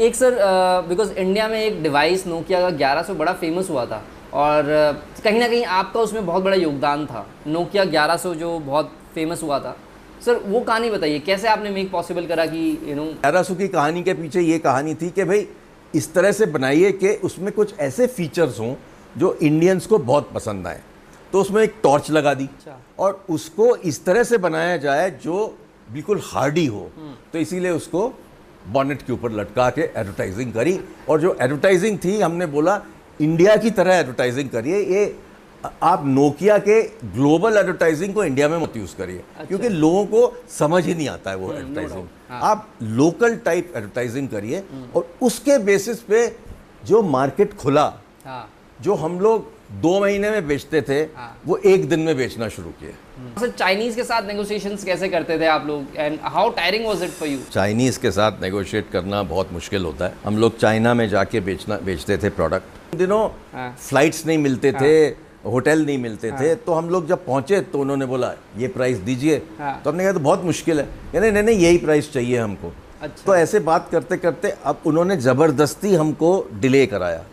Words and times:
एक 0.00 0.14
sir 0.14 0.36
because 0.88 1.12
India 1.12 1.46
में 1.48 1.60
एक 1.60 1.82
डिवाइस 1.82 2.26
नोकिया 2.26 2.60
का 2.60 2.68
1100 2.76 3.14
बड़ा 3.14 3.32
फ़ेमस 3.32 3.70
हुआ 3.70 3.84
था। 3.86 4.02
और 4.34 4.62
uh, 4.64 5.22
कहीं 5.22 5.40
ना 5.40 5.48
कहीं 5.48 5.64
आपका 5.78 6.00
उसमें 6.00 6.26
बहुत 6.26 6.42
बड़ा 6.42 6.56
योगदान 6.56 7.04
था। 7.06 7.26
नोकिया 7.46 7.84
1100 7.84 8.34
जो 8.34 8.58
बहुत 8.58 8.92
फ़ेमस 9.14 9.42
हुआ 9.42 9.58
था। 9.58 9.76
सर 10.24 10.36
वो 10.46 10.60
कहानी 10.60 10.90
बताइए 10.90 11.18
कैसे 11.18 11.48
आपने 11.48 11.70
मेक 11.70 11.90
पॉसिबल 11.92 12.26
करा 12.26 12.46
कि 12.46 12.62
यू 12.84 12.94
नो 12.96 13.04
ग्यारह 13.04 13.42
सौ 13.42 13.54
की 13.54 13.68
कहानी 13.68 14.02
के 14.02 14.14
पीछे 14.14 14.40
ये 14.40 14.58
कहानी 14.58 14.94
थी 14.94 15.10
कि 15.10 15.24
भाई 15.24 15.46
इस 15.94 16.12
तरह 16.14 16.32
से 16.32 16.46
बनाइए 16.46 16.92
कि 16.92 17.12
उसमें 17.24 17.52
कुछ 17.52 17.78
ऐसे 17.80 18.06
फीचर्स 18.06 18.60
हों 18.60 18.74
जो 19.16 19.34
इंडियंस 19.42 19.86
को 19.86 19.98
बहुत 19.98 20.30
पसंद 20.34 20.66
आए। 20.66 20.80
तो 21.32 21.40
उसमें 21.40 21.62
एक 21.62 21.74
टॉर्च 21.82 22.10
लगा 22.10 22.34
दी। 22.34 22.44
अच्छा। 22.46 22.80
और 22.98 23.24
उसको 23.30 23.74
इस 23.76 24.04
तरह 24.04 24.22
से 24.22 24.38
बनाया 24.38 24.76
जाए 24.76 25.10
जो 25.24 25.46
बिल्कुल 25.92 26.20
हार्डी 26.24 26.66
हो। 26.66 26.90
तो 27.32 27.38
इसीलिए 27.38 27.70
उसको 27.70 28.08
बॉनेट 28.68 29.02
के 29.02 29.12
ऊपर 29.12 29.32
लटका 29.32 29.68
के 29.70 29.82
एडवर्टाइजिंग 29.82 30.52
करी 30.52 30.78
और 31.08 31.20
जो 31.20 31.36
एडवर्टाइजिंग 31.42 31.98
थी 31.98 32.20
हमने 32.20 32.46
बोला 32.46 32.80
इंडिया 33.20 33.56
की 33.56 33.70
तरह 33.70 33.94
एडवर्टाइजिंग 33.94 34.48
करिए 34.50 34.80
ये 34.84 35.04
आप 35.64 36.02
नोकिया 36.06 36.56
के 36.58 36.80
ग्लोबल 37.14 37.56
एडवर्टाइजिंग 37.56 38.14
को 38.14 38.24
इंडिया 38.24 38.48
में 38.48 38.56
मत 38.58 38.76
यूज़ 38.76 38.94
करिए 38.96 39.18
अच्छा। 39.18 39.44
क्योंकि 39.44 39.68
लोगों 39.68 40.04
को 40.06 40.32
समझ 40.50 40.84
ही 40.86 40.94
नहीं 40.94 41.08
आता 41.08 41.30
है 41.30 41.36
वो 41.36 41.52
एडवर्टाइजिंग 41.52 42.06
हाँ। 42.30 42.40
आप 42.50 42.68
लोकल 42.82 43.36
टाइप 43.44 43.72
एडवर्टाइजिंग 43.76 44.28
करिए 44.28 44.62
और 44.96 45.08
उसके 45.22 45.58
बेसिस 45.64 46.00
पे 46.02 46.26
जो 46.86 47.02
मार्केट 47.02 47.54
खुला 47.54 47.84
हाँ 48.24 48.48
जो 48.80 48.94
हम 48.94 49.20
लोग 49.20 49.52
दो 49.72 50.00
महीने 50.00 50.30
में 50.30 50.46
बेचते 50.46 50.80
थे 50.82 50.98
हाँ। 51.16 51.36
वो 51.46 51.56
एक 51.66 51.88
दिन 51.88 52.00
में 52.00 52.16
बेचना 52.16 52.48
शुरू 52.48 52.70
किए 52.80 52.90
सर 53.40 53.50
चाइनीज़ 53.50 53.96
के 53.96 54.04
साथ 54.04 54.26
नेगोशिएशंस 54.26 54.84
कैसे 54.84 55.08
करते 55.08 55.38
थे 55.40 55.46
आप 55.46 55.66
लोग? 55.66 55.96
And 55.96 56.18
how 56.24 56.50
tiring 56.50 56.86
was 56.86 57.02
it 57.02 57.10
for 57.10 57.28
you 57.28 57.38
Chinese 57.52 57.98
के 58.00 58.10
साथ 58.10 58.42
नेगोशिएट 58.42 58.90
करना 58.92 59.22
बहुत 59.24 59.52
मुश्किल 59.52 59.84
होता 59.84 60.04
है। 60.04 60.14
हम 60.24 60.38
लोग 60.38 60.58
चाइना 60.58 60.94
में 60.94 61.08
जाके 61.08 61.40
बेचना 61.40 61.76
बेचते 61.84 62.18
थे 62.18 62.30
प्रोडक्ट 62.30 62.96
दिनों 62.96 63.26
हाँ। 63.52 63.74
फ्लाइट्स 63.80 64.26
नहीं 64.26 64.38
मिलते 64.38 64.72
थे 64.72 64.92
होटल 65.46 65.84
नहीं 65.86 65.98
मिलते 65.98 66.30
थे 66.32 66.54
तो 66.56 66.72
हम 66.72 66.88
लोग 66.90 67.06
जब 67.08 67.24
पहुँचे 67.26 67.60
तो 67.62 67.78
उन्होंने 67.78 68.06
बोला 68.06 68.32
ये 68.58 68.68
प्राइस 68.68 68.98
दीजिए। 69.00 69.42
हाँ। 69.58 69.80
तो 69.84 69.90
हमने 69.90 70.04
कहा 70.04 70.12
तो 70.12 70.20
बहुत 70.20 70.44
मुश्किल 70.44 70.80
है। 70.80 70.88
यानी 71.14 71.30
नहीं 71.30 71.42
नहीं 71.42 71.58
यही 71.58 71.78
प्राइस 71.78 72.12
चाहिए 72.12 72.38
हमको। 72.38 72.72
अच्छा। 73.02 73.24
तो 73.26 73.34
ऐसे 73.36 73.58
बात 73.60 73.88
करते 73.92 74.16
करते 74.16 74.52
अब 74.64 74.82
उन्होंने 74.86 75.16
ज़बरदस्ती 75.18 75.94
हमको 75.94 76.30
डिले 76.60 76.86
कराया। 76.86 77.24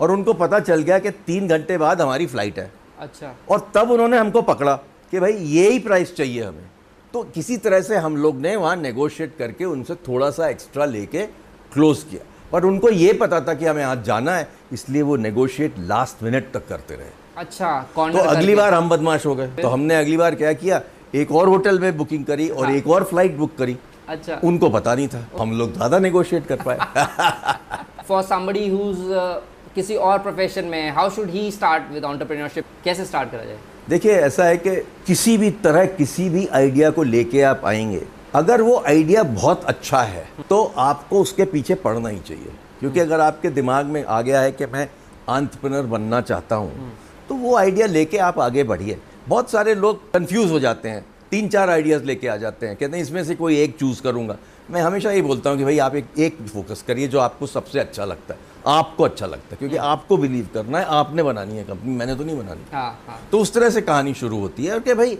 और 0.00 0.10
उनको 0.10 0.32
पता 0.34 0.60
चल 0.60 0.82
गया 0.82 0.98
कि 0.98 1.10
तीन 1.26 1.48
घंटे 1.48 1.78
बाद 1.78 2.00
हमारी 2.00 2.26
फ़्लाइट 2.26 2.58
है। 2.58 2.70
अच्छा। 2.98 3.34
और 3.50 3.70
तब 3.74 3.90
उन्होंने 3.90 4.18
हमको 4.18 4.42
पकड़ा 4.42 4.74
कि 5.12 5.20
भाई 5.20 5.32
ये 5.32 5.70
ही 5.70 5.78
प्राइस 5.78 6.14
चाहिए 6.16 6.42
हमें। 6.42 6.68
तो 7.14 7.22
किसी 7.34 7.56
तरह 7.56 7.80
से 7.82 7.96
हम 7.96 8.16
लोग 8.16 8.40
ने 8.40 8.54
वहाँ 8.56 8.76
नेगोशिएट 8.76 9.36
करके 9.38 9.64
उनसे 9.64 9.94
थोड़ा 10.08 10.30
सा 10.30 10.48
एक्स्ट्रा 10.48 10.84
लेके 10.86 11.26
क्लोज 11.72 12.02
किया। 12.10 12.24
पर 12.52 12.64
उनको 12.64 12.90
ये 12.90 13.12
पता 13.12 13.40
था 13.40 13.54
कि 13.54 13.66
हमें 13.66 13.82
आज 13.84 14.04
जाना 14.04 14.34
है 14.34 14.48
इसलिए 14.72 15.02
वो 15.02 15.16
नेगोशिएट 15.16 15.74
लास्ट 15.88 16.22
मिनट 16.22 16.50
तक 16.54 16.66
करते 16.68 16.94
रहे। 16.94 17.18
अच्छा 17.36 17.80
तो 17.94 18.18
अगली 18.18 18.54
बार 18.54 18.74
हम 18.74 18.88
बदमाश 18.88 19.26
हो 19.26 19.34
गए। 19.34 19.48
तो 19.52 19.68
हमने 19.68 19.96
अगली 19.96 20.16
बार 20.16 20.34
क्या 20.34 20.52
किया 20.52 20.80
एक 21.14 21.32
और 21.32 21.48
होटल 21.48 21.78
में 21.80 21.96
बुकिंग 21.96 22.24
करी 22.24 22.48
और 22.48 22.70
एक 22.70 22.88
और 22.88 23.04
फ़्लाइट 23.04 23.36
बुक 23.36 23.56
करी। 23.58 23.76
अच्छा। 24.08 24.40
उनको 24.44 24.70
पता 24.70 24.94
नहीं 24.94 25.08
था 25.08 25.26
हम 25.38 25.52
लोग 25.58 25.72
ज़्यादा 25.72 25.98
नेगोशिएट 25.98 26.46
कर 26.46 26.62
पाए। 26.62 26.78
फॉर 28.08 28.22
who's 28.70 29.00
uh, 29.12 29.40
किसी 29.74 29.96
और 29.96 30.18
प्रोफेशन 30.18 30.64
में 30.64 30.90
how 30.90 31.10
should 31.10 31.30
he 31.30 31.50
start 31.52 31.90
with 31.92 32.04
entrepreneurship 32.04 32.64
कैसे 32.84 33.04
स्टार्ट 33.04 33.30
करा 33.30 33.44
जाए? 33.44 33.58
देखिए 33.88 34.12
ऐसा 34.12 34.44
है 34.44 34.56
कि 34.56 34.74
किसी 35.06 35.36
भी 35.38 35.50
तरह 35.64 35.84
किसी 35.86 36.28
भी 36.28 36.46
आइडिया 36.46 36.90
को 36.90 37.02
लेके 37.02 37.42
आप 37.42 37.62
आएँगे। 37.64 38.02
अगर 38.34 38.62
वो 38.62 38.82
आइडिया 38.88 39.22
बहुत 39.22 39.64
अच्छा 39.64 40.02
है 40.02 40.26
तो 40.50 40.62
आपको 40.78 41.20
उसके 41.20 41.44
पीछे 41.44 41.74
पड़ना 41.76 42.08
ही 42.08 42.18
चाहिए। 42.18 42.52
क्योंकि 42.80 43.00
अगर 43.00 43.20
आपके 43.20 43.50
दिमाग 43.50 43.86
में 43.86 44.04
आ 44.04 44.20
गया 44.22 44.40
है 44.40 44.52
कि 44.52 44.66
मैं 44.66 44.88
आंट्रप्रनर 45.28 45.86
बनना 45.86 46.20
चाहता 46.20 46.56
हूँ 46.56 46.92
तो 47.28 47.34
वो 47.36 47.56
आइडिया 47.56 47.86
लेके 47.86 48.18
आप 48.18 48.38
आगे 48.40 48.64
बढ़िए। 48.64 48.98
बहुत 49.28 49.50
सारे 49.50 49.74
लोग 49.74 50.12
कंफ्यूज 50.12 50.50
हो 50.50 50.60
जाते 50.60 50.88
हैं। 50.88 51.04
तीन 51.30 51.48
चार 51.48 51.70
आइडियाज़ 51.70 52.04
लेके 52.04 52.28
आ 52.28 52.36
जाते 52.36 52.66
हैं 52.66 52.76
कहते 52.76 52.96
हैं 52.96 53.02
इसमें 53.02 53.22
से 53.24 53.34
कोई 53.34 53.60
एक 53.60 53.76
चूज़ 53.78 54.02
करूँगा। 54.02 54.36
मैं 54.70 54.80
हमेशा 54.82 55.10
ये 55.10 55.22
बोलता 55.22 55.50
हूँ 55.50 55.58
कि 55.58 55.64
भाई 55.64 55.78
आप 55.78 55.94
एक 55.96 56.18
एक 56.18 56.38
फोकस 56.48 56.84
करिए 56.86 57.08
जो 57.08 57.18
आपको 57.20 57.46
सबसे 57.46 57.78
अच्छा 57.80 58.04
लगता 58.04 58.34
है। 58.34 58.48
आपको 58.66 59.04
अच्छा 59.04 59.26
लगता 59.26 59.48
है 59.50 59.56
क्योंकि 59.56 59.76
आपको 59.76 60.16
बिलीव 60.16 60.48
करना 60.54 60.78
है 60.78 60.84
आपने 60.94 61.22
बनानी 61.22 61.56
है 61.56 61.64
कंपनी 61.64 61.94
मैंने 61.96 62.14
तो 62.14 62.24
नहीं 62.24 62.36
बनानी। 62.36 62.64
हाँ 62.72 62.90
हाँ। 63.06 63.18
तो 63.32 63.38
उस 63.40 63.52
तरह 63.54 63.70
से 63.70 63.80
कहानी 63.82 64.14
शुरू 64.14 64.38
होती 64.40 64.66
है 64.66 64.72
और 64.74 64.80
कि 64.80 64.94
भाई 64.94 65.18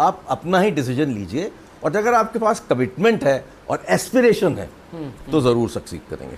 आप 0.00 0.24
अपना 0.30 0.60
ही 0.60 0.70
डिसीज़न 0.70 1.10
लीजिए 1.10 1.50
और 1.84 1.96
अगर 1.96 2.14
आपके 2.14 2.38
पास 2.38 2.60
कमिटमेंट 2.68 3.24
है 3.24 3.44
और 3.70 3.84
एस्पिरेशन 3.90 4.58
है 4.58 4.68
तो 5.30 5.40
ज़रूर 5.40 5.68
सक्सीड 5.70 6.08
करेंगे। 6.10 6.36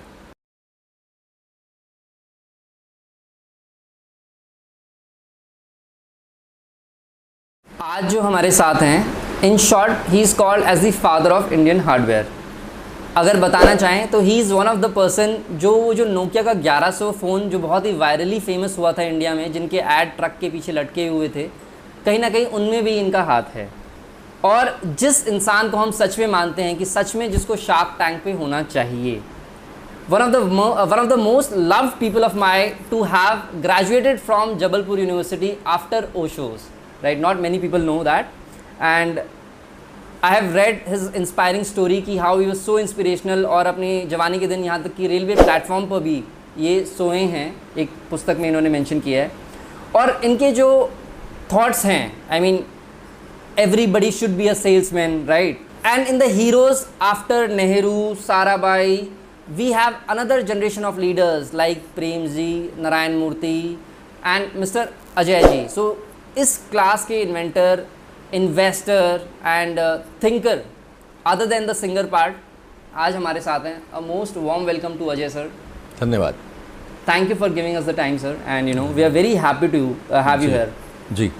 आज 7.70 8.04
जो 8.10 8.20
हमारे 8.20 8.50
साथ 8.52 8.82
हैं 8.82 9.42
in 9.44 9.56
short 9.60 10.08
he 10.10 10.20
is 10.22 10.36
called 10.36 10.64
as 10.68 10.84
the 10.84 10.90
father 10.94 11.32
of 11.32 11.52
Indian 11.52 11.80
hardware 11.80 12.28
अगर 13.16 13.36
बताना 13.36 13.74
चाहें 13.74 14.10
तो 14.10 14.20
he 14.20 14.38
is 14.40 14.52
one 14.52 14.66
of 14.66 14.78
the 14.78 14.84
person 14.84 15.36
जो 15.52 15.74
वो 15.74 15.94
जो 15.94 16.04
नोकिया 16.04 16.42
का 16.42 16.52
1100 16.52 17.10
फ़ोन 17.12 17.48
जो 17.50 17.58
बहुत 17.58 17.86
ही 17.86 17.92
वायरली 17.92 18.40
फ़ेमस 18.40 18.78
हुआ 18.78 18.92
था 18.92 19.02
इंडिया 19.02 19.34
में 19.34 19.52
जिनके 19.52 19.76
ऐड 19.76 20.16
ट्रक 20.16 20.36
के 20.40 20.50
पीछे 20.50 20.72
लटके 20.72 21.06
हुए 21.06 21.28
थे 21.28 21.42
कहीं 22.04 22.18
ना 22.18 22.28
कहीं 22.28 22.46
उनमें 22.46 22.84
भी 22.84 22.98
इनका 22.98 23.22
हाथ 23.22 23.54
है 23.54 23.68
और 24.44 24.80
जिस 24.84 25.28
इंसान 25.28 25.70
को 25.70 25.76
हम 25.76 25.90
सच 25.90 26.18
में 26.18 26.26
मानते 26.26 26.62
हैं 26.62 26.76
कि 26.76 26.84
सच 26.84 27.14
में 27.16 27.30
जिसको 27.32 27.56
शार्क 27.56 27.94
टैंक 27.98 28.24
पे 28.24 28.32
होना 28.32 28.62
चाहिए 28.62 29.20
one 30.10 30.22
of 30.22 30.30
the 30.30 30.40
mo- 30.40 30.72
uh, 30.72 30.86
one 30.86 30.98
of 30.98 31.08
the 31.08 31.16
most 31.16 31.52
loved 31.52 31.98
people 32.00 32.24
of 32.24 32.34
my 32.36 32.72
to 32.90 33.02
have 33.04 33.62
graduated 33.62 34.20
from 34.20 34.58
Jabalpur 34.58 34.98
University 34.98 35.56
after 35.64 36.02
Osho's. 36.14 36.66
Right, 37.02 37.18
not 37.18 37.40
many 37.40 37.58
people 37.58 37.78
know 37.78 38.02
I 40.24 40.34
have 40.34 40.54
read 40.56 40.78
his 40.88 41.10
inspiring 41.16 41.64
story 41.64 42.00
कि 42.02 42.16
how 42.18 42.40
you 42.40 42.46
was 42.48 42.58
so 42.58 42.78
inspirational 42.78 43.44
और 43.46 43.66
अपने 43.66 43.88
जवानी 44.10 44.38
के 44.38 44.46
दिन 44.46 44.64
यहाँ 44.64 44.82
तक 44.82 44.94
कि 44.96 45.06
railway 45.06 45.34
platform 45.34 45.86
पर 45.88 46.00
भी 46.00 46.22
ये 46.58 46.84
सोए 46.86 47.18
हैं, 47.18 47.54
एक 47.78 47.90
पुस्तक 48.10 48.36
में 48.40 48.46
इन्होंने 48.48 48.70
मैंशन 48.70 49.00
किया 49.00 49.22
है। 49.22 49.30
और 49.96 50.20
इनके 50.24 50.50
जो 50.52 50.68
थाट्स 51.52 51.84
हैं 51.86 52.12
I 52.32 52.40
mean 52.40 52.58
everybody 53.58 54.10
should 54.10 54.30
be 54.36 54.46
a 54.48 54.54
sales 54.54 54.92
man 54.92 55.24
right 55.28 55.60
and 55.86 56.06
in 56.08 56.18
the 56.18 56.30
heroes 56.32 56.84
after 57.02 57.48
Nehru 57.50 58.14
Sarabhai 58.56 58.96
we 59.56 59.70
have 59.72 59.96
another 60.10 60.42
generation 60.42 60.84
of 60.84 61.00
leaders 61.00 61.54
like 61.54 61.82
Premji 62.36 62.52
Narayan 62.78 63.18
Murthy 63.18 63.58
and 64.26 64.56
mister 64.56 64.88
Ajay 65.16 65.42
ji 65.42 65.66
so 65.74 65.84
इस 66.38 66.56
class 66.70 67.04
के 67.06 67.20
inventor 67.22 67.86
investor 68.32 69.26
and 69.46 69.78
thinker 70.22 70.62
other 71.26 71.46
than 71.46 71.66
the 71.66 71.72
singer 71.74 72.06
part 72.06 72.34
आज 72.96 73.14
हमारे 73.16 73.40
साथ 73.40 73.66
हैं। 73.66 73.76
A 73.92 74.00
most 74.02 74.36
warm 74.38 74.64
welcome 74.64 74.96
to 74.98 75.06
Ajay 75.06 75.28
sir 75.28 75.50
धन्यवाद। 76.00 76.34
Thank 77.08 77.30
you 77.30 77.36
for 77.36 77.52
giving 77.52 77.76
us 77.76 77.84
the 77.84 77.94
time 77.96 78.18
sir 78.18 78.36
and 78.48 78.68
you 78.68 78.74
know 78.74 78.86
we 78.88 79.02
are 79.02 79.10
very 79.10 79.34
happy 79.36 79.68
to 79.68 79.84
have 80.12 80.42
you 80.42 80.50
here 80.50 80.72
ji. 81.12 81.30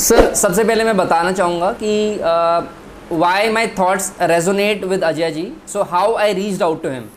Sir 0.00 0.34
सबसे 0.34 0.64
पहले 0.64 0.84
मैं 0.84 0.96
बताना 0.96 1.32
चाहूँगा 1.32 1.72
कि 1.82 2.18
why 3.12 3.50
my 3.52 3.66
thoughts 3.78 4.12
resonate 4.22 4.84
with 4.84 5.04
Ajay 5.04 5.30
ji 5.32 5.52
so 5.68 5.82
how 5.90 6.14
I 6.16 6.32
reach 6.34 6.62
out 6.62 6.82
to 6.82 6.88
him 6.88 7.08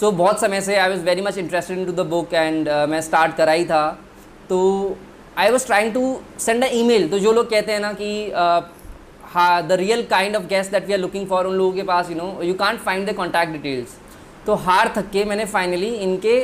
so 0.00 0.10
बहुत 0.12 0.40
समय 0.40 0.60
से 0.60 0.76
I 0.76 0.90
was 0.90 1.00
very 1.04 1.22
much 1.22 1.38
interested 1.38 1.78
in 1.78 1.84
to 1.86 1.92
the 1.92 2.06
book 2.08 2.34
and 2.34 2.68
मैं 2.90 3.00
स्टार्ट 3.00 3.36
कराई 3.36 3.64
था। 3.64 3.86
तो 4.48 4.58
I 5.38 5.50
was 5.50 5.66
trying 5.66 5.92
to 5.94 6.20
send 6.40 6.64
a 6.64 6.68
email 6.72 7.08
तो 7.08 7.18
जो 7.18 7.32
लोग 7.32 7.50
कहते 7.50 7.72
हैं 7.72 7.80
ना 7.80 7.92
कि 8.00 8.10
uh, 8.30 8.62
हाँ 9.32 9.66
the 9.68 9.72
real 9.80 10.02
kind 10.10 10.36
of 10.36 10.44
guest 10.48 10.72
that 10.72 10.86
we 10.86 10.92
are 10.92 10.98
looking 10.98 11.26
for 11.28 11.46
उन 11.46 11.54
लोगों 11.54 11.72
के 11.72 11.82
पास 11.90 12.10
you 12.10 12.16
know 12.16 12.42
you 12.42 12.54
can't 12.64 12.80
find 12.80 13.10
the 13.10 13.14
contact 13.16 13.52
details 13.52 13.96
तो 14.46 14.54
हार 14.66 14.92
थक 14.96 15.10
के 15.12 15.24
मैंने 15.24 15.44
फाइनली 15.54 15.94
इनके 16.06 16.36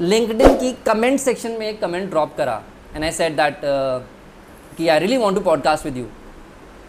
लिंकडिन 0.00 0.54
की 0.60 0.72
कमेंट 0.86 1.20
सेक्शन 1.20 1.52
में 1.58 1.66
एक 1.68 1.80
कमेंट 1.80 2.08
ड्रॉप 2.10 2.34
करा. 2.36 2.62
एंड 2.94 3.04
आई 3.04 3.10
सेट 3.12 3.36
दैट 3.36 3.60
कि 4.76 4.88
I 4.88 4.98
really 4.98 5.16
want 5.16 5.38
to 5.38 5.44
podcast 5.44 5.84
with 5.84 5.96
you 5.96 6.06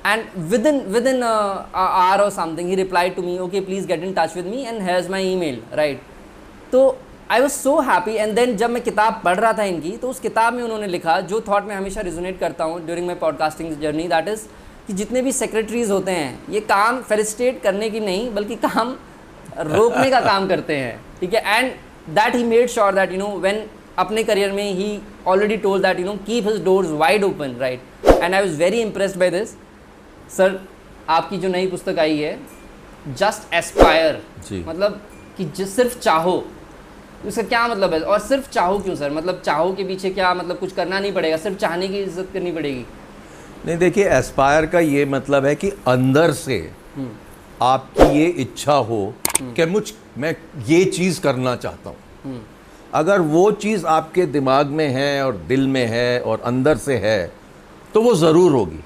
and 0.10 0.38
within 0.52 0.78
within 0.94 1.24
uh, 1.24 1.66
a 1.74 1.84
hour 1.98 2.22
or 2.22 2.30
something 2.38 2.70
he 2.70 2.76
replied 2.78 3.16
to 3.18 3.24
me 3.26 3.34
okay 3.40 3.60
please 3.66 3.84
get 3.92 4.06
in 4.08 4.14
touch 4.16 4.38
with 4.38 4.48
me 4.54 4.62
and 4.66 4.82
here's 4.82 5.10
my 5.16 5.20
email 5.26 5.60
right? 5.80 6.00
तो 6.72 6.82
I 7.32 7.42
was 7.42 7.52
so 7.52 7.80
happy 7.82 8.14
and 8.14 8.34
then 8.36 8.56
जब 8.58 8.70
मैं 8.70 8.82
किताब 8.84 9.22
पढ़ 9.26 9.38
रहा 9.38 9.52
था 9.54 9.64
इनकी 9.64 9.92
तो 9.98 10.10
उस 10.10 10.20
किताब 10.20 10.54
में 10.54 10.64
उन्होंने 10.64 10.88
लिखा 10.88 11.20
जो 11.30 11.40
थॉट 11.48 11.66
मैं 11.66 11.76
हमेशा 11.76 12.02
रिजोनेट 12.02 12.40
करता 12.40 12.64
हूँ 12.64 12.86
during 12.86 13.08
my 13.08 13.16
podcasting 13.16 13.76
journey 13.82 14.08
that 14.08 14.28
is 14.28 14.46
कि 14.88 14.94
जितने 14.94 15.22
भी 15.22 15.32
सेक्रेटरीज 15.32 15.92
होते 15.92 16.12
हैं 16.12 16.54
ये 16.54 16.60
काम 16.72 17.02
फेलिसिटेट 17.02 17.62
करने 17.64 17.90
की 17.90 18.00
नहीं 18.00 18.34
बल्कि 18.34 18.56
काम 18.66 18.96
रोकने 19.60 20.10
का 20.10 20.20
काम 20.22 20.48
करते 20.48 20.76
हैं 20.78 21.00
ठीक 21.22 21.34
है? 21.34 21.58
And 21.58 21.72
that 22.16 22.36
he 22.36 22.44
made 22.44 22.70
sure 22.70 22.94
that 22.96 23.12
you 23.12 23.18
know 23.18 23.28
when 23.40 23.66
अपने 24.00 24.24
करियर 24.24 24.52
में 24.52 24.72
ही 24.74 24.92
already 25.28 25.58
told 25.66 25.84
that 25.84 26.00
you 26.00 26.06
know 26.06 26.14
keep 26.28 26.48
his 26.48 26.64
doors 26.64 26.90
wide 27.00 27.24
open 27.24 27.56
right 27.60 28.06
and 28.06 28.34
I 28.34 28.42
was 28.42 28.58
very 28.58 28.82
impressed 28.82 29.20
by 29.20 29.30
this 29.32 29.56
sir 30.38 30.60
आपकी 31.10 31.38
जो 31.38 31.50
नई 31.50 31.68
पुस्तक 31.68 32.00
आई 32.00 32.18
है 32.18 32.40
जस्ट 33.18 33.54
एस्पायर 33.54 34.22
मतलब 34.52 35.02
कि 35.38 35.46
जिस 35.58 35.76
सिर्फ़ 35.76 36.00
चाहो 36.00 36.44
उसका 37.28 37.42
क्या 37.44 37.68
मतलब 37.68 37.94
है? 37.94 38.00
और 38.02 38.20
सिर्फ़ 38.20 38.50
चाहो 38.52 38.78
क्यों 38.80 38.96
सर? 38.96 39.12
मतलब 39.12 39.42
चाहो 39.46 39.72
के 39.74 39.84
पीछे 39.84 40.10
क्या 40.12 40.34
मतलब 40.34 40.60
कुछ 40.60 40.72
करना 40.74 41.00
नहीं 41.00 41.14
पड़ेगा? 41.14 41.38
सिर्फ़ 41.38 41.58
चाहने 41.58 41.88
की 41.88 42.00
इज़्ज़त 42.00 42.30
करनी 42.34 42.52
पड़ेगी। 42.52 42.86
नहीं 43.66 43.78
देखिए 43.78 44.08
एस्पायर 44.10 44.66
का 44.66 44.80
ये 44.80 45.06
मतलब 45.08 45.46
है 45.46 45.56
कि 45.56 45.70
अंदर 45.88 46.32
से 46.34 46.60
आपकी 47.62 48.04
ये 48.12 48.26
इच्छा 48.42 48.74
हो 48.74 49.14
कि 49.40 49.66
मुझ 49.68 49.92
मैं 50.18 50.36
ये 50.68 50.84
चीज़ 50.88 51.20
करना 51.22 51.56
चाहता 51.56 51.90
हूँ। 51.90 52.40
अगर 52.94 53.22
वो 53.22 53.52
चीज़ 53.54 53.86
आपके 53.88 54.26
दिमाग 54.28 54.68
में 54.70 54.88
है 54.90 55.26
और 55.26 55.36
दिल 55.48 55.68
में 55.68 55.86
है 55.88 56.20
और 56.22 56.42
अंदर 56.46 56.78
से 56.78 56.98
है 57.00 57.32
तो 57.94 58.02
वो 58.02 58.14
ज़रूर 58.16 58.52
होगी। 58.52 58.80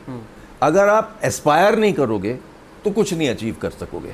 अगर 0.64 0.90
आप 0.90 1.20
एस्पायर 1.24 1.78
नहीं 1.80 1.94
करोगे 1.94 2.34
तो 2.84 2.92
कुछ 2.92 3.14
नहीं 3.14 3.30
अचीव 3.30 3.56
कर 3.62 3.70
सकोगे। 3.72 4.14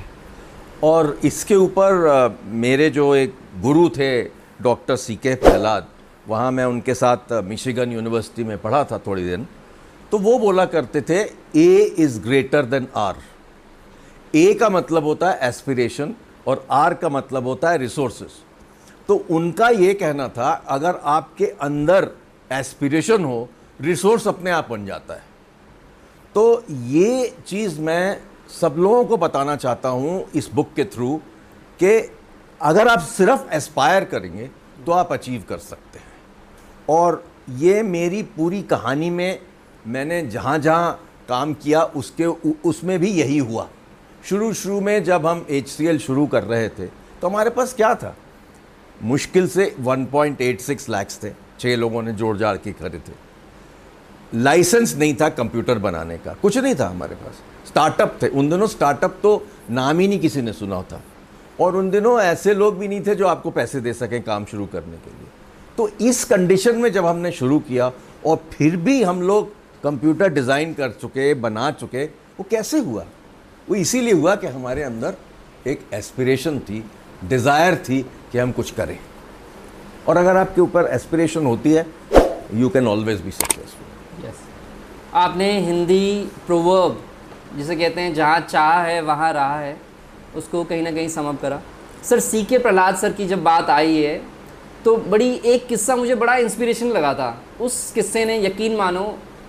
और 0.82 1.18
इसके 1.24 1.54
ऊपर 1.56 2.38
मेरे 2.44 2.88
जो 2.90 3.14
एक 3.14 3.34
गुरु 3.62 3.88
थे, 3.88 4.22
डॉक्टर 4.62 4.96
सी 4.96 5.16
के 5.16 5.34
प्रहलाद, 5.34 5.86
वहाँ 6.26 6.50
मैं 6.52 6.64
उनके 6.64 6.94
साथ 6.94 7.32
मिशिगन 7.44 7.92
यूनिवर्सिटी 7.92 8.44
में 8.44 8.56
पढ़ा 8.58 8.82
था 8.84 8.98
थोड़ी 9.06 9.24
दिन 9.24 9.46
तो 10.12 10.18
वो 10.18 10.38
बोला 10.38 10.64
करते 10.66 11.00
थे, 11.00 11.20
A 11.56 11.94
is 11.98 12.20
greater 12.20 12.64
than 12.64 12.86
R. 12.96 13.16
A 14.34 14.52
का 14.54 14.68
मतलब 14.70 15.04
होता 15.04 15.30
है 15.30 15.48
एस्पिरेशन 15.48 16.14
और 16.46 16.66
आर 16.70 16.94
का 16.94 17.08
मतलब 17.08 17.46
होता 17.46 17.70
है 17.70 17.78
रिसोर्सेस। 17.78 18.42
तो 19.08 19.14
उनका 19.30 19.68
ये 19.68 19.94
कहना 19.94 20.28
था, 20.28 20.50
अगर 20.68 21.00
आपके 21.04 21.46
अंदर 21.62 22.08
एस्पिरेशन 22.50 23.24
हो, 23.24 23.48
रिसोर्स 23.80 24.28
अपने 24.28 24.50
आप 24.50 24.68
बन 24.70 24.84
जाता 24.86 25.14
है। 25.14 25.22
तो 26.34 26.64
ये 26.70 27.34
चीज़ 27.46 27.80
मैं 27.80 28.20
सब 28.52 28.74
लोगों 28.78 29.04
को 29.04 29.16
बताना 29.16 29.56
चाहता 29.56 29.88
हूँ 29.88 30.24
इस 30.34 30.50
बुक 30.54 30.72
के 30.76 30.84
थ्रू 30.84 31.16
कि 31.80 31.98
अगर 32.60 32.88
आप 32.88 33.00
सिर्फ़ 33.00 33.48
एस्पायर 33.54 34.04
करेंगे 34.04 34.50
तो 34.86 34.92
आप 34.92 35.12
अचीव 35.12 35.44
कर 35.48 35.58
सकते 35.58 35.98
हैं। 35.98 36.12
और 36.88 37.24
ये 37.50 37.82
मेरी 37.82 38.22
पूरी 38.36 38.62
कहानी 38.64 39.10
में 39.10 39.38
मैंने 39.86 40.20
जहाँ 40.26 40.58
जहाँ 40.58 40.92
काम 41.28 41.54
किया, 41.54 41.82
उसके 41.82 42.26
उसमें 42.64 42.98
भी 42.98 43.10
यही 43.10 43.38
हुआ। 43.38 43.68
शुरू 44.24 44.52
शुरू 44.52 44.80
में 44.80 45.02
जब 45.04 45.26
हम 45.26 45.46
एचसीएल 45.50 45.98
शुरू 45.98 46.26
कर 46.26 46.42
रहे 46.44 46.68
थे 46.68 46.86
तो 47.20 47.28
हमारे 47.28 47.50
पास 47.50 47.74
क्या 47.74 47.94
था? 47.94 48.14
मुश्किल 49.02 49.48
से 49.48 49.74
1.86 49.80 50.88
लाख 50.88 51.10
थे 51.22 51.30
छः 51.60 51.76
लोगों 51.76 52.02
ने 52.02 52.12
जोड़ 52.12 52.36
जाड़ 52.36 52.56
के 52.56 52.72
करे 52.72 52.98
थे 52.98 53.12
लाइसेंस 54.34 54.94
नहीं 54.96 55.14
था 55.14 55.28
कंप्यूटर 55.30 55.78
बनाने 55.78 56.18
का, 56.18 56.32
कुछ 56.32 56.58
नहीं 56.58 56.74
था 56.74 56.88
हमारे 56.88 57.14
पास। 57.14 57.42
स्टार्टअप 57.72 58.18
थे। 58.22 58.28
उन 58.28 58.50
दिनों 58.50 58.66
स्टार्टअप 58.68 59.18
तो 59.22 59.30
नाम 59.70 59.98
ही 59.98 60.08
नहीं 60.08 60.18
किसी 60.20 60.42
ने 60.42 60.52
सुना 60.52 60.82
था। 60.82 61.00
और 61.60 61.76
उन 61.76 61.90
दिनों 61.90 62.18
ऐसे 62.20 62.54
लोग 62.54 62.78
भी 62.78 62.88
नहीं 62.88 63.00
थे 63.06 63.14
जो 63.14 63.26
आपको 63.26 63.50
पैसे 63.50 63.80
दे 63.80 63.92
सकें 63.94 64.22
काम 64.22 64.44
शुरू 64.44 64.66
करने 64.66 64.96
के 64.96 65.10
लिए। 65.10 65.28
तो 65.78 65.88
इस 66.00 66.24
कंडीशन 66.24 66.76
में 66.76 66.90
जब 66.92 67.06
हमने 67.06 67.30
शुरू 67.32 67.58
किया 67.60 67.90
और 68.26 68.36
फिर 68.52 68.76
भी 68.78 69.02
हम 69.02 69.22
लोग 69.22 69.52
कंप्यूटर 69.84 70.28
डिज़ाइन 70.30 70.74
कर 70.74 70.90
चुके, 70.92 71.32
बना 71.34 71.70
चुके, 71.72 72.04
वो 72.04 72.46
कैसे 72.50 72.78
हुआ? 72.80 73.04
वो 73.68 73.74
इसीलिए 73.76 74.12
हुआ 74.14 74.34
कि 74.36 74.46
हमारे 74.48 74.82
अंदर 74.82 75.14
एक 75.66 75.80
एस्पिरेशन 75.94 76.58
थी 76.60 76.84
डिज़ायर 77.24 77.76
थी 77.88 78.00
कि 78.32 78.38
हम 78.38 78.52
कुछ 78.52 78.70
करें। 78.70 78.98
और 80.08 80.16
अगर 80.16 80.36
आपके 80.36 80.60
ऊपर 80.60 80.86
एस्पिरेशन 80.92 81.46
होती 81.46 81.72
है 81.72 81.86
you 82.54 82.68
can 82.68 82.86
always 82.88 83.20
be 83.20 83.30
successful 83.30 84.26
yes 84.26 84.40
आपने 85.14 85.50
हिंदी 85.60 86.28
प्रोवर्ब 86.46 87.02
जिसे 87.56 87.76
कहते 87.76 88.00
हैं 88.00 88.14
जहाँ 88.14 88.40
चाह 88.40 88.82
है 88.82 89.00
वहाँ 89.02 89.32
रहा 89.32 89.58
है। 89.60 89.76
उसको 90.36 90.64
कहीं 90.64 90.82
ना 90.82 90.90
कहीं 90.90 91.08
समअप 91.08 91.40
करा। 91.42 91.60
सर 92.04 92.20
सी 92.20 92.42
के 92.44 92.58
प्रहलाद 92.58 92.96
सर 92.96 93.12
की 93.12 93.26
जब 93.26 93.42
बात 93.42 93.70
आई 93.70 93.96
है 93.96 94.20
तो 94.84 94.96
बड़ी 94.96 95.30
एक 95.46 95.66
किस्सा 95.66 95.96
मुझे 95.96 96.14
बड़ा 96.14 96.36
इंस्पिरेशन 96.36 96.88
लगा 96.88 97.12
था। 97.14 97.36
उस 97.60 97.92
किस्से 97.94 98.24
ने 98.24 98.38
यकीन 98.44 98.76
मानो 98.76 99.04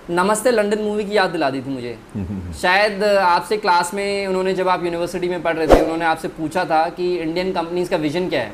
नमस्ते 0.10 0.52
लंदन 0.52 0.82
मूवी 0.82 1.04
की 1.06 1.16
याद 1.18 1.30
दिला 1.30 1.50
दी 1.50 1.62
थी 1.62 1.70
मुझे। 1.70 1.98
शायद 2.62 3.04
आपसे 3.04 3.58
क्लास 3.58 3.94
में 3.94 4.28
उन्होंने 4.28 4.54
जब 4.54 4.68
आप 4.68 4.84
यूनिवर्सिटी 4.86 5.30
में 5.30 5.42
पढ़ 5.44 5.56
रहे 5.58 5.68
थे 5.68 5.82
उन्होंने 5.82 6.06
आपसे 6.06 6.28
पूछा 6.28 6.66
था 6.66 6.88
कि 6.90 7.16
इंडियन 7.18 7.52
कंपनीज़ 7.54 7.90
का 7.90 7.98
विजन 7.98 8.30
क्या 8.30 8.42
है। 8.42 8.52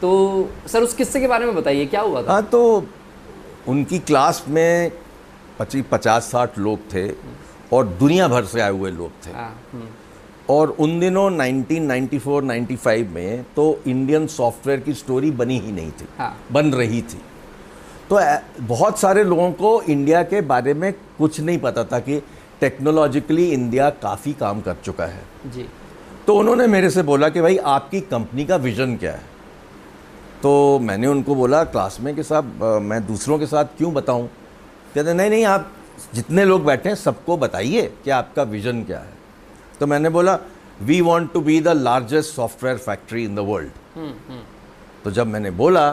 तो 0.00 0.10
सर 0.66 0.82
उस 0.82 0.94
किस्से 0.94 1.20
के 1.20 1.26
बारे 1.26 1.46
में 1.46 1.54
बताइए 1.54 1.86
क्या 1.86 2.00
हुआ 2.00 2.22
था? 2.22 2.32
हाँ 2.32 2.42
तो 2.42 2.86
उनकी 3.68 3.98
क्लास 3.98 4.44
में 4.48 4.92
पच्चीस 5.58 5.84
पचास 5.90 6.30
साठ 6.30 6.58
लोग 6.58 6.78
थे। 6.94 7.06
और 7.74 7.86
दुनिया 8.00 8.28
भर 8.28 8.44
से 8.44 8.60
आए 8.60 8.70
हुए 8.70 8.90
लोग 8.90 9.10
थे। 9.26 9.30
हाँ 9.30 9.52
हम्म, 9.72 9.88
और 10.50 10.70
उन 10.78 10.98
दिनों 11.00 11.30
1994-95 11.32 13.08
में 13.08 13.44
तो 13.56 13.64
इंडियन 13.86 14.26
सॉफ्टवेयर 14.26 14.80
की 14.80 14.94
स्टोरी 14.94 15.30
बनी 15.32 15.58
ही 15.58 15.72
नहीं 15.72 15.90
थी। 15.90 16.06
हाँ। 16.18 16.36
बन 16.52 16.72
रही 16.72 17.02
थी। 17.02 17.20
तो 18.10 18.18
बहुत 18.64 18.98
सारे 18.98 19.24
लोगों 19.24 19.50
को 19.52 19.80
इंडिया 19.82 20.22
के 20.22 20.40
बारे 20.40 20.74
में 20.74 20.92
कुछ 21.18 21.40
नहीं 21.40 21.58
पता 21.58 21.84
था 21.84 21.98
कि 21.98 22.20
टेक्नोलॉजिकली 22.60 23.48
इंडिया 23.50 23.88
काफ़ी 24.02 24.32
काम 24.32 24.60
कर 24.60 24.76
चुका 24.84 25.04
है। 25.04 25.22
जी। 25.46 25.66
तो 26.26 26.34
उन्होंने 26.36 26.66
मेरे 26.66 26.90
से 26.90 27.02
बोला 27.02 27.28
कि 27.28 27.40
भाई 27.40 27.56
आपकी 27.56 28.00
कंपनी 28.00 28.44
का 28.44 28.56
विजन 28.56 28.96
क्या 28.96 29.12
है? 29.12 29.22
तो 30.42 30.78
मैंने 30.78 31.06
उनको 31.06 31.34
बोला 31.34 31.62
क्लास 31.64 31.98
में 32.00 32.14
कि 32.16 32.22
साहब 32.22 32.62
मैं 32.82 33.06
दूसरों 33.06 33.38
के 33.38 33.46
साथ 33.46 33.64
क्यों 33.78 33.92
बताऊँ? 33.94 34.26
कहते 34.94 35.14
नहीं 35.14 35.30
नहीं 35.30 35.44
आप 35.44 35.70
जितने 36.14 36.44
लोग 36.44 36.64
बैठे 36.64 36.88
हैं 36.88 36.96
सबको 36.96 37.36
बताइए 37.36 37.82
कि 38.04 38.10
आपका 38.12 38.42
विजन 38.44 38.82
क्या 38.84 38.98
है। 38.98 39.12
तो 39.80 39.86
मैंने 39.86 40.08
बोला 40.10 40.38
we 40.82 41.00
want 41.00 41.32
to 41.32 41.40
be 41.40 41.60
the 41.60 41.68
largest 41.68 42.34
software 42.34 42.76
factory 42.78 43.24
in 43.24 43.34
the 43.34 43.38
world 43.48 43.70
तो 45.04 45.10
जब 45.10 45.26
मैंने 45.26 45.50
बोला 45.52 45.90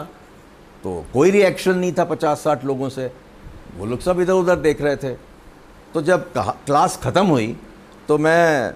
तो 0.84 1.04
कोई 1.12 1.30
रिएक्शन 1.30 1.76
नहीं 1.76 1.92
था 1.92 2.04
पचास 2.04 2.42
साठ 2.44 2.64
लोगों 2.64 2.88
से। 2.88 3.10
वो 3.76 3.86
लोग 3.86 4.00
सब 4.00 4.20
इधर 4.20 4.32
उधर 4.32 4.56
देख 4.58 4.80
रहे 4.82 4.96
थे। 4.96 5.14
तो 5.94 6.02
जब 6.02 6.32
क्लास 6.36 6.98
ख़त्म 7.02 7.26
हुई 7.26 7.56
तो 8.08 8.18
मैं 8.18 8.74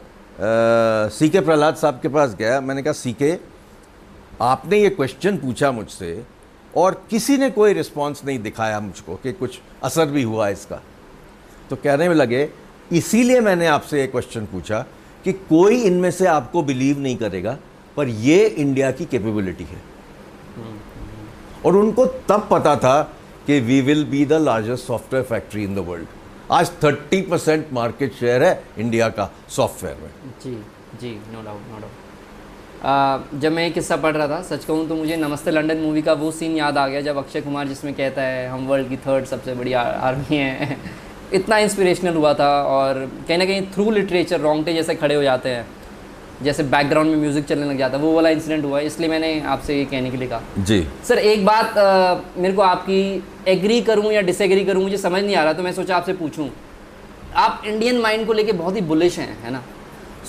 सी 1.11 1.29
के 1.29 1.41
प्रहलाद 1.41 1.77
साहब 1.77 2.01
के 2.03 2.09
पास 2.09 2.35
गया। 2.35 2.61
मैंने 2.61 2.83
कहा 2.83 2.93
सी 2.93 3.13
के 3.13 3.37
आपने 4.43 4.79
ये 4.79 4.89
क्वेश्चन 4.91 5.37
पूछा 5.39 5.71
मुझसे 5.73 6.25
और 6.75 7.03
किसी 7.11 7.37
ने 7.39 7.51
कोई 7.51 7.73
रिस्पांस 7.73 8.23
नहीं 8.25 8.39
दिखाया 8.39 8.81
मुझको 8.81 9.15
कि 9.17 9.33
कुछ 9.33 9.59
असर 9.85 10.07
भी 10.07 10.23
हुआ 10.23 10.49
इसका। 10.49 10.81
तो 11.71 11.77
कहने 11.77 12.09
में 12.09 12.15
लगे, 12.15 12.49
इसीलिए 12.93 13.41
मैंने 13.41 13.67
आपसे 13.69 14.01
ये 14.01 14.07
क्वेश्चन 14.07 14.47
पूछा 14.47 14.85
कि 15.25 15.33
कोई 15.33 15.83
इनमें 15.83 16.11
से 16.11 16.27
आपको 16.29 16.63
बिलीव 16.63 16.99
नहीं 17.01 17.17
करेगा, 17.17 17.57
पर 17.97 18.09
ये 18.09 18.47
इंडिया 18.47 18.91
की 18.93 19.05
कैपेबिलिटी 19.07 19.65
है। 19.65 19.81
और 21.65 21.77
उनको 21.77 22.07
तब 22.29 22.49
पता 22.51 22.77
था 22.77 23.03
कि 23.47 23.59
we 23.61 23.81
will 23.81 24.05
be 24.07 24.25
the 24.27 24.33
largest 24.43 24.87
software 24.87 25.25
factory 25.25 25.65
in 25.65 25.75
the 25.75 25.79
world 25.89 26.07
आज 26.53 26.71
30 26.83 27.23
परसेंट 27.31 27.73
मार्केट 27.73 28.13
शेयर 28.15 28.43
है 28.43 28.63
इंडिया 28.79 29.09
का 29.09 29.31
सॉफ्टवेयर 29.51 29.97
में। 30.03 30.11
जी 30.43 30.53
जी 31.01 31.15
नो 31.33 31.43
डाउट 31.45 31.61
नो 31.71 31.79
डाउट 31.81 33.41
जब 33.41 33.53
मैं 33.53 33.63
ये 33.63 33.71
किस्सा 33.71 33.97
पढ़ 33.97 34.17
रहा 34.17 34.29
था, 34.29 34.41
सच 34.45 34.65
कहूँ 34.65 34.87
तो 34.89 34.95
मुझे 34.97 35.17
नमस्ते 35.17 35.51
लंदन 35.51 35.79
मूवी 35.79 36.03
का 36.03 36.13
वो 36.15 36.31
सीन 36.33 36.57
याद 36.57 36.79
आ 36.79 36.87
गया 36.89 37.01
जब 37.01 37.17
अक्षय 37.19 37.41
कुमार 37.41 37.69
जिसमें 37.69 37.93
कहता 37.95 38.23
है, 38.23 38.49
हम 38.49 38.67
वर्ल्ड 38.67 38.89
की 38.89 38.97
थर्ड 38.99 39.25
सबसे 39.27 39.55
बड़ी 39.55 39.73
आर्मी 39.73 40.37
है। 40.37 40.77
इतना 41.33 41.59
इंस्पिरेशनल 41.59 42.15
हुआ 42.15 42.33
था 42.35 42.51
और 42.63 42.99
कहीं 43.29 43.39
ना 43.39 43.45
कहीं 43.45 43.63
थ्रू 43.75 43.91
लिटरेचर 43.91 44.41
रोंगटे 44.41 44.73
जैसे 44.75 44.95
खड़े 44.95 45.15
हो 45.15 45.23
जाते 45.23 45.49
हैं 45.49 45.67
जैसे 46.43 46.63
बैकग्राउंड 46.63 47.11
में 47.11 47.17
म्यूज़िक 47.17 47.45
चलने 47.45 47.67
लग 47.67 47.79
जाता 47.79 47.97
है 47.97 48.03
वो 48.03 48.13
वाला 48.13 48.29
इंसिडेंट 48.29 48.65
हुआ 48.65 48.79
है 48.79 48.87
इसलिए 48.87 49.09
मैंने 49.11 49.41
आपसे 49.41 49.79
ये 49.79 49.85
कहने 49.85 50.11
के 50.11 50.17
लिए 50.17 50.29
कहा। 50.29 50.65
जी। 50.65 50.87
सर 51.09 51.19
एक 51.19 51.45
बात 51.47 51.79
अ, 51.79 52.41
मेरे 52.41 52.55
को 52.55 52.63
आपकी 52.63 53.23
एग्री 53.49 53.81
करूँ 53.81 54.13
या 54.13 54.21
डिसएग्री 54.21 54.65
करूँ 54.65 54.83
मुझे 54.83 54.97
समझ 54.97 55.23
नहीं 55.23 55.37
आ 55.37 55.45
रहा 55.45 55.53
तो 55.53 55.63
मैं 55.63 55.73
सोचा 55.73 55.97
आपसे 55.97 56.13
पूछूँ। 56.13 56.51
आप 57.37 57.63
इंडियन 57.67 58.01
माइंड 58.01 58.27
को 58.27 58.33
लेके 58.33 58.53
बहुत 58.53 58.77
ही 58.77 58.81
बुलिश 58.81 59.19
हैं 59.19 59.37
है 59.45 59.51
ना? 59.53 59.63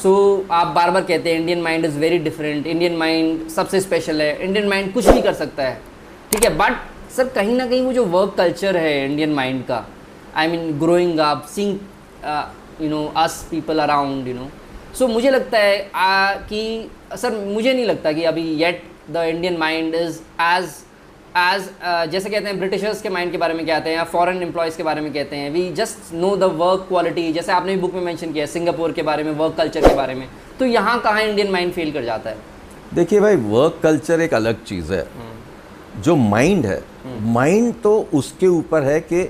सो 0.03 0.09
so, 0.09 0.51
आप 0.51 0.67
बार 0.67 0.91
बार 0.91 1.03
कहते 1.03 1.31
हैं 1.31 1.39
Indian 1.39 1.61
mind 1.61 1.85
is 1.85 1.97
very 1.99 2.17
different 2.19 2.67
Indian 2.67 2.95
mind 2.97 3.47
सबसे 3.49 3.81
स्पेशल 3.81 4.21
है 4.21 4.43
इंडियन 4.45 4.67
माइंड 4.67 4.93
कुछ 4.93 5.09
भी 5.09 5.21
कर 5.21 5.33
सकता 5.33 5.63
है 5.63 5.81
ठीक 6.31 6.43
है? 6.45 6.55
बट 6.57 7.11
सर 7.15 7.27
कहीं 7.27 7.55
ना 7.55 7.65
कहीं 7.67 7.81
वो 7.81 7.93
जो 7.93 8.05
वर्क 8.05 8.33
कल्चर 8.37 8.77
है 8.77 9.05
इंडियन 9.05 9.33
माइंड 9.33 9.63
का 9.63 9.85
I 10.37 10.47
mean 10.47 10.77
growing 10.79 11.19
up 11.19 11.45
seeing 11.55 11.77
you 12.81 12.89
know 12.89 13.05
us 13.17 13.47
people 13.51 13.79
around 13.79 14.27
you 14.27 14.33
know 14.33 14.49
so 14.97 15.07
मुझे 15.07 15.29
लगता 15.29 15.57
है 15.59 15.89
आ, 15.95 16.33
कि 16.33 16.89
सर 17.15 17.35
मुझे 17.45 17.73
नहीं 17.73 17.85
लगता 17.85 18.11
कि 18.11 18.23
अभी 18.23 18.43
yet 18.63 18.83
the 19.11 19.23
Indian 19.27 19.57
mind 19.57 19.95
is 19.95 20.19
as 20.41 20.69
as 21.37 21.69
जैसे 22.11 22.29
कहते 22.29 22.45
हैं 22.47 22.57
ब्रिटिशर्स 22.59 23.01
के 23.01 23.09
माइंड 23.09 23.31
के 23.31 23.37
बारे 23.37 23.53
में 23.53 23.65
कहते 23.65 23.89
हैं 23.89 23.97
या 23.97 24.03
फॉरेन 24.03 24.41
एम्प्लॉयज़ 24.43 24.77
के 24.77 24.83
बारे 24.83 25.01
में 25.01 25.11
कहते 25.13 25.35
हैं 25.35 25.49
we 25.51 25.69
just 25.73 26.13
know 26.13 26.35
the 26.37 26.43
work 26.61 26.85
quality 26.89 27.31
जैसे 27.33 27.51
आपने 27.51 27.75
भी 27.75 27.81
बुक 27.81 27.93
में 27.93 28.01
मेंशन 28.01 28.31
किया 28.33 28.45
है 28.45 28.51
सिंगापुर 28.51 28.91
के 28.91 29.01
बारे 29.01 29.23
में 29.23 29.31
वर्क 29.31 29.55
कल्चर 29.57 29.87
के 29.87 29.93
बारे 29.95 30.13
में 30.13 30.27
तो 30.59 30.65
यहाँ 30.65 30.99
कहाँ 31.01 31.21
इंडियन 31.21 31.51
माइंड 31.51 31.73
फेल 31.73 31.91
कर 31.91 32.03
जाता 32.03 32.29
है? 32.29 32.37
देखिए 32.93 33.19
भाई 33.19 33.35
वर्क 33.35 33.79
कल्चर 33.83 34.21
एक 34.21 34.33
अलग 34.33 34.63
चीज़ 34.63 34.93
है। 34.93 35.05
जो 36.01 36.15
माइंड 36.15 36.65
है 36.65 36.81
माइंड 37.33 37.73
तो 37.83 37.97
उसके 38.13 38.47
ऊपर 38.47 38.83
है 38.83 38.99
कि 38.99 39.23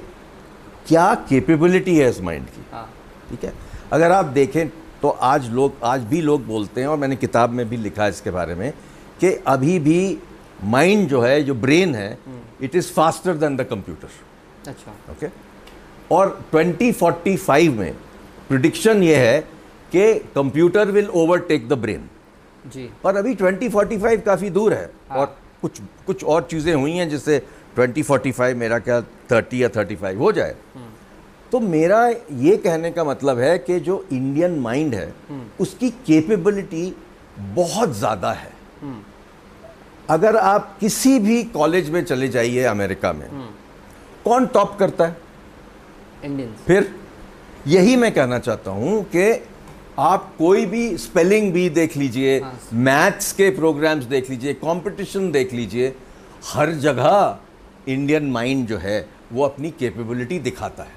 क्या 0.88 1.13
कैपेबिलिटी 1.29 1.98
है 1.98 2.10
इस 2.10 2.22
माइंड 2.22 2.46
की? 2.46 2.65
हाँ। 2.72 2.89
ठीक 3.29 3.44
है? 3.44 3.53
अगर 3.94 4.12
आप 4.12 4.25
देखें 4.25 4.67
तो 5.01 5.10
आज 5.10 5.50
लोग 5.51 5.74
आज 5.84 6.03
भी 6.03 6.22
लोग 6.22 6.46
बोलते 6.46 6.82
हैं 6.82 6.88
और 6.88 6.98
मैंने 6.98 7.15
किताब 7.15 7.50
में 7.50 7.67
भी 7.70 7.77
लिखा 7.77 8.03
है 8.03 8.10
इसके 8.10 8.32
बारे 8.32 8.56
में 8.56 8.72
कि 9.20 9.34
अभी 9.48 9.77
भी 9.79 10.17
माइंड 10.65 11.08
जो 11.10 11.22
है 11.22 11.41
जो 11.44 11.53
ब्रेन 11.56 11.96
है 11.96 12.17
it 12.62 12.75
is 12.75 12.91
faster 12.94 13.34
than 13.38 13.58
the 13.58 13.63
computer 13.70 14.70
अच्छा। 14.70 14.91
ओके 15.12 15.27
और 16.12 16.39
2045 16.53 17.70
में 17.70 17.94
प्रिडिक्शन 18.48 19.03
ये 19.03 19.15
है 19.15 19.39
कि 19.91 20.13
computer 20.36 20.91
will 20.91 21.08
overtake 21.15 21.67
the 21.70 21.74
brain 21.77 22.10
जी। 22.65 22.89
और 23.06 23.15
अभी 23.15 23.36
2045 23.36 24.22
काफ़ी 24.25 24.50
दूर 24.50 24.74
है 24.74 24.89
हाँ। 25.10 25.20
और 25.20 25.36
कुछ 25.62 25.82
कुछ 26.08 26.24
और 26.24 26.48
चीज़ें 26.51 26.74
हुई 26.74 26.91
हैं 26.91 27.10
जिससे 27.10 27.41
2045 27.78 28.54
मेरा 28.56 28.80
क्या 28.80 29.00
30 29.32 29.54
या 29.54 29.70
35 29.72 30.16
हो 30.18 30.32
जाए। 30.32 30.56
तो 31.52 31.60
मेरा 31.60 32.08
ये 32.08 32.56
कहने 32.58 32.92
का 32.92 33.04
मतलब 33.04 33.40
है 33.40 33.58
कि 33.60 33.80
जो 33.80 34.06
इंडियन 34.12 34.60
माइंड 34.60 34.96
है 34.96 35.14
उसकी 35.60 35.90
कैपेबिलिटी 36.08 36.94
बहुत 37.56 37.96
ज़्यादा 37.98 38.32
है। 38.34 38.52
अगर 40.10 40.36
आप 40.38 40.76
किसी 40.80 41.18
भी 41.20 41.44
कॉलेज 41.54 41.90
में 41.90 42.04
चले 42.06 42.28
जाइए 42.30 42.64
अमेरिका 42.66 43.14
में 43.14 43.28
कौन 44.26 44.46
टॉप 44.54 44.76
करता 44.80 45.06
है? 45.06 45.18
इंडियंस 46.26 46.66
फिर 46.68 46.94
यही 47.68 47.96
मैं 47.96 48.12
कहना 48.14 48.40
चाहता 48.40 48.72
हूँ 48.72 49.04
कि 49.16 49.32
आप 50.00 50.34
कोई 50.38 50.66
भी 50.66 50.98
स्पेलिंग 50.98 51.52
भी 51.54 51.70
देख 51.72 51.98
लीजिए 51.98 52.40
हाँ। 52.40 52.54
मैथ्स 52.74 53.32
के 53.34 53.50
प्रोग्राम्स 53.52 54.04
देख 54.06 54.30
लीजिए 54.30 54.54
कंपटीशन 54.56 55.32
देख 55.32 55.54
लीजिए 55.54 55.96
हर 56.46 56.72
जगह 56.82 57.40
इंडियन 57.88 58.29
माइंड 58.32 58.67
जो 58.67 58.77
है 58.77 59.06
वो 59.34 59.44
अपनी 59.44 59.72
कैपेबिलिटी 59.72 60.39
दिखाता 60.39 60.84
है। 60.84 60.96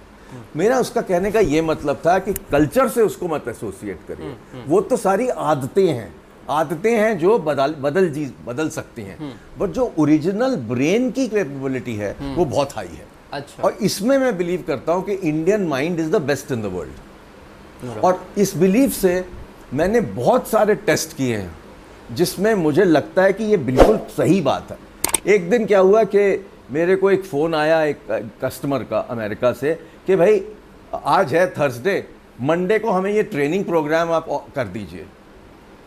मेरा 0.57 0.79
उसका 0.79 1.01
कहने 1.01 1.31
का 1.31 1.41
ये 1.41 1.63
मतलब 1.63 2.01
था 2.07 2.19
कि 2.19 2.33
कल्चर 2.51 2.89
से 2.89 3.03
उसको 3.03 3.29
मत 3.29 3.49
एसोसिएट 3.49 3.99
करिए। 4.09 4.65
वो 4.67 4.81
तो 4.81 4.97
सारी 4.97 5.29
आदतें 5.29 5.87
हैं। 5.87 6.13
आदतें 6.51 6.91
हैं 6.93 7.19
जो 7.19 7.39
बदल 7.39 7.75
बदल 7.81 8.09
जी 8.09 8.25
बदल 8.47 8.69
सकती 8.71 9.03
हैं। 9.03 9.33
बट 9.59 9.71
जो 9.71 9.93
ओरिजिनल 9.99 10.57
ब्रेन 10.69 11.11
की 11.11 11.27
कैपेबिलिटी 11.29 11.95
है 11.97 12.17
वो 12.37 12.45
बहुत 12.45 12.77
हाई 12.77 12.89
है। 12.89 13.07
अच्छा। 13.33 13.63
और 13.63 13.77
इसमें 13.83 14.17
मैं 14.19 14.37
बिलीव 14.39 14.65
करता 14.67 14.93
हूँ 14.93 15.05
कि 15.05 15.13
Indian 15.13 15.67
mind 15.67 16.01
is 16.01 16.11
the 16.11 16.21
best 16.23 16.53
in 16.53 16.63
the 16.63 16.73
world 16.75 17.99
और 18.05 18.21
इस 18.39 18.57
बिलीव 18.57 18.91
से 18.91 19.25
मैंने 19.75 20.01
बहुत 20.01 20.49
सारे 20.49 20.75
टेस्ट 20.77 21.17
किए 21.17 21.37
हैं 21.37 22.15
जिसमें 22.15 22.55
मुझे 22.55 22.85
लगता 22.85 23.23
है 23.23 23.33
कि 23.33 23.45
ये 23.45 23.57
बिल्कुल 23.57 23.99
सही 24.17 24.41
बात 24.41 24.71
है। 24.71 24.79
एक 25.35 25.49
दिन 25.51 25.67
क्या 25.67 25.79
हुआ 25.81 26.03
कि 26.05 26.23
मेरे 26.73 26.97
को 26.97 27.11
एक 27.11 27.25
फ़ोन 27.25 27.55
आया 27.55 27.83
एक 27.85 27.99
कस्टमर 28.43 28.83
का 28.91 28.99
अमेरिका 29.11 29.53
से 29.53 29.75
कि 30.07 30.17
भाई 30.17 30.43
आज 30.95 31.35
है 31.35 31.47
थर्सडे 31.51 32.05
मंडे 32.41 32.79
को 32.79 32.91
हमें 32.91 33.11
ये 33.13 33.23
ट्रेनिंग 33.23 33.65
प्रोग्राम 33.65 34.13
आप 34.13 34.27
कर 34.55 34.67
दीजिए 34.69 35.07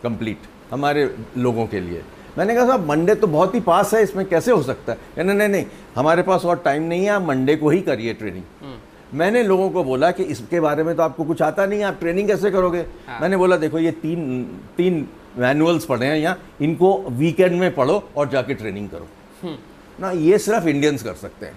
कंप्लीट 0.02 0.38
हमारे 0.70 1.08
लोगों 1.38 1.66
के 1.66 1.80
लिए। 1.80 2.02
मैंने 2.38 2.54
कहा 2.54 2.66
साहब 2.66 2.86
मंडे 2.88 3.14
तो 3.14 3.26
बहुत 3.26 3.54
ही 3.54 3.60
पास 3.60 3.94
है 3.94 4.02
इसमें 4.02 4.24
कैसे 4.28 4.52
हो 4.52 4.62
सकता 4.62 4.92
है? 4.92 4.98
कहने 5.16 5.32
नहीं 5.32 5.48
नहीं 5.48 5.64
हमारे 5.96 6.22
पास 6.22 6.44
और 6.44 6.62
टाइम 6.64 6.82
नहीं 6.82 7.04
है 7.04 7.10
आप 7.10 7.22
मंडे 7.22 7.56
को 7.56 7.70
ही 7.70 7.80
करिए 7.82 8.14
ट्रेनिंग 8.14 8.78
मैंने 9.14 9.42
लोगों 9.42 9.70
को 9.70 9.84
बोला 9.84 10.10
कि 10.10 10.22
इसके 10.24 10.60
बारे 10.60 10.82
में 10.82 10.94
तो 10.96 11.02
आपको 11.02 11.24
कुछ 11.24 11.42
आता 11.42 11.66
नहीं 11.66 11.78
है 11.78 11.84
आप 11.86 11.98
ट्रेनिंग 12.00 12.28
कैसे 12.28 12.50
करोगे? 12.50 12.80
हाँ। 13.08 13.20
मैंने 13.20 13.36
बोला 13.36 13.56
देखो 13.56 13.78
ये 13.78 13.90
तीन 13.92 14.42
तीन 14.76 15.06
मैनुअल्स 15.38 15.84
पढ़े 15.84 16.06
हैं 16.06 16.16
यहाँ 16.16 16.38
इनको 16.62 16.96
वीकेंड 17.10 17.60
में 17.60 17.74
पढ़ो 17.74 18.02
और 18.16 18.28
जाके 18.28 18.54
ट्रेनिंग 18.54 18.88
करो. 18.88 19.08
ना 20.00 20.10
ये 20.10 20.38
सिर्फ़ 20.38 20.68
इंडियंस 20.68 21.02
कर 21.02 21.14
सकते 21.14 21.46
हैं। 21.46 21.56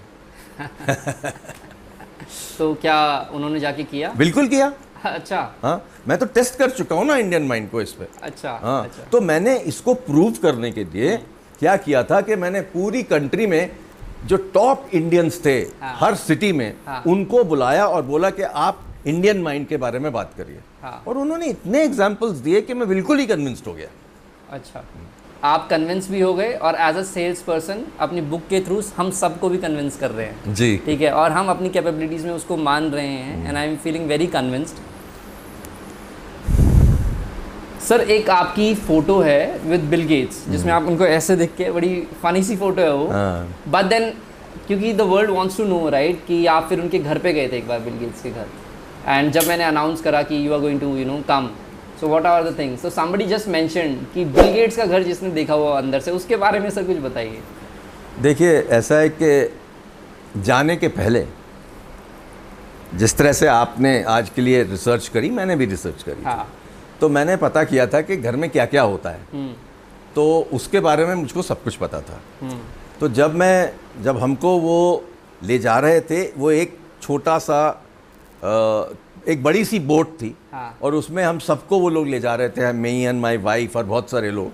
तो 2.58 2.74
क्या 2.74 2.98
उन्होंने 3.34 3.60
जाके 3.60 3.84
किया? 3.84 4.12
बिल्कुल 4.18 4.48
किया। 4.48 4.72
अच्छा। 5.06 5.40
हाँ 5.64 5.82
मैं 6.08 6.18
तो 6.18 6.26
टेस्ट 6.26 6.58
कर 6.60 6.70
चुका 6.70 6.96
हूँ 6.96 7.06
ना 7.06 7.16
इंडियन 7.18 7.44
माइंड 7.48 7.70
को 7.72 7.82
इस 7.82 7.92
पे। 7.92 8.08
अच्छा 8.24 8.52
हाँ 8.64 8.84
अच्छा। 8.84 9.04
तो 9.04 9.22
मैंने 9.22 9.58
इसको 9.72 9.94
प्रूव 9.94 10.32
करने 10.42 10.72
के 10.72 10.84
लिए 10.84 11.18
क्या 11.60 11.76
किया 11.78 12.04
था 12.04 12.22
कि 12.22 12.36
मैंने 12.36 12.62
पूरी 12.74 13.04
कंट्री 13.04 13.48
में 13.48 13.72
जो 14.26 14.38
टॉप 14.54 14.90
इंडियंस 14.94 15.42
थे 15.46 15.60
हाँ। 15.82 15.96
हर 16.00 16.16
सिटी 16.16 16.52
में 16.52 16.74
हाँ। 16.86 17.02
उनको 17.08 17.44
बुलाया 17.44 17.86
और 17.88 18.02
बोला 18.04 18.30
कि 18.30 18.44
आप 18.44 18.84
इंडियन 19.08 19.42
माइंड 19.42 19.68
के 19.68 19.78
बारे 19.78 20.00
में 20.00 20.12
बात 20.14 20.34
करिए। 20.38 20.60
हाँ। 20.82 21.04
और 21.08 21.18
उन्होंने 21.18 21.48
इतने 21.48 21.84
एग्जाम्पल्स 21.84 22.38
दिए 22.38 22.62
कि 22.62 22.74
मैं 22.74 22.88
बिल्कुल 22.88 23.20
ही 23.20 23.28
कन्विंस्ड 23.28 23.68
हो 23.68 23.74
गया। 23.74 23.88
अच्छा। 24.52 24.84
आप 25.44 25.68
कन्विंस 25.70 26.10
भी 26.12 26.20
हो 26.22 26.34
गए 26.34 26.54
और 26.54 26.76
एज 26.82 26.98
अ 26.98 27.02
सेल्स 27.04 27.42
पर्सन 27.42 27.84
अपनी 28.00 28.22
बुक 28.24 28.42
के 28.50 28.62
थ्रू 28.62 28.82
हम 28.98 29.10
सबको 29.14 29.50
भी 29.50 29.58
कन्विंस 29.58 29.98
कर 29.98 30.12
रहे 30.12 30.26
हैं। 30.26 30.54
जी। 30.54 30.76
ठीक 30.86 31.02
है? 31.02 31.12
और 31.12 31.32
हम 31.32 31.50
अपनी 31.50 31.70
कैपेबिलिटीज़ 31.70 32.26
में 32.26 32.34
उसको 32.34 32.58
मान 32.60 32.90
रहे 32.92 33.08
हैं 33.08 33.48
and 33.48 33.58
I 33.58 33.68
am 33.68 33.76
feeling 33.84 34.08
very 34.08 34.28
convinced 34.28 34.86
sir 37.88 38.02
एक 38.02 38.30
आपकी 38.30 38.74
फ़ोटो 38.78 39.20
है 39.22 39.60
विद 39.66 39.82
बिल 39.90 40.06
गेट्स 40.08 40.44
जिसमें 40.50 40.72
आप 40.74 40.88
उनको 40.88 41.06
ऐसे 41.08 41.36
देख 41.36 41.54
के 41.58 41.70
बड़ी 41.72 41.96
फनी 42.24 42.44
सी 42.44 42.56
फ़ोटो 42.56 42.82
है 42.82 42.94
वो। 42.94 43.08
हाँ। 43.08 43.48
बट 43.68 43.86
देन 43.86 44.10
क्योंकि 44.68 44.94
the 44.94 45.02
world 45.04 45.30
wants 45.32 45.58
to 45.58 45.64
know 45.66 45.88
right 45.90 46.26
कि 46.28 46.46
आप 46.48 46.68
फिर 46.70 46.80
उनके 46.82 47.00
घर 47.00 47.18
पे 47.18 47.34
गए 47.34 47.48
थे 47.48 47.58
एक 47.58 47.68
बार 47.68 47.80
बिल 47.80 47.98
गेट्स 48.00 48.22
के 48.22 48.32
घर। 48.32 48.48
एंड 49.08 49.32
जब 49.32 49.48
मैंने 49.48 49.64
अनाउंस 49.64 50.02
करा 50.02 50.22
कि 50.24 50.46
you 50.48 50.54
are 50.54 50.60
going 50.60 50.80
to 50.80 50.96
you 50.98 51.06
know 51.06 51.22
come 51.28 51.50
so 52.00 52.08
what 52.08 52.26
are 52.26 52.50
the 52.50 52.58
things 52.60 52.82
so 52.82 52.90
somebody 52.90 53.26
just 53.26 53.48
mention 53.48 53.94
कि 54.14 54.26
बिल 54.26 54.52
गेट्स 54.54 54.78
का 54.78 54.86
घर 54.86 55.04
जिसने 55.04 55.30
देखा 55.32 55.54
हुआ 55.54 55.78
अंदर 55.78 56.00
से 56.00 56.12
उसके 56.12 56.36
बारे 56.36 56.60
में 56.60 56.70
सर 56.70 56.84
कुछ 56.84 56.98
बताइए। 56.98 57.42
देखिए 58.22 58.60
ऐसा 58.78 58.96
है 58.96 59.10
कि 59.22 60.42
जाने 60.42 60.76
के 60.76 60.88
पहले 60.88 61.26
जिस 62.96 63.16
तरह 63.18 63.34
से 63.34 63.48
आपने 63.48 64.02
आज 64.08 64.30
के 64.30 64.42
लिए 64.42 64.64
रिसर्च 64.64 65.08
करी 65.08 65.30
मैंने 65.30 65.56
भी 65.56 65.66
रिसर्च 65.66 66.04
करी। 66.04 66.24
हाँ। 66.24 66.48
तो 67.02 67.10
मैंने 67.10 67.36
पता 67.38 67.64
किया 67.64 67.88
था 67.88 68.02
कि 68.02 68.18
घर 68.18 68.36
में 68.36 68.50
क्या 68.50 68.66
क्या 68.66 68.82
होता 68.82 69.10
है। 69.10 69.22
हम्म। 69.34 69.54
तो 70.16 70.26
उसके 70.54 70.80
बारे 70.80 71.06
में 71.06 71.14
मुझको 71.16 71.42
सब 71.42 71.64
कुछ 71.64 71.76
पता 71.76 72.02
था। 72.02 72.20
हम्म। 72.42 72.60
तो 73.00 73.08
जब 73.10 73.36
मैं 73.36 73.74
जब 74.04 74.18
हमको 74.18 74.58
वो 74.60 75.04
ले 75.44 75.58
जा 75.60 75.78
रहे 75.80 76.00
थे 76.02 76.22
वो 76.38 76.52
एक 76.52 76.78
छोटा 77.02 77.38
सा 77.40 77.60
अ, 77.68 78.94
एक 79.28 79.44
बड़ी 79.44 79.64
सी 79.66 79.80
बोट 79.82 80.14
थी 80.14 80.36
हाँ। 80.52 80.78
और 80.82 80.96
उसमें 80.96 81.24
हम 81.24 81.40
सबको 81.40 81.80
वो 81.80 81.90
लोग 81.90 82.08
ले 82.08 82.20
जा 82.20 82.36
रहे 82.36 82.50
थे 82.50 82.72
मी 82.74 83.02
एंड 83.02 83.22
माई 83.22 83.38
वाइफ 83.38 83.76
और 83.78 83.86
बहुत 83.86 84.10
सारे 84.10 84.32
लोग। 84.32 84.52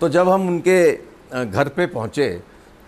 तो 0.00 0.08
जब 0.08 0.28
हम 0.28 0.46
उनके 0.48 0.92
घर 1.46 1.68
पे 1.68 1.86
पहुँचे 1.88 2.28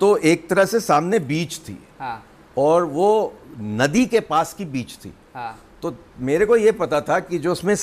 तो 0.00 0.16
एक 0.16 0.48
तरह 0.48 0.64
से 0.64 0.80
सामने 0.80 1.18
बीच 1.18 1.58
थी 1.58 1.78
हाँ। 2.00 2.22
और 2.56 2.84
वो 2.84 3.34
नदी 3.58 4.04
के 4.06 4.20
पास 4.22 4.52
की 4.54 4.64
बीच 4.64 4.94
थी। 4.94 5.12
हाँ। 5.34 5.58
तो 5.82 5.94
मेरे 6.20 6.46
को 6.46 6.56
ये 6.56 6.72
पता 6.72 7.00
था 7.00 7.18
कि 7.20 7.38
जो 7.38 7.52
उसमें 7.52 7.74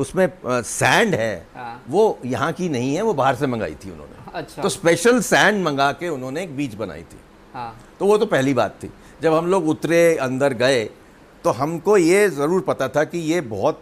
उसमें 0.00 0.28
सैंड 0.46 1.14
है 1.14 1.46
हाँ। 1.54 1.82
वो 1.88 2.18
यहाँ 2.24 2.52
की 2.52 2.68
नहीं 2.68 2.94
है 2.94 3.02
वो 3.02 3.14
बाहर 3.14 3.34
से 3.34 3.46
मंगाई 3.46 3.74
थी 3.74 3.90
उन्होंने। 3.90 4.32
अच्छा। 4.34 4.62
तो 4.62 4.68
स्पेशल 4.68 5.20
सैंड 5.20 5.62
मंगा 5.64 5.90
के 5.92 6.08
उन्होंने 6.08 6.42
एक 6.42 6.56
बीच 6.56 6.74
बनाई 6.74 7.02
थी। 7.02 7.18
हाँ। 7.54 7.74
तो 7.98 8.06
वो 8.06 8.18
तो 8.18 8.26
पहली 8.26 8.54
बात 8.54 8.78
थी। 8.82 8.90
जब 9.22 9.34
हम 9.34 9.46
लोग 9.46 9.68
उतरे 9.68 10.16
अंदर 10.16 10.52
गए 10.54 10.84
तो 11.48 11.52
हमको 11.52 11.96
ये 11.96 12.28
ज़रूर 12.28 12.60
पता 12.60 12.86
था 12.88 13.02
कि 13.04 13.18
ये 13.18 13.40
बहुत 13.40 13.80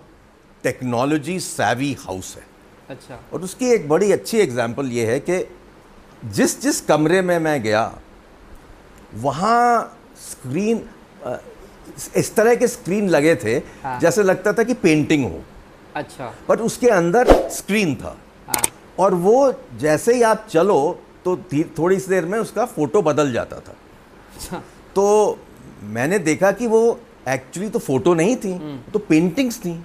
टेक्नोलॉजी 0.65 1.39
सैवी 1.41 1.93
हाउस 2.01 2.35
है। 2.37 2.43
अच्छा। 2.91 3.19
और 3.33 3.43
उसकी 3.43 3.71
एक 3.75 3.89
बड़ी 3.89 4.11
अच्छी 4.13 4.39
एग्जांपल 4.39 4.91
ये 4.93 5.07
है 5.07 5.19
कि 5.21 5.39
जिस 6.31 6.61
जिस 6.63 6.81
कमरे 6.81 7.23
में 7.23 7.39
मैं 7.39 7.63
गया 7.63 7.83
वहाँ 9.15 9.99
स्क्रीन 10.21 10.83
इस 12.17 12.35
तरह 12.35 12.55
के 12.55 12.69
स्क्रीन 12.69 13.09
लगे 13.09 13.35
थे 13.37 13.57
हाँ। 13.83 13.99
जैसे 14.01 14.23
लगता 14.23 14.53
था 14.53 14.63
कि 14.63 14.75
पेंटिंग 14.77 15.25
हो। 15.25 15.41
अच्छा। 15.95 16.33
बट 16.49 16.61
उसके 16.61 16.89
अंदर 16.91 17.33
स्क्रीन 17.51 17.95
था। 17.95 18.17
हाँ। 18.49 18.63
और 18.99 19.15
वो 19.27 19.53
जैसे 19.81 20.15
ही 20.15 20.23
आप 20.25 20.47
चलो 20.51 20.79
तो 21.25 21.37
थोड़ी 21.79 21.99
सी 21.99 22.11
देर 22.11 22.27
में 22.27 22.39
उसका 22.39 22.67
फ़ोटो 22.69 23.03
बदल 23.03 23.33
जाता 23.33 23.59
था। 23.59 23.77
अच्छा। 24.37 24.63
तो 24.95 25.07
मैंने 25.97 26.19
देखा 26.21 26.51
कि 26.53 26.67
वो 26.67 26.81
एक्चुअली 27.29 27.69
तो 27.71 27.79
फ़ोटो 27.79 28.15
नहीं 28.15 28.37
थी 28.37 28.59
तो 28.93 28.99
पेंटिंग्स 28.99 29.59
थी। 29.61 29.81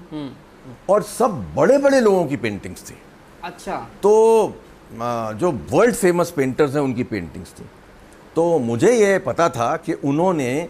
और 0.89 1.03
सब 1.03 1.43
बड़े 1.55 1.77
बड़े 1.77 2.00
लोगों 2.01 2.25
की 2.25 2.38
पेंटिंग्स 2.38 2.83
थी। 2.83 2.95
अच्छा। 3.43 3.77
तो 4.03 4.12
जो 4.93 5.51
वर्ल्ड 5.71 5.95
फ़ेमस 5.95 6.31
पेंटर्स 6.31 6.74
हैं 6.75 6.81
उनकी 6.81 7.03
पेंटिंग्स 7.05 7.53
थी। 7.60 7.65
तो 8.36 8.57
मुझे 8.60 8.91
ये 8.91 9.17
पता 9.19 9.48
था 9.50 9.75
कि 9.77 9.93
उन्होंने 9.93 10.67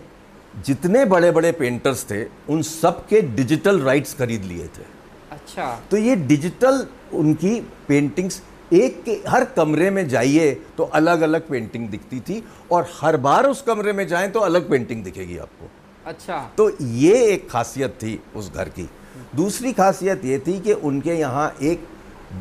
जितने 0.65 1.03
बड़े 1.05 1.31
बड़े 1.31 1.51
पेंटर्स 1.51 2.03
थे 2.09 2.23
उन 2.49 2.61
सब 2.61 3.05
के 3.07 3.21
डिजिटल 3.35 3.79
राइट्स 3.81 4.13
खरीद 4.13 4.43
लिए 4.43 4.67
थे। 4.67 4.85
अच्छा। 5.31 5.67
तो 5.91 5.97
ये 5.97 6.15
डिजिटल 6.15 6.85
उनकी 7.13 7.59
पेंटिंग्स 7.87 8.41
एक 8.73 9.01
के 9.03 9.11
हर 9.27 9.45
कमरे 9.55 9.89
में 9.91 10.07
जाइए 10.09 10.51
तो 10.77 10.83
अलग 10.93 11.21
अलग 11.21 11.47
पेंटिंग 11.49 11.87
दिखती 11.89 12.19
थी 12.19 12.43
और 12.71 12.87
हर 12.93 13.17
बार 13.17 13.47
उस 13.47 13.61
कमरे 13.61 13.93
में 13.93 14.07
जाएँ 14.07 14.29
तो 14.31 14.39
अलग 14.39 14.69
पेंटिंग 14.69 15.03
दिखेगी 15.03 15.37
आपको। 15.37 15.69
अच्छा। 16.05 16.38
तो 16.58 16.70
ये 16.81 17.25
एक 17.25 17.50
खासियत 17.50 17.91
थी 17.91 18.20
उस 18.36 18.51
घर 18.53 18.70
की। 18.70 18.89
दूसरी 19.36 19.74
खासियत 19.74 20.25
ये 20.25 20.39
थी 20.39 20.60
कि 20.60 20.74
उनके 20.74 21.13
यहाँ 21.13 21.55
एक 21.62 21.88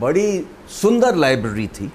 बड़ी 0.00 0.46
सुंदर 0.70 1.16
लाइब्रेरी 1.16 1.66
थी 1.66 1.92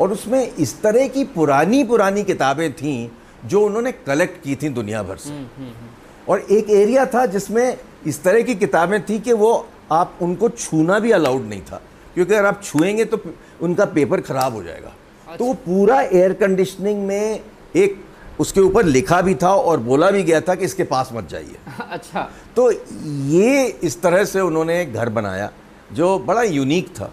और 0.00 0.12
उसमें 0.12 0.52
इस 0.52 0.80
तरह 0.82 1.08
की 1.08 1.24
पुरानी 1.24 1.84
पुरानी 1.84 2.24
किताबें 2.24 2.72
थीं 2.72 3.08
जो 3.48 3.64
उन्होंने 3.66 3.92
कलेक्ट 3.92 4.42
की 4.44 4.56
थी 4.56 4.68
दुनिया 4.68 5.02
भर 5.02 5.16
से। 5.16 5.44
और 6.28 6.40
एक 6.40 6.70
एरिया 6.70 7.06
था 7.06 7.26
जिसमें 7.26 7.78
इस 8.06 8.22
तरह 8.22 8.42
की 8.42 8.54
किताबें 8.54 9.00
थी 9.02 9.18
कि 9.18 9.32
वो 9.32 9.68
आप 9.92 10.18
उनको 10.22 10.48
छूना 10.48 10.98
भी 10.98 11.10
अलाउड 11.10 11.42
नहीं 11.42 11.62
था। 11.62 11.80
क्योंकि 12.14 12.34
अगर 12.34 12.46
आप 12.46 12.62
छुएँगे 12.64 13.04
तो 13.04 13.20
उनका 13.62 13.84
पेपर 13.84 14.20
खराब 14.20 14.54
हो 14.54 14.62
जाएगा। 14.62 14.88
अच्छा। 14.88 15.36
तो 15.36 15.44
वो 15.44 15.54
पूरा 15.54 16.00
एयर 16.00 16.32
कंडीशनिंग 16.32 17.06
में 17.06 17.40
एक 17.76 18.04
उसके 18.40 18.60
ऊपर 18.60 18.84
लिखा 18.84 19.20
भी 19.22 19.34
था 19.34 19.52
और 19.54 19.80
बोला 19.80 20.10
भी 20.10 20.22
गया 20.22 20.40
था 20.40 20.54
कि 20.54 20.64
इसके 20.64 20.84
पास 20.84 21.10
मत 21.12 21.28
जाइए। 21.28 21.56
अच्छा। 21.90 22.28
तो 22.56 22.70
ये 23.30 23.66
इस 23.82 24.00
तरह 24.02 24.24
से 24.24 24.40
उन्होंने 24.40 24.80
एक 24.82 24.92
घर 24.94 25.08
बनाया 25.10 25.50
जो 25.92 26.18
बड़ा 26.18 26.42
यूनिक 26.42 26.88
था 26.96 27.10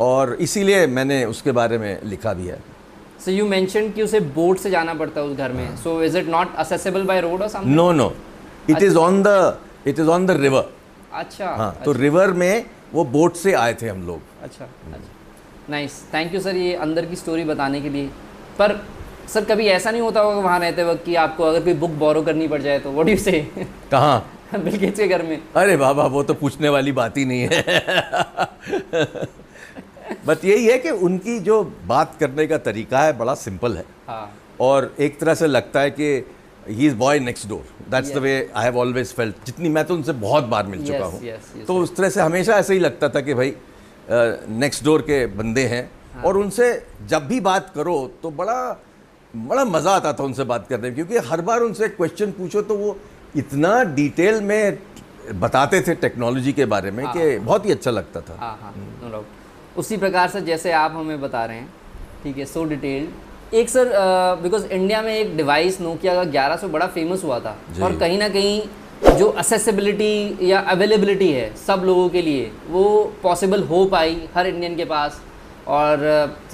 और 0.00 0.34
इसीलिए 0.40 0.86
मैंने 0.86 1.24
उसके 1.24 1.52
बारे 1.52 1.78
में 1.78 1.98
लिखा 2.04 2.32
भी 2.32 2.46
है। 2.46 2.58
सो 3.24 3.30
यू 3.30 3.46
मेंशन 3.48 3.90
कि 3.90 4.02
उसे 4.02 4.20
बोट 4.34 4.58
से 4.58 4.70
जाना 4.70 4.94
पड़ता 4.94 5.20
है 5.20 5.26
उस 5.26 5.36
घर 5.36 5.52
में। 5.52 5.76
So 5.76 6.02
is 6.02 6.18
it 6.18 6.28
not 6.28 6.54
accessible 6.56 7.04
by 7.04 7.20
road 7.20 7.42
और 7.42 7.48
something 7.48 7.74
no 7.74 7.90
no 7.92 8.12
it 8.70 8.82
is 8.82 8.96
on 8.96 9.22
the 9.22 9.58
it 9.86 9.98
is 9.98 10.08
on 10.08 10.26
the 10.26 10.40
river 10.40 10.70
अच्छा 11.12 11.54
हाँ 11.56 11.72
तो 11.84 11.92
रिवर 11.92 12.32
में 12.32 12.64
वो 12.92 13.04
बोट 13.06 13.34
से 13.36 13.52
आए 13.54 13.74
थे 13.82 13.88
हम 13.88 14.06
लोग। 14.06 14.20
अच्छा 14.42 14.64
अच्छा। 14.64 15.70
नाइस 15.70 16.02
थैंक 16.14 16.34
यू 16.34 16.40
सर 16.40 16.56
ये 16.56 16.74
अंदर 16.76 17.06
की 17.06 17.16
स्टोरी 17.16 17.44
बताने 17.44 17.80
के 17.80 17.88
लिए। 17.88 18.06
पर 18.58 18.72
सर 19.28 19.44
कभी 19.44 19.66
ऐसा 19.68 19.90
नहीं 19.90 20.02
होता 20.02 20.20
होगा 20.20 20.40
वहाँ 20.40 20.58
रहते 20.60 20.84
वक्त 20.84 21.04
कि 21.04 21.14
आपको 21.22 21.44
अगर 21.44 21.62
कोई 21.64 21.74
बुक 21.74 21.90
बोरो 22.00 22.22
करनी 22.22 22.48
पड़ 22.48 22.60
जाए 22.62 22.78
तो 22.78 22.92
व्हाट 22.92 23.08
यू 23.08 23.16
से 23.16 23.40
कहाँ? 23.90 24.34
बिल 24.54 24.76
गेट्स 24.76 24.98
के 25.00 25.06
घर 25.08 25.22
में। 25.22 25.38
अरे 25.56 25.76
बाबा 25.76 26.04
वो 26.06 26.22
तो 26.22 26.34
पूछने 26.34 26.68
वाली 26.68 26.92
बात 26.92 27.16
ही 27.16 27.24
नहीं 27.24 27.48
है। 27.50 27.62
बट 30.26 30.44
यही 30.44 30.66
है 30.66 30.78
कि 30.78 30.90
उनकी 30.90 31.38
जो 31.40 31.62
बात 31.86 32.16
करने 32.20 32.46
का 32.46 32.58
तरीका 32.58 33.00
है 33.00 33.16
बड़ा 33.18 33.34
सिंपल 33.34 33.76
है। 33.76 33.84
हाँ। 34.06 34.30
और 34.60 34.94
एक 35.00 35.18
तरह 35.20 35.34
से 35.34 35.46
लगता 35.46 35.80
है 35.80 35.90
कि 35.90 36.24
he 36.68 36.86
is 36.86 36.94
boy 36.94 37.18
next 37.18 37.48
door 37.48 37.64
that's 37.90 38.14
the 38.14 38.18
way 38.18 38.34
I 38.56 38.64
have 38.64 38.78
always 38.78 39.12
felt 39.14 39.46
जितनी 39.46 39.68
मैं 39.68 39.84
तो 39.84 39.94
उनसे 39.94 40.12
बहुत 40.24 40.44
बार 40.44 40.66
मिल 40.66 40.80
yes, 40.80 40.88
चुका 40.88 41.04
हूँ। 41.04 41.20
yes, 41.20 41.54
yes, 41.56 41.66
तो 41.66 41.76
उस 41.76 41.96
तरह 41.96 42.08
से 42.08 42.20
हमेशा 42.20 42.56
ऐसे 42.58 42.74
ही 42.74 42.80
लगता 42.80 43.08
था 43.08 43.20
कि 43.20 43.34
भाई 43.34 43.54
नेक्स्ट 44.10 44.84
डोर 44.84 45.02
के 45.02 45.24
बंदे 45.36 45.66
हैं। 45.66 45.88
हाँ। 46.14 46.22
और 46.24 46.36
उनसे 46.36 46.72
जब 47.06 47.26
भी 47.28 47.40
बात 47.40 47.72
करो 47.74 47.96
तो 48.22 48.30
बड़ा 48.30 48.58
बड़ा 49.36 49.64
मज़ा 49.64 49.92
आता 49.92 50.12
था 50.12 50.24
उनसे 50.24 50.44
बात 50.44 50.66
करने 50.68 50.88
में 50.88 50.94
क्योंकि 50.94 51.18
हर 51.28 51.40
बार 51.40 51.60
उनसे 51.60 51.88
क्वेश्चन 51.88 52.30
पूछो 52.32 52.62
तो 52.62 52.74
वो 52.76 52.96
इतना 53.36 53.82
डिटेल 53.94 54.40
में 54.42 54.78
बताते 55.34 55.80
थे 55.80 55.94
टेक्नोलॉजी 55.96 56.52
के 56.52 56.64
बारे 56.66 56.90
में 56.90 57.06
कि 57.06 57.38
बहुत 57.38 57.66
ही 57.66 57.72
अच्छा 57.72 57.90
लगता 57.90 58.20
था। 58.20 58.36
हाँ 58.40 58.58
हाँ 58.62 59.24
उसी 59.76 59.96
प्रकार 59.96 60.28
से 60.28 60.40
जैसे 60.40 60.72
आप 60.72 60.92
हमें 60.96 61.20
बता 61.20 61.44
रहे 61.44 61.56
हैं 61.56 61.68
ठीक 62.22 62.38
है 62.38 62.44
सो 62.44 62.64
डिटेल्ड 62.64 63.54
एक 63.54 63.68
सर 63.68 63.92
बिकॉज़ 64.42 64.66
इंडिया 64.66 65.02
में 65.02 65.14
एक 65.14 65.36
डिवाइस 65.36 65.80
नोकिया 65.80 66.14
का 66.14 66.22
1100 66.30 66.68
बड़ा 66.70 66.86
फ़ेमस 66.86 67.24
हुआ 67.24 67.38
था। 67.40 67.56
और 67.82 67.96
कहीं 67.98 68.18
ना 68.18 68.28
कहीं 68.28 69.16
जो 69.18 69.28
असेसिबिलिटी 69.38 70.50
या 70.50 70.60
अवेलेबिलिटी 70.70 71.30
है 71.32 71.54
सब 71.56 71.82
लोगों 71.84 72.08
के 72.08 72.22
लिए 72.22 72.50
वो 72.68 72.84
पॉसिबल 73.22 73.62
हो 73.64 73.84
पाई 73.86 74.28
हर 74.34 74.46
इंडियन 74.46 74.76
के 74.76 74.84
पास। 74.86 75.20
और 75.68 75.98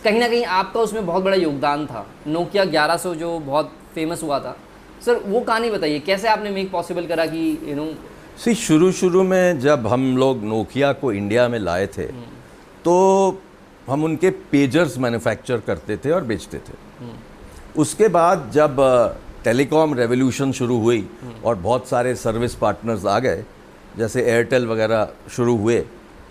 कहीं 0.04 0.20
ना 0.20 0.28
कहीं 0.28 0.44
आपका 0.44 0.80
उसमें 0.80 1.06
बहुत 1.06 1.22
बड़ा 1.24 1.36
योगदान 1.36 1.86
था। 1.86 2.06
नोकिया 2.26 2.64
1100 2.66 3.14
जो 3.14 3.38
बहुत 3.40 3.72
फ़ेमस 3.94 4.22
हुआ 4.22 4.38
था। 4.40 4.56
सर 5.04 5.20
वो 5.26 5.40
कहानी 5.40 5.70
बताइए 5.70 5.98
कैसे 6.00 6.28
आपने 6.28 6.50
मेक 6.50 6.70
पॉसिबल 6.70 7.06
करा 7.06 7.26
कि 7.26 7.46
यू 7.64 7.74
नो 7.76 7.86
सी 8.38 8.54
शुरू 8.56 8.90
शुरू 8.92 9.22
में 9.22 9.60
जब 9.60 9.86
हम 9.86 10.16
लोग 10.16 10.44
नोकिया 10.44 10.92
को 10.92 11.12
इंडिया 11.12 11.48
में 11.48 11.58
लाए 11.58 11.86
थे 11.86 12.06
तो 12.84 12.94
हम 13.88 14.04
उनके 14.04 14.30
पेजर्स 14.52 14.98
मैन्युफैक्चर 14.98 15.60
करते 15.66 15.96
थे 15.96 16.10
और 16.10 16.24
बेचते 16.24 16.58
थे। 16.58 16.74
उसके 17.76 18.08
बाद 18.08 18.50
जब 18.54 18.76
टेलीकॉम 19.44 19.94
रेवोल्यूशन 19.94 20.52
शुरू 20.52 20.78
हुई 20.80 21.06
और 21.44 21.54
बहुत 21.56 21.88
सारे 21.88 22.14
सर्विस 22.16 22.54
पार्टनर्स 22.54 23.04
आ 23.06 23.18
गए 23.18 23.44
जैसे 23.98 24.22
एयरटेल 24.24 24.66
वगैरह 24.66 25.08
शुरू 25.30 25.56
हुए 25.56 25.76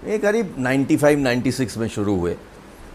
ये 0.08 0.18
करीब 0.18 0.56
95 0.60 1.20
96 1.20 1.78
में 1.78 1.88
शुरू 1.88 2.16
हुए। 2.16 2.36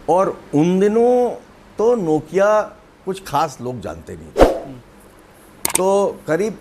और 0.09 0.37
उन 0.55 0.79
दिनों 0.79 1.29
तो 1.77 1.93
नोकिया 1.95 2.61
कुछ 3.05 3.23
खास 3.25 3.57
लोग 3.61 3.79
जानते 3.81 4.15
नहीं 4.15 4.31
थे। 4.31 4.73
तो 5.77 6.19
करीब 6.27 6.57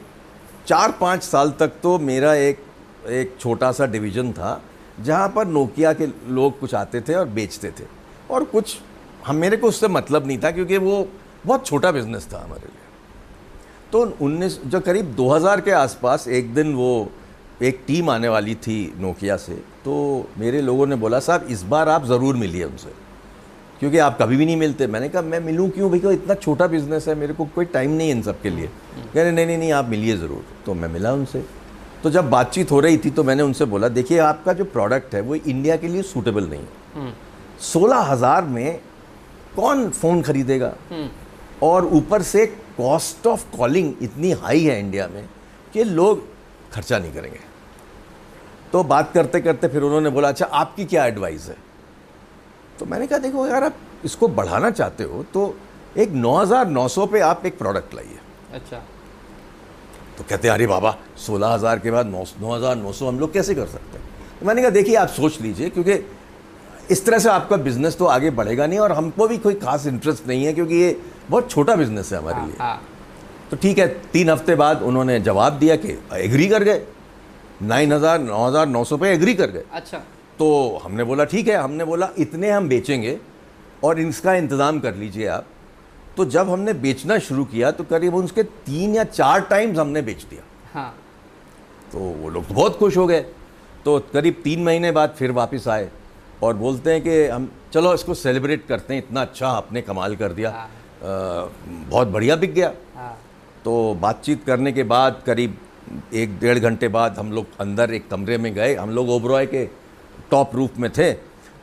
चार 0.66 0.92
पाँच 1.00 1.22
साल 1.22 1.50
तक 1.60 1.72
तो 1.82 1.98
मेरा 1.98 2.34
एक 2.34 2.66
एक 3.08 3.36
छोटा 3.40 3.70
सा 3.72 3.86
डिवीज़न 3.86 4.32
था, 4.32 4.60
जहाँ 5.00 5.28
पर 5.28 5.46
नोकिया 5.46 5.92
के 5.92 6.06
लोग 6.06 6.58
कुछ 6.60 6.74
आते 6.74 7.00
थे 7.00 7.14
और 7.14 7.28
बेचते 7.28 7.70
थे। 7.70 7.84
और 8.30 8.44
कुछ, 8.44 8.76
हम, 9.26 9.36
मेरे 9.36 9.56
को 9.56 9.68
उससे 9.68 9.88
मतलब 9.88 10.26
नहीं 10.26 10.38
था 10.38 10.50
क्योंकि 10.50 10.78
वो 10.78 11.06
बहुत 11.46 11.66
छोटा 11.66 11.90
बिज़नेस 11.92 12.28
था 12.32 12.42
हमारे 12.42 12.60
लिए। 12.62 12.86
तो 13.92 14.04
उन्नीस 14.20 14.60
जो 14.66 14.80
करीब 14.80 15.14
2000 15.16 15.60
के 15.60 15.70
आसपास 15.72 16.28
एक 16.28 16.54
दिन 16.54 16.74
वो, 16.74 17.10
एक 17.62 17.82
टीम 17.86 18.10
आने 18.10 18.28
वाली 18.28 18.54
थी 18.56 18.94
नोकिया 18.98 19.36
से 19.36 19.54
तो 19.84 19.94
मेरे 20.38 20.60
लोगों 20.60 20.86
ने 20.86 20.96
बोला, 20.96 21.18
साहब, 21.20 21.46
इस 21.50 21.62
बार 21.64 21.88
आप 21.88 22.04
ज़रूर 22.04 22.36
मिलिए 22.36 22.64
उनसे। 22.64 23.07
क्योंकि 23.80 23.98
आप 23.98 24.18
कभी 24.18 24.36
भी 24.36 24.46
नहीं 24.46 24.56
मिलते। 24.56 24.86
मैंने 24.86 25.08
कहा 25.08 25.22
मैं 25.22 25.40
मिलूं 25.40 25.68
क्यों? 25.70 25.90
भैया 25.90 26.10
इतना 26.10 26.34
छोटा 26.36 26.66
बिज़नेस 26.66 27.08
है 27.08 27.14
मेरे 27.14 27.34
को 27.34 27.44
कोई 27.54 27.64
टाइम 27.66 27.90
नहीं 27.90 28.08
है 28.08 28.16
इन 28.16 28.22
सब 28.22 28.40
के 28.42 28.50
लिए। 28.50 28.66
कह 28.66 29.22
रहे 29.22 29.32
नहीं 29.32 29.46
नहीं 29.46 29.58
नहीं 29.58 29.72
आप 29.72 29.88
मिलिए 29.88 30.16
ज़रूर। 30.16 30.44
तो 30.66 30.74
मैं 30.74 30.88
मिला 30.88 31.12
उनसे। 31.12 31.44
तो 32.02 32.10
जब 32.10 32.30
बातचीत 32.30 32.70
हो 32.70 32.80
रही 32.80 32.98
थी 32.98 33.10
तो 33.10 33.24
मैंने 33.24 33.42
उनसे 33.42 33.64
बोला 33.66 33.88
देखिए 33.90 34.18
आपका 34.20 34.52
जो 34.52 34.64
प्रोडक्ट 34.66 35.14
है 35.14 35.20
वो 35.20 35.34
इंडिया 35.34 35.76
के 35.76 35.88
लिए 35.88 36.02
सूटेबल 36.04 36.44
नहीं 36.44 36.60
है। 36.96 37.12
सोलह 37.62 38.00
हज़ार 38.04 38.44
में 38.46 38.80
कौन 39.56 39.88
फ़ोन 39.90 40.22
खरीदेगा? 40.22 40.72
और 41.62 41.84
ऊपर 41.86 42.22
से 42.22 42.46
कॉस्ट 42.76 43.26
ऑफ़ 43.26 43.44
कॉलिंग 43.56 43.92
इतनी 44.02 44.30
हाई 44.32 44.64
है 44.64 44.78
इंडिया 44.80 45.06
में 45.08 45.24
कि 45.72 45.84
लोग 45.84 46.22
खर्चा 46.72 46.98
नहीं 46.98 47.12
करेंगे। 47.12 47.40
तो 48.72 48.82
बात 48.84 49.10
करते 49.12 49.40
करते 49.40 49.68
फिर 49.68 49.82
उन्होंने 49.82 50.10
बोला 50.10 50.28
अच्छा 50.28 50.46
आपकी 50.46 50.84
क्या 50.84 51.06
एडवाइस 51.06 51.46
है? 51.48 51.56
तो 52.78 52.86
मैंने 52.86 53.06
कहा 53.06 53.18
देखो 53.18 53.46
यार 53.46 53.64
आप 53.64 53.76
इसको 54.04 54.28
बढ़ाना 54.30 54.70
चाहते 54.70 55.04
हो 55.04 55.22
तो 55.34 55.54
एक 55.96 56.12
9900 56.14 57.06
पे 57.12 57.20
आप 57.22 57.46
एक 57.46 57.58
प्रोडक्ट 57.58 57.94
लाइए. 57.94 58.18
अच्छा। 58.54 58.76
तो 60.18 60.24
कहते 60.28 60.48
हैं 60.48 60.54
अरे 60.54 60.66
बाबा 60.66 60.96
16000 61.18 61.78
के 61.78 61.90
बाद 61.90 62.06
नौ 62.06 62.24
नौ 62.74 62.92
सौ 62.92 63.08
हम 63.08 63.18
लोग 63.20 63.32
कैसे 63.32 63.54
कर 63.54 63.66
सकते 63.66 63.98
हैं? 63.98 64.06
तो 64.40 64.46
मैंने 64.46 64.62
कहा 64.62 64.70
देखिए 64.70 64.94
आप 64.96 65.08
सोच 65.10 65.40
लीजिए 65.40 65.68
क्योंकि 65.70 66.04
इस 66.90 67.04
तरह 67.06 67.18
से 67.18 67.28
आपका 67.28 67.56
बिज़नेस 67.58 67.96
तो 67.98 68.04
आगे 68.06 68.30
बढ़ेगा 68.32 68.66
नहीं 68.66 68.78
और 68.78 68.92
हमको 68.92 69.26
भी 69.28 69.38
कोई 69.38 69.54
खास 69.56 69.86
इंटरेस्ट 69.86 70.28
नहीं 70.28 70.44
है 70.44 70.52
क्योंकि 70.52 70.74
ये 70.74 70.96
बहुत 71.30 71.50
छोटा 71.50 71.74
बिज़नेस 71.76 72.12
है 72.12 72.18
हमारे 72.18 72.46
लिए. 72.46 72.54
हाँ। 72.58 72.80
तो 73.50 73.56
ठीक 73.56 73.78
है 73.78 73.86
तीन 74.12 74.30
हफ़्ते 74.30 74.54
बाद 74.54 74.82
उन्होंने 74.82 75.18
जवाब 75.20 75.58
दिया 75.58 75.76
कि 75.76 75.98
एग्री 76.14 76.48
कर 76.48 76.64
गए। 76.64 76.82
नाइन 77.62 77.92
हज़ार 77.92 78.18
नौ 78.20 78.46
हज़ार 78.46 78.66
नौ 78.68 78.84
सौ 78.84 78.96
पे 78.96 79.10
एग्री 79.10 79.34
कर 79.34 79.50
गए। 79.50 79.64
अच्छा। 79.72 80.02
तो 80.38 80.80
हमने 80.84 81.04
बोला 81.04 81.24
ठीक 81.24 81.48
है। 81.48 81.56
हमने 81.56 81.84
बोला 81.84 82.08
इतने 82.18 82.50
हम 82.50 82.68
बेचेंगे 82.68 83.18
और 83.84 84.00
इसका 84.00 84.34
इंतज़ाम 84.34 84.78
कर 84.80 84.94
लीजिए 84.94 85.26
आप। 85.26 85.46
तो 86.16 86.24
जब 86.26 86.50
हमने 86.50 86.72
बेचना 86.76 87.18
शुरू 87.20 87.44
किया 87.44 87.70
तो 87.70 87.84
करीब 87.84 88.14
उसके 88.14 88.42
तीन 88.42 88.94
या 88.94 89.04
चार 89.04 89.40
टाइम्स 89.40 89.78
हमने 89.78 90.02
बेच 90.02 90.24
दिया। 90.24 90.42
हाँ। 90.74 90.94
तो 91.92 91.98
वो 91.98 92.28
लोग 92.28 92.46
तो 92.48 92.54
बहुत 92.54 92.78
खुश 92.78 92.96
हो 92.96 93.06
गए। 93.06 93.20
तो 93.84 93.98
करीब 94.12 94.40
तीन 94.44 94.62
महीने 94.62 94.90
बाद 94.92 95.14
फिर 95.18 95.32
वापस 95.32 95.68
आए 95.68 95.88
और 96.42 96.56
बोलते 96.56 96.92
हैं 96.92 97.02
कि 97.02 97.24
हम 97.26 97.50
चलो 97.72 97.94
इसको 97.94 98.14
सेलिब्रेट 98.14 98.66
करते 98.66 98.94
हैं 98.94 99.02
इतना 99.02 99.22
अच्छा 99.22 99.48
आपने 99.48 99.82
कमाल 99.82 100.16
कर 100.16 100.32
दिया। 100.32 100.50
हाँ। 100.50 100.66
अ, 100.66 101.50
बहुत 101.90 102.08
बढ़िया 102.08 102.36
बिक 102.36 102.54
गया। 102.54 102.72
हाँ। 102.96 103.16
तो 103.64 103.94
बातचीत 103.94 104.44
करने 104.44 104.72
के 104.72 104.82
बाद 104.84 105.22
करीब 105.26 105.56
एक 106.14 106.38
डेढ़ 106.38 106.58
घंटे 106.58 106.88
बाद 106.88 107.18
हम 107.18 107.32
लोग 107.32 107.46
अंदर 107.60 107.94
एक 107.94 108.08
कमरे 108.10 108.38
में 108.38 108.52
गए। 108.54 108.74
हम 108.74 108.90
लोग 108.90 109.10
ओबरॉय 109.10 109.46
के 109.46 109.64
टॉप 110.30 110.54
रूफ 110.56 110.78
में 110.78 110.90
थे। 110.92 111.12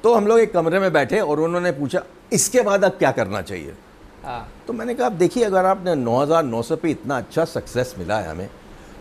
तो 0.04 0.13
हम 0.13 0.28
लोग 0.28 0.39
एक 0.39 0.54
कमरे 0.54 0.80
में 0.80 0.91
बैठे 0.93 1.19
और 1.19 1.39
उन्होंने 1.39 1.71
पूछा 1.71 2.01
इसके 2.34 2.62
बाद 2.62 2.84
अब 2.86 2.91
क्या 2.91 3.12
करना 3.12 3.41
चाहिए? 3.41 3.73
हाँ। 4.23 4.47
तो 4.67 4.73
मैंने 4.73 4.93
कहा 4.95 5.08
आप 5.08 5.13
देखिए 5.13 5.43
अगर 5.43 5.65
आपने 5.65 5.95
9900 5.95 6.75
पे 6.75 6.89
इतना 6.91 7.17
अच्छा 7.17 7.45
सक्सेस 7.45 7.93
मिला 7.99 8.19
है 8.19 8.30
हमें 8.30 8.49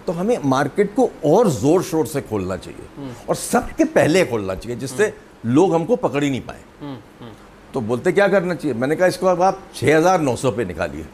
तो 0.06 0.12
हमें 0.12 0.38
मार्केट 0.44 0.94
को 0.94 1.08
और 1.24 1.48
ज़ोर 1.50 1.82
शोर 1.82 2.06
से 2.06 2.20
खोलना 2.22 2.56
चाहिए 2.56 3.12
और 3.28 3.34
सबके 3.34 3.84
पहले 3.90 4.24
खोलना 4.24 4.54
चाहिए 4.54 4.78
जिससे 4.78 5.12
लोग 5.46 5.74
हमको 5.74 5.96
पकड़ 5.96 6.22
ही 6.24 6.30
नहीं 6.30 6.40
पाए। 6.40 6.96
तो 7.74 7.80
बोलते 7.80 8.12
क्या 8.12 8.28
करना 8.28 8.54
चाहिए? 8.54 8.74
मैंने 8.74 8.96
कहा 8.96 9.06
इसको 9.06 9.26
अब 9.26 9.42
आप 9.42 9.62
6900 9.74 10.50
पे 10.56 10.64
निकालिए। 10.64 11.06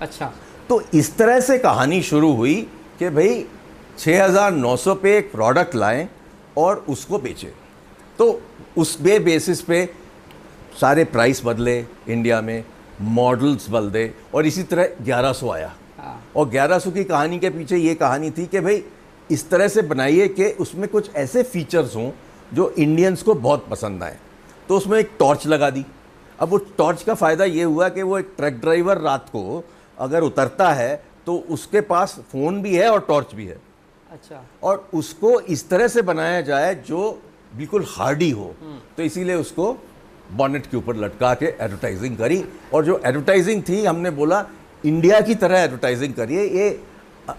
अच्छा। 0.00 0.32
तो 0.68 0.80
इस 0.94 1.16
तरह 1.16 1.40
से 1.40 1.58
कहानी 1.58 2.00
शुरू 2.02 2.32
हुई 2.32 2.54
कि 2.98 3.08
भाई 3.10 3.44
6900 3.98 4.94
पे 5.02 5.16
एक 5.18 5.30
प्रोडक्ट 5.32 5.74
लाएँ 5.74 6.08
और 6.56 6.84
उसको 6.88 7.18
बेचें। 7.18 7.50
तो 8.18 8.40
उस 8.76 9.00
बे 9.00 9.18
बेसिस 9.18 9.60
पे 9.62 9.88
सारे 10.80 11.04
प्राइस 11.06 11.42
बदले 11.44 11.78
इंडिया 12.08 12.40
में 12.40 12.64
मॉडल्स 13.00 13.68
बदले 13.70 14.10
और 14.34 14.46
इसी 14.46 14.62
तरह 14.62 15.04
1100 15.04 15.50
आया। 15.50 15.74
हाँ। 15.98 16.22
और 16.36 16.48
1100 16.48 16.92
की 16.92 17.04
कहानी 17.04 17.38
के 17.38 17.50
पीछे 17.50 17.76
ये 17.76 17.94
कहानी 17.94 18.30
थी 18.30 18.46
कि 18.46 18.60
भाई 18.60 18.82
इस 19.30 19.48
तरह 19.50 19.68
से 19.68 19.82
बनाइए 19.82 20.28
कि 20.28 20.44
उसमें 20.60 20.88
कुछ 20.88 21.14
ऐसे 21.16 21.42
फीचर्स 21.42 21.96
हों 21.96 22.10
जो 22.54 22.70
इंडियंस 22.70 23.22
को 23.22 23.34
बहुत 23.36 23.66
पसंद 23.70 24.02
आए। 24.02 24.16
तो 24.68 24.76
उसमें 24.76 24.98
एक 24.98 25.10
टॉर्च 25.18 25.46
लगा 25.46 25.70
दी। 25.70 25.84
अब 26.40 26.48
वो 26.48 26.58
टॉर्च 26.78 27.02
का 27.02 27.14
फ़ायदा 27.14 27.44
ये 27.44 27.62
हुआ 27.62 27.88
कि 27.88 28.02
वो 28.02 28.18
एक 28.18 28.32
ट्रक 28.36 28.60
ड्राइवर 28.60 28.98
रात 28.98 29.28
को 29.28 29.64
अगर 29.98 30.22
उतरता 30.22 30.72
है 30.72 30.94
तो 31.26 31.36
उसके 31.50 31.80
पास 31.80 32.18
फ़ोन 32.32 32.60
भी 32.62 32.74
है 32.76 32.88
और 32.90 33.00
टॉर्च 33.08 33.34
भी 33.34 33.46
है। 33.46 33.56
अच्छा। 34.10 34.44
और 34.62 34.88
उसको 34.94 35.38
इस 35.40 35.68
तरह 35.68 35.88
से 35.88 36.02
बनाया 36.02 36.40
जाए 36.40 36.74
जो 36.86 37.00
बिल्कुल 37.52 37.84
हार्डी 37.88 38.30
हो 38.30 38.54
तो 38.96 39.02
इसीलिए 39.02 39.34
उसको 39.36 39.72
बॉनेट 40.36 40.66
के 40.66 40.76
ऊपर 40.76 40.96
लटका 40.96 41.32
के 41.34 41.46
एडवर्टाइजिंग 41.46 42.16
करी। 42.16 42.44
और 42.74 42.84
जो 42.84 43.00
एडवर्टाइजिंग 43.06 43.62
थी 43.68 43.84
हमने 43.84 44.10
बोला 44.10 44.44
इंडिया 44.84 45.20
की 45.20 45.34
तरह 45.34 45.58
एडवर्टाइजिंग 45.58 46.14
करिए। 46.14 46.44
ये 46.44 46.80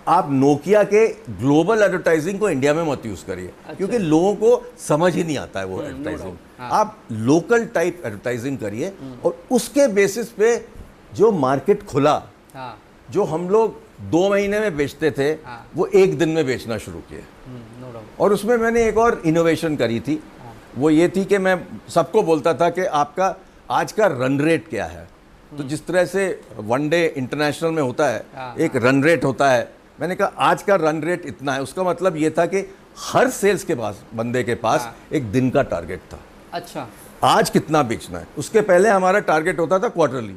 आप 0.08 0.28
नोकिया 0.32 0.84
के 0.84 1.06
ग्लोबल 1.40 1.82
एडवर्टाइजिंग 1.84 2.40
को 2.40 2.50
इंडिया 2.50 2.74
में 2.74 2.84
मत 2.84 3.06
यूज़ 3.06 3.26
करिए 3.26 3.48
अच्छा। 3.48 3.74
क्योंकि 3.74 3.98
लोगों 3.98 4.34
को 4.36 4.72
समझ 4.80 5.14
ही 5.16 5.24
नहीं 5.24 5.38
आता 5.38 5.60
है 5.60 5.66
वो 5.66 5.82
एडवर्टाइजिंग 5.84 6.36
हाँ। 6.60 6.70
आप 6.80 6.98
लोकल 7.12 7.66
टाइप 7.66 8.02
एडवर्टाइजिंग 8.06 8.58
करिए 8.58 8.94
और 9.26 9.38
उसके 9.52 9.88
बेसिस 9.94 10.30
पे 10.32 10.56
जो 11.16 11.32
मार्केट 11.32 11.84
खुला 11.84 12.14
हाँ। 12.54 12.78
जो 13.10 13.24
हम 13.24 13.50
लोग 13.50 13.80
दो 14.12 14.30
महीने 14.30 14.60
में 14.60 14.76
बेचते 14.78 15.12
थे 15.12 15.30
हाँ। 15.46 15.66
वो 15.76 15.86
एक 15.96 16.18
दिन 16.18 16.30
में 16.30 16.46
बेचना 16.46 16.78
शुरू 16.78 17.00
किए। 17.00 17.20
डाउट 17.20 17.69
और 18.20 18.34
उसमें 18.34 18.56
मैंने 18.58 18.88
एक 18.88 18.98
और 18.98 19.22
इनोवेशन 19.26 19.76
करी 19.76 20.00
थी। 20.00 20.22
वो 20.78 20.90
ये 20.90 21.08
थी 21.10 21.24
कि 21.26 21.38
मैं 21.38 21.56
सबको 21.90 22.22
बोलता 22.24 22.54
था 22.54 22.70
कि 22.70 22.86
आपका 22.86 23.36
आज 23.72 23.92
का 23.92 24.08
रन 24.08 24.40
रेट 24.42 24.68
क्या 24.70 24.86
है? 24.86 25.08
तो 25.58 25.64
जिस 25.64 25.86
तरह 25.88 26.06
से 26.06 26.42
वनडे 26.58 27.06
इंटरनेशनल 27.18 27.72
में 27.72 27.82
होता 27.82 28.08
है 28.08 28.26
हाँ, 28.36 28.56
एक 28.58 28.76
रन 28.76 29.04
रेट 29.04 29.24
होता 29.26 29.50
है। 29.52 29.72
मैंने 30.00 30.16
कहा 30.16 30.28
आज 30.40 30.62
का 30.64 30.76
रन 30.76 31.02
रेट 31.04 31.26
इतना 31.26 31.54
है। 31.54 31.62
उसका 31.62 31.84
मतलब 31.84 32.18
ये 32.18 32.30
था 32.30 32.46
कि 32.46 32.66
हर 33.04 33.30
सेल्स 33.30 33.64
के 33.64 33.76
पास 33.76 34.04
बंदे 34.16 34.44
के 34.44 34.56
पास 34.58 34.82
हाँ। 34.82 34.96
एक 35.14 35.32
दिन 35.32 35.50
का 35.50 35.62
टारगेट 35.64 36.00
था। 36.14 36.20
अच्छा। 36.54 36.88
आज 37.24 37.50
कितना 37.50 37.82
बेचना 37.84 38.20
है? 38.20 38.28
उसके 38.38 38.62
पहले 38.62 38.90
हमारा 38.90 39.20
टारगेट 39.22 39.60
होता 39.60 39.80
था 39.80 39.90
क्वार्टरली 39.90 40.36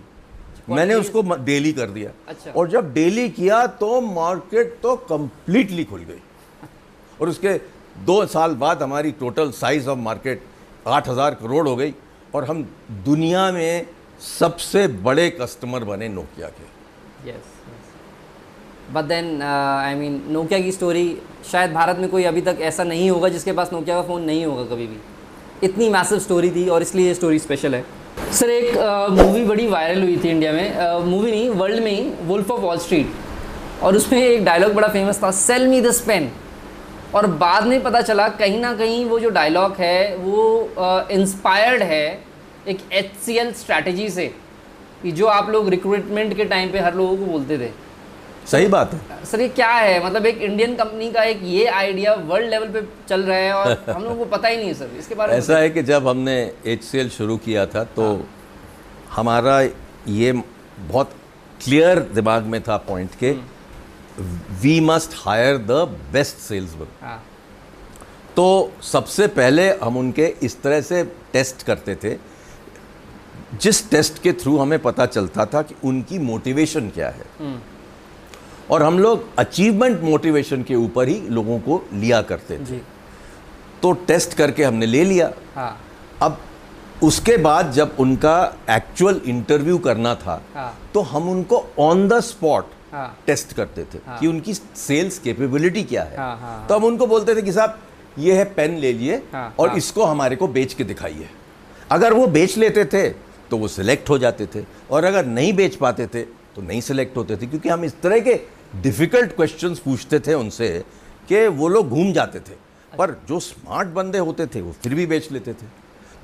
मैंने 0.68 0.94
उसको 0.94 1.22
डेली 1.36 1.72
कर 1.72 1.90
दिया। 1.90 2.10
अच्छा। 2.28 2.50
और 2.50 2.68
जब 2.70 2.92
डेली 2.94 3.28
किया 3.30 3.66
तो 3.66 4.00
मार्केट 4.00 4.76
तो 4.82 4.94
कंप्लीटली 5.08 5.84
खुल 5.84 6.00
गई। 6.00 6.20
और 7.20 7.28
उसके 7.28 7.54
दो 8.06 8.24
साल 8.28 8.54
बाद 8.56 8.82
हमारी 8.82 9.10
टोटल 9.18 9.50
साइज़ 9.52 9.88
ऑफ़ 9.88 9.98
मार्केट 10.00 10.42
आठ 10.88 11.08
हज़ार 11.08 11.34
करोड़ 11.36 11.66
हो 11.68 11.76
गई 11.76 11.94
और 12.34 12.44
हम 12.44 12.62
दुनिया 13.04 13.50
में 13.52 13.86
सबसे 14.20 14.86
बड़े 15.04 15.28
कस्टमर 15.32 15.84
बने 15.84 16.08
नोकिया 16.10 16.48
के। 16.48 17.30
Yes 17.30 17.50
but 18.92 19.04
then 19.04 19.42
I 19.42 19.94
mean 19.94 20.22
Nokia 20.30 20.60
की 20.60 20.72
स्टोरी 20.72 21.06
शायद 21.50 21.72
भारत 21.72 21.98
में 21.98 22.08
कोई 22.10 22.24
अभी 22.24 22.40
तक 22.42 22.58
ऐसा 22.62 22.84
नहीं 22.84 23.10
होगा 23.10 23.28
जिसके 23.28 23.52
पास 23.52 23.72
नोकिया 23.72 23.96
का 23.96 24.02
फ़ोन 24.08 24.22
नहीं 24.22 24.44
होगा 24.44 24.64
कभी 24.74 24.86
भी। 24.86 24.96
इतनी 25.62 25.88
मैसिव 25.90 26.18
स्टोरी 26.18 26.50
थी 26.50 26.68
और 26.68 26.82
इसलिए 26.82 27.06
ये 27.06 27.14
स्टोरी 27.14 27.38
स्पेशल 27.38 27.74
है। 27.74 27.84
सर 28.32 28.50
एक 28.50 28.76
मूवी 29.12 29.44
बड़ी 29.44 29.66
वायरल 29.68 30.02
हुई 30.02 30.16
थी 30.24 30.28
इंडिया 30.28 30.52
में। 30.52 31.04
मूवी 31.06 31.30
नहीं 31.30 31.48
वर्ल्ड 31.50 31.82
में 31.84 31.90
ही 31.90 32.26
वुल्फ 32.26 32.50
ऑफ़ 32.50 32.60
वॉल 32.60 32.78
स्ट्रीट 32.78 33.82
और 33.82 33.96
उसमें 33.96 34.18
एक 34.20 34.44
डायलॉग 34.44 34.72
बड़ा 34.74 34.88
फ़ेमस 34.88 35.22
था 35.22 35.30
सेल 35.38 35.66
मी 35.68 35.80
दिस 35.80 36.00
पेन 36.00 36.30
और 37.14 37.26
बाद 37.40 37.66
में 37.66 37.82
पता 37.82 38.00
चला 38.02 38.28
कहीं 38.28 38.58
ना 38.60 38.72
कहीं 38.76 39.04
वो 39.04 39.18
जो 39.20 39.30
डायलॉग 39.30 39.76
है 39.78 40.16
वो 40.16 41.06
इंस्पायर्ड 41.10 41.82
है 41.82 42.04
एक 42.68 42.78
एच 42.92 43.12
सी 43.24 43.36
एल 43.38 43.52
स्ट्रैटेजी 43.52 44.08
से 44.10 44.26
कि 45.02 45.12
जो 45.12 45.26
आप 45.26 45.48
लोग 45.50 45.68
रिक्रूटमेंट 45.68 46.36
के 46.36 46.44
टाइम 46.44 46.72
पे 46.72 46.78
हर 46.78 46.94
लोगों 46.94 47.16
को 47.16 47.24
बोलते 47.24 47.58
थे। 47.58 47.70
सही 48.50 48.66
बात 48.66 48.92
है। 48.94 49.24
सर 49.24 49.40
ये 49.40 49.48
क्या 49.48 49.70
है? 49.70 50.04
मतलब 50.06 50.26
एक 50.26 50.40
इंडियन 50.42 50.74
कंपनी 50.74 51.10
का 51.12 51.22
एक 51.24 51.40
ये 51.42 51.66
आइडिया 51.66 52.14
वर्ल्ड 52.28 52.50
लेवल 52.50 52.68
पे 52.68 52.82
चल 53.08 53.22
रहा 53.22 53.36
है 53.38 53.52
और 53.54 53.84
हम 53.94 54.02
लोगों 54.02 54.16
को 54.16 54.24
पता 54.36 54.48
ही 54.48 54.56
नहीं 54.56 54.66
है 54.68 54.74
सर 54.74 54.96
इसके 54.98 55.14
बारे 55.14 55.32
में। 55.32 55.38
ऐसा 55.38 55.58
है 55.58 55.70
कि 55.70 55.82
जब 55.82 56.08
हमने 56.08 56.36
एचसीएल 56.66 57.08
शुरू 57.10 57.36
किया 57.36 57.66
था 57.66 57.84
तो 57.96 58.08
हाँ। 58.12 58.26
हमारा 59.16 59.60
ये 60.08 60.32
बहुत 60.32 61.10
क्लियर 61.64 61.98
दिमाग 62.14 62.44
में 62.44 62.60
था 62.62 62.76
पॉइंट 62.88 63.14
के 63.20 63.32
we 64.62 64.80
must 64.80 65.10
hire 65.16 65.58
the 65.58 65.70
best 66.12 66.36
salesman 66.36 66.88
हाँ। 67.02 67.22
तो 68.36 68.72
सबसे 68.82 69.26
पहले 69.26 69.68
हम 69.78 69.96
उनके 69.96 70.26
इस 70.42 70.60
तरह 70.62 70.80
से 70.80 71.02
टेस्ट 71.32 71.62
करते 71.62 71.94
थे। 71.94 72.16
जिस 73.60 73.90
टेस्ट 73.90 74.22
के 74.22 74.32
थ्रू 74.32 74.56
हमें 74.58 74.78
पता 74.78 75.06
चलता 75.06 75.46
था 75.46 75.62
कि 75.62 75.74
उनकी 75.84 76.18
मोटिवेशन 76.18 76.88
क्या 76.88 77.08
है। 77.08 77.60
और 78.70 78.82
हम 78.82 78.98
लोग 78.98 79.24
अचीवमेंट 79.38 80.00
मोटिवेशन 80.00 80.62
के 80.62 80.74
ऊपर 80.74 81.08
ही 81.08 81.20
लोगों 81.28 81.58
को 81.58 81.82
लिया 81.92 82.22
करते 82.22 82.58
थे। 82.58 82.78
तो 83.82 83.92
टेस्ट 83.92 84.34
करके 84.34 84.64
हमने 84.64 84.86
ले 84.86 85.04
लिया। 85.04 85.32
हाँ। 85.54 85.80
अब 86.22 86.38
उसके 87.02 87.36
बाद 87.36 87.72
जब 87.72 87.96
उनका 88.00 88.56
एक्चुअल 88.70 89.20
इंटरव्यू 89.26 89.78
करना 89.78 90.14
था 90.14 90.42
हाँ। 90.54 90.78
तो 90.94 91.00
हम 91.00 91.28
उनको 91.30 91.64
ऑन 91.78 92.08
द 92.08 92.20
स्पॉट 92.20 92.70
हाँ। 92.92 93.16
टेस्ट 93.26 93.52
करते 93.52 93.84
थे 93.84 93.98
कि 94.10 94.26
उनकी 94.26 94.54
सेल्स 94.54 95.18
कैपेबिलिटी 95.18 95.82
क्या 95.84 96.02
है। 96.02 96.16
हाँ, 96.16 96.36
हाँ, 96.38 96.66
तो 96.68 96.76
हम 96.76 96.84
उनको 96.84 97.06
बोलते 97.06 97.34
थे 97.36 97.42
कि 97.42 97.52
साहब 97.52 97.78
ये 98.18 98.36
है 98.36 98.44
पेन 98.54 98.76
ले 98.78 98.92
लिए 98.92 99.16
हाँ, 99.32 99.54
और 99.58 99.68
हाँ। 99.68 99.76
इसको 99.76 100.04
हमारे 100.04 100.36
को 100.36 100.48
बेच 100.48 100.74
के 100.74 100.84
दिखाइए। 100.84 101.28
अगर 101.90 102.12
वो 102.12 102.26
बेच 102.28 102.56
लेते 102.58 102.84
थे 102.84 103.08
तो 103.50 103.56
वो 103.58 103.68
सिलेक्ट 103.68 104.10
हो 104.10 104.18
जाते 104.18 104.46
थे 104.46 104.64
और 104.90 105.04
अगर 105.04 105.26
नहीं 105.26 105.52
बेच 105.52 105.74
पाते 105.76 106.06
थे 106.06 106.22
तो 106.54 106.62
नहीं 106.62 106.80
सिलेक्ट 106.80 107.16
होते 107.16 107.36
थे 107.36 107.46
क्योंकि 107.46 107.68
हम 107.68 107.84
इस 107.84 108.00
तरह 108.02 108.20
के 108.20 108.34
डिफ़िकल्ट 108.82 109.34
क्वेश्चंस 109.36 109.78
पूछते 109.78 110.18
थे 110.20 110.34
उनसे 110.34 110.68
कि 111.28 111.46
वो 111.48 111.68
लोग 111.68 111.88
घूम 111.88 112.12
जाते 112.12 112.40
थे 112.40 112.54
पर 112.92 113.10
जो 113.28 113.40
स्मार्ट 113.40 113.88
बंदे 113.88 114.18
होते 114.18 114.46
थे 114.46 114.60
वो 114.60 114.72
फिर 114.82 114.94
भी 114.94 115.06
बेच 115.06 115.30
लेते 115.32 115.52
थे। 115.52 115.66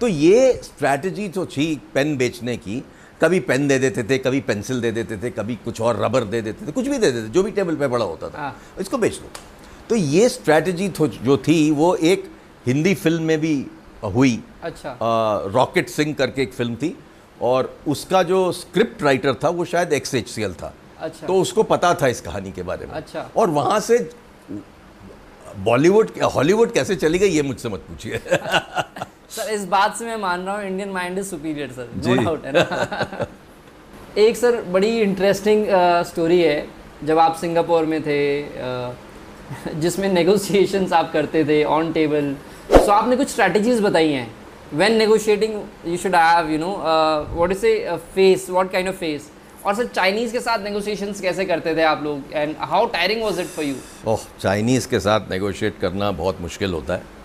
तो 0.00 0.08
ये 0.08 0.52
स्ट्रैटेजी 0.64 1.28
तो 1.28 1.44
थी 1.46 1.74
पेन 1.94 2.16
बेचने 2.16 2.56
की 2.56 2.82
कभी 3.20 3.40
पेन 3.40 3.66
दे 3.68 3.78
देते 3.78 4.02
थे 4.02 4.18
कभी 4.18 4.40
पेंसिल 4.40 4.80
दे 4.80 4.90
देते 4.92 5.16
थे 5.16 5.30
कभी 5.30 5.54
कुछ 5.64 5.80
और 5.80 6.02
रबर 6.04 6.24
दे 6.24 6.42
देते 6.42 6.66
थे 6.66 6.72
कुछ 6.72 6.86
भी 6.86 6.98
दे 6.98 7.10
देते 7.10 7.26
थे 7.28 7.32
जो 7.32 7.42
भी 7.42 7.50
टेबल 7.50 7.76
पे 7.76 7.88
पड़ा 7.88 8.04
होता 8.04 8.28
था 8.28 8.38
हाँ। 8.38 8.56
इसको 8.80 8.98
बेच 8.98 9.18
लो 9.20 9.30
तो 9.88 9.96
ये 9.96 10.28
स्ट्रैटेजी 10.28 10.88
जो 10.98 11.36
थी 11.48 11.70
वो 11.70 11.94
एक 11.96 12.30
हिंदी 12.66 12.94
फ़िल्म 12.94 13.22
में 13.22 13.40
भी 13.40 13.54
हुई। 14.04 14.38
अच्छा। 14.62 14.96
रॉकेट 15.54 15.88
सिंह 15.88 16.14
करके 16.14 16.42
एक 16.42 16.52
फ़िल्म 16.52 16.76
थी 16.76 16.94
और 17.42 17.74
उसका 17.88 18.22
जो 18.22 18.40
स्क्रिप्ट 18.52 19.02
राइटर 19.02 19.34
था 19.44 19.48
वो 19.48 19.64
शायद 19.64 19.92
एक्स 19.92 20.14
एच 20.14 20.28
सी 20.28 20.42
एल 20.42 20.54
था। 20.54 20.72
अच्छा। 21.00 21.26
तो 21.26 21.40
उसको 21.40 21.62
पता 21.62 21.94
था 21.94 22.08
इस 22.08 22.20
कहानी 22.20 22.52
के 22.52 22.62
बारे 22.62 22.86
में। 22.86 22.92
अच्छा। 22.94 23.28
और 23.36 23.50
वहाँ 23.50 23.80
से 23.80 23.98
बॉलीवुड 25.64 26.10
हॉलीवुड 26.34 26.72
कैसे 26.72 26.96
चली 26.96 27.18
गई 27.18 27.28
ये 27.28 27.42
मुझसे 27.42 27.68
मत 27.68 27.84
पूछिए। 27.88 28.20
सर 29.30 29.50
इस 29.54 29.64
बात 29.68 29.96
से 29.96 30.04
मैं 30.06 30.16
मान 30.16 30.44
रहा 30.46 30.56
हूँ 30.56 30.64
Indian 30.66 30.88
mind 30.90 31.18
is 31.18 31.26
superior 31.30 31.72
sir 31.72 31.88
no. 32.06 32.14
Doubt 32.22 32.44
है 32.46 32.52
ना? 32.52 33.26
एक 34.18 34.36
सर 34.36 34.60
बड़ी 34.72 35.00
इंटरेस्टिंग 35.00 35.66
स्टोरी 36.08 36.40
है 36.42 36.66
जब 37.04 37.18
आप 37.18 37.34
सिंगापुर 37.40 37.84
में 37.86 38.00
थे 38.02 38.18
जिसमें 39.80 40.08
नेगोशिएशंस 40.12 40.92
आप 40.92 41.12
करते 41.12 41.44
थे 41.44 41.62
ऑन 41.64 41.92
टेबल 41.92 42.34
सो 42.70 42.90
आपने 42.92 43.16
कुछ 43.16 43.28
स्ट्रैटेजीज 43.28 43.80
बताई 43.82 44.08
हैं? 44.12 44.30
When 44.74 44.96
negotiating 44.98 45.54
you 45.86 45.96
should 45.96 46.14
have 46.14 46.50
you 46.50 46.58
know 46.58 46.72
what 47.34 47.52
is 47.52 47.66
a 47.66 47.96
face 48.14 48.46
what 48.50 48.72
kind 48.72 48.88
of 48.88 48.96
face 48.96 49.30
और 49.66 49.74
सर 49.74 49.86
चाइनीज़ 49.94 50.32
के 50.32 50.40
साथ 50.40 50.64
नेगोशिएशंस 50.64 51.20
कैसे 51.20 51.44
करते 51.44 51.74
थे 51.76 51.82
आप 51.82 52.02
लोग? 52.02 52.22
And 52.32 52.54
how 52.72 52.86
tiring 52.92 53.22
was 53.22 53.40
it 53.40 53.46
for 53.46 53.64
you 53.64 53.74
oh 54.12 54.26
Chinese 54.40 54.88
के 54.88 55.00
साथ 55.00 55.30
नेगोशिएट 55.30 55.78
करना 55.80 56.10
बहुत 56.20 56.40
मुश्किल 56.40 56.72
होता 56.74 56.94
है। 56.94 57.16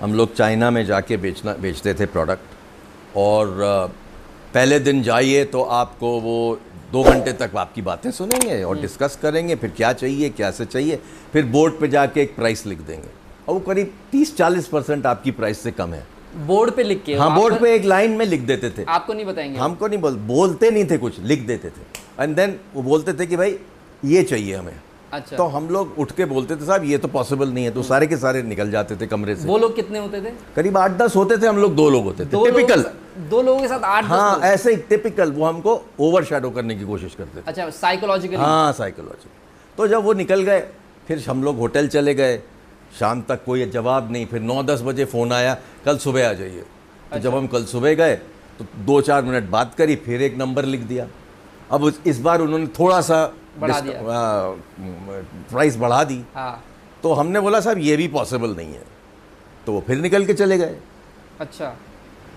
हम 0.00 0.14
लोग 0.14 0.34
चाइना 0.34 0.70
में 0.70 0.84
जाके 0.86 1.16
बेचना 1.16 1.52
बेचते 1.52 1.94
थे 1.94 2.06
प्रोडक्ट 2.06 3.16
और 3.16 3.56
पहले 4.54 4.78
दिन 4.80 5.02
जाइए 5.02 5.44
तो 5.44 5.62
आपको 5.62 6.20
वो 6.20 6.60
दो 6.92 7.02
घंटे 7.02 7.32
तक 7.32 7.56
आपकी 7.56 7.82
बातें 7.82 8.10
सुनेंगे 8.10 8.62
और 8.62 8.80
डिस्कस 8.80 9.18
करेंगे 9.22 9.54
फिर 9.54 9.70
क्या 9.70 9.92
चाहिए 9.92 10.28
क्या 10.30 10.50
से 10.50 10.64
चाहिए। 10.64 10.98
फिर 11.32 11.44
बोर्ड 11.46 11.78
पे 11.80 11.88
जाके 11.88 12.22
एक 12.22 12.34
प्राइस 12.36 12.64
लिख 12.66 12.78
देंगे। 12.78 13.08
और 13.48 13.54
वो 13.54 13.60
करीब 13.60 13.92
30-40 14.12 14.66
परसेंट 14.66 15.06
आपकी 15.06 15.30
प्राइस 15.30 15.60
से 15.60 15.70
कम 15.72 15.92
है। 15.92 16.06
बोर्ड 16.46 16.70
पे 16.70 16.82
लिख 16.82 17.02
के 17.04 17.14
हाँ 17.14 17.34
बोर्ड 17.34 17.60
पे 17.60 17.74
एक 17.74 17.84
लाइन 17.84 18.10
में 18.10 18.26
लिख 18.26 18.40
देते 18.40 18.70
थे। 18.70 18.84
आपको 18.88 19.12
नहीं 19.12 19.26
बताएँगे? 19.26 19.58
हमको 19.58 19.88
नहीं 19.88 19.98
बोल 19.98 20.16
बोलते 20.26 20.70
नहीं 20.70 20.84
थे 20.90 20.98
कुछ 20.98 21.20
लिख 21.20 21.46
देते 21.46 21.68
थे। 21.68 22.22
एंड 22.22 22.36
देन 22.36 22.58
वो 22.74 22.82
बोलते 22.82 23.12
थे 23.12 23.26
कि 23.26 23.36
भाई 23.36 23.58
ये 24.04 24.22
चाहिए 24.22 24.54
हमें। 24.54 24.80
अच्छा। 25.12 25.36
तो 25.36 25.44
हम 25.46 25.68
लोग 25.68 25.94
उठ 25.98 26.12
के 26.12 26.24
बोलते 26.24 26.56
थे 26.56 26.66
साहब 26.66 26.84
ये 26.84 26.98
तो 26.98 27.08
पॉसिबल 27.08 27.48
नहीं 27.48 27.64
है। 27.64 27.70
तो 27.70 27.82
सारे 27.82 28.06
के 28.06 28.16
सारे 28.16 28.42
निकल 28.44 28.70
जाते 28.70 28.96
थे 28.96 29.06
कमरे 29.06 29.34
से। 29.36 29.48
वो 29.48 29.58
लोग 29.58 29.74
कितने 29.76 29.98
होते 29.98 30.20
थे? 30.22 30.30
करीब 30.56 30.76
आठ 30.78 30.90
दस 30.98 31.16
होते 31.16 31.36
थे 31.36 31.46
हम 31.46 31.56
लोग 31.58 31.74
दो 31.76 31.88
लोग 31.90 32.04
होते 32.04 32.24
थे। 32.24 32.44
टिपिकल 32.44 32.84
दो 33.30 33.42
लोगों 33.42 33.60
के 33.60 33.68
साथ 33.68 33.84
आठ 33.84 34.04
हाँ। 34.04 34.40
ऐसे 34.44 34.70
ही 34.70 34.76
टिपिकल 34.88 35.32
वो 35.32 35.44
हमको 35.44 35.80
ओवर 36.00 36.24
शेडो 36.24 36.50
करने 36.50 36.74
की 36.74 36.84
कोशिश 36.84 37.14
करते 37.14 37.40
थे। 37.40 37.44
अच्छा 37.46 37.68
साइकोलॉजिकली 37.70 38.38
हाँ 38.38 38.72
साइकोलॉजी 38.72 39.30
तो 39.78 39.86
जब 39.88 40.04
वो 40.04 40.12
निकल 40.14 40.42
गए 40.42 40.60
फिर 41.08 41.24
हम 41.28 41.42
लोग 41.44 41.58
होटल 41.58 41.88
चले 41.88 42.14
गए। 42.14 42.40
शाम 42.98 43.22
तक 43.22 43.44
कोई 43.44 43.64
जवाब 43.70 44.10
नहीं 44.12 44.26
फिर 44.26 44.40
नौ 44.42 44.62
दस 44.62 44.82
बजे 44.82 45.04
फ़ोन 45.06 45.32
आया 45.32 45.56
कल 45.84 45.98
सुबह 45.98 46.28
आ 46.28 46.32
जाइए। 46.32 46.64
तो 47.12 47.18
जब 47.18 47.34
हम 47.34 47.46
कल 47.46 47.64
सुबह 47.66 47.94
गए 47.94 48.14
तो 48.58 48.64
दो 48.86 49.00
चार 49.00 49.22
मिनट 49.24 49.50
बात 49.50 49.74
करी 49.74 49.96
फिर 49.98 50.22
एक 50.22 50.36
नंबर 50.38 50.64
लिख 50.66 50.80
दिया। 50.82 51.06
अब 51.70 51.92
इस 52.06 52.20
बार 52.20 52.40
उन्होंने 52.40 52.66
थोड़ा 52.78 53.00
सा 53.00 53.20
बढ़ा 53.60 53.80
दिया। 53.80 54.00
प्राइस 55.50 55.76
बढ़ा 55.76 56.02
दी 56.04 56.22
हाँ 56.34 56.62
तो 57.02 57.12
हमने 57.12 57.40
बोला 57.40 57.60
साहब 57.60 57.78
ये 57.78 57.96
भी 57.96 58.08
पॉसिबल 58.08 58.54
नहीं 58.56 58.72
है 58.74 58.82
तो 59.66 59.72
वो 59.72 59.84
फिर 59.86 59.98
निकल 60.00 60.24
के 60.26 60.34
चले 60.34 60.58
गए 60.58 60.76
अच्छा 61.40 61.74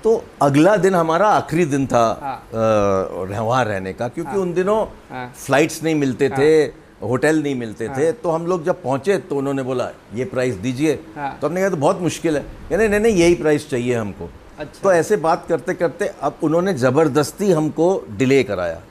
तो 0.04 0.24
अगला 0.42 0.76
दिन 0.78 0.96
हमारा 0.96 1.28
आखिरी 1.30 1.66
दिन 1.66 1.86
था 1.88 2.04
हाँ। 2.22 3.42
वहाँ 3.42 3.64
रहने 3.66 3.94
का 3.94 4.08
क्योंकि 4.08 4.32
हाँ। 4.32 4.40
उन 4.40 4.54
दिनों 4.54 4.80
हाँ। 5.10 5.28
फ्लाइट्स 5.36 5.84
नहीं 5.84 5.96
मिलते 5.96 6.28
हाँ। 6.28 6.38
थे 6.40 6.64
होटल 7.08 7.42
नहीं 7.44 7.56
मिलते 7.56 7.86
हाँ। 7.86 7.98
थे 7.98 8.12
तो 8.24 8.32
हम 8.32 8.46
लोग 8.48 8.64
जब 8.66 8.82
पहुँचे 8.84 9.18
तो 9.30 9.36
उन्होंने 9.36 9.64
बोला 9.64 9.90
ये 10.16 10.26
प्राइस 10.26 10.56
दीजिए 10.56 11.00
हाँ। 11.16 11.38
तो 11.42 11.48
हमने 11.48 11.62
कहा 11.62 11.70
तो 11.70 11.78
बहुत 11.78 12.02
मुश्किल 12.02 12.38
है 12.38 12.44
कहने 12.70 12.88
नहीं 12.88 13.00
नहीं 13.00 13.16
यही 13.16 13.36
प्राइस 13.36 13.70
चाहिए 13.70 13.96
हमको 13.96 14.30
अच्छा 14.60 14.82
तो 14.84 14.92
ऐसे 14.94 15.18
बात 15.18 15.46
करते 15.50 15.74
करते 15.74 16.12
अब 16.22 16.40
उन्होंने 16.44 16.74
ज़बरदस्ती 16.78 17.52
हमको 17.52 17.88
डिले 18.18 18.44
कराया 18.44 18.82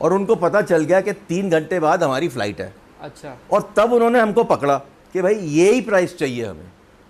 और 0.00 0.12
उनको 0.12 0.34
पता 0.36 0.62
चल 0.62 0.84
गया 0.84 1.00
कि 1.00 1.12
तीन 1.28 1.50
घंटे 1.50 1.80
बाद 1.80 2.02
हमारी 2.02 2.28
फ़्लाइट 2.28 2.60
है। 2.60 2.72
अच्छा। 3.00 3.36
और 3.52 3.72
तब 3.76 3.92
उन्होंने 3.92 4.20
हमको 4.20 4.44
पकड़ा 4.44 4.76
कि 5.14 5.22
भाई 5.22 5.34
यही 5.34 5.80
प्राइस 5.80 6.16
चाहिए 6.18 6.44
हमें। 6.46 6.66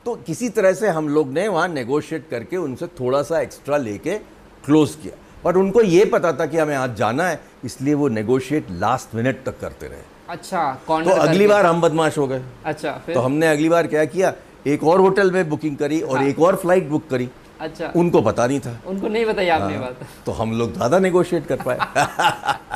तो 0.07 0.15
किसी 0.27 0.49
तरह 0.49 0.73
से 0.73 0.89
हम 0.89 1.09
लोग 1.09 1.33
ने 1.33 1.47
वहाँ 1.49 1.69
नेगोशिएट 1.69 2.29
करके 2.31 2.57
उनसे 2.57 2.87
थोड़ा 3.01 3.23
सा 3.23 3.41
एक्स्ट्रा 3.41 3.77
लेके 3.77 4.19
क्लोज 4.65 4.95
किया। 5.03 5.17
पर 5.45 5.57
उनको 5.57 5.83
ये 5.83 6.05
पता 6.05 6.33
था 6.33 6.47
कि 6.47 6.59
हमें 6.59 6.75
आज 6.77 6.95
जाना 6.97 7.29
है 7.29 7.41
इसलिए 7.65 7.95
वो 7.95 8.09
नेगोशिएट 8.09 8.67
लास्ट 8.71 9.15
मिनट 9.15 9.43
तक 9.47 9.59
करते 9.61 9.87
रहे। 9.87 10.01
अच्छा 10.29 10.63
तो 10.89 11.11
अगली 11.11 11.47
बार 11.47 11.67
हम 11.67 11.81
बदमाश 11.81 12.19
हो 12.19 12.27
गए। 12.27 12.43
अच्छा 12.65 12.93
फिर? 13.07 13.15
तो 13.15 13.21
हमने 13.21 13.49
अगली 13.49 13.69
बार 13.69 13.87
क्या 13.87 14.05
किया 14.07 14.33
एक 14.67 14.85
और 14.85 15.01
होटल 15.01 15.31
में 15.33 15.49
बुकिंग 15.49 15.77
करी 15.77 16.01
और 16.01 16.17
हाँ। 16.19 16.27
एक 16.27 16.41
और 16.41 16.57
फ़्लाइट 16.57 16.89
बुक 16.89 17.09
करी। 17.11 17.29
अच्छा। 17.61 17.93
उनको 17.97 18.21
पता 18.23 18.47
नहीं 18.47 18.61
था। 18.61 18.79
उनको 18.87 19.09
नहीं 19.09 19.25
बताई 19.27 19.49
आपने 19.49 19.73
ये 19.73 19.79
बात। 19.81 20.01
तो 20.27 20.33
हम 20.33 20.53
लोग 20.59 20.73
ज़्यादा 20.75 20.99
नेगोशिएट 20.99 21.47
कर 21.47 21.63
पाए। 21.63 21.79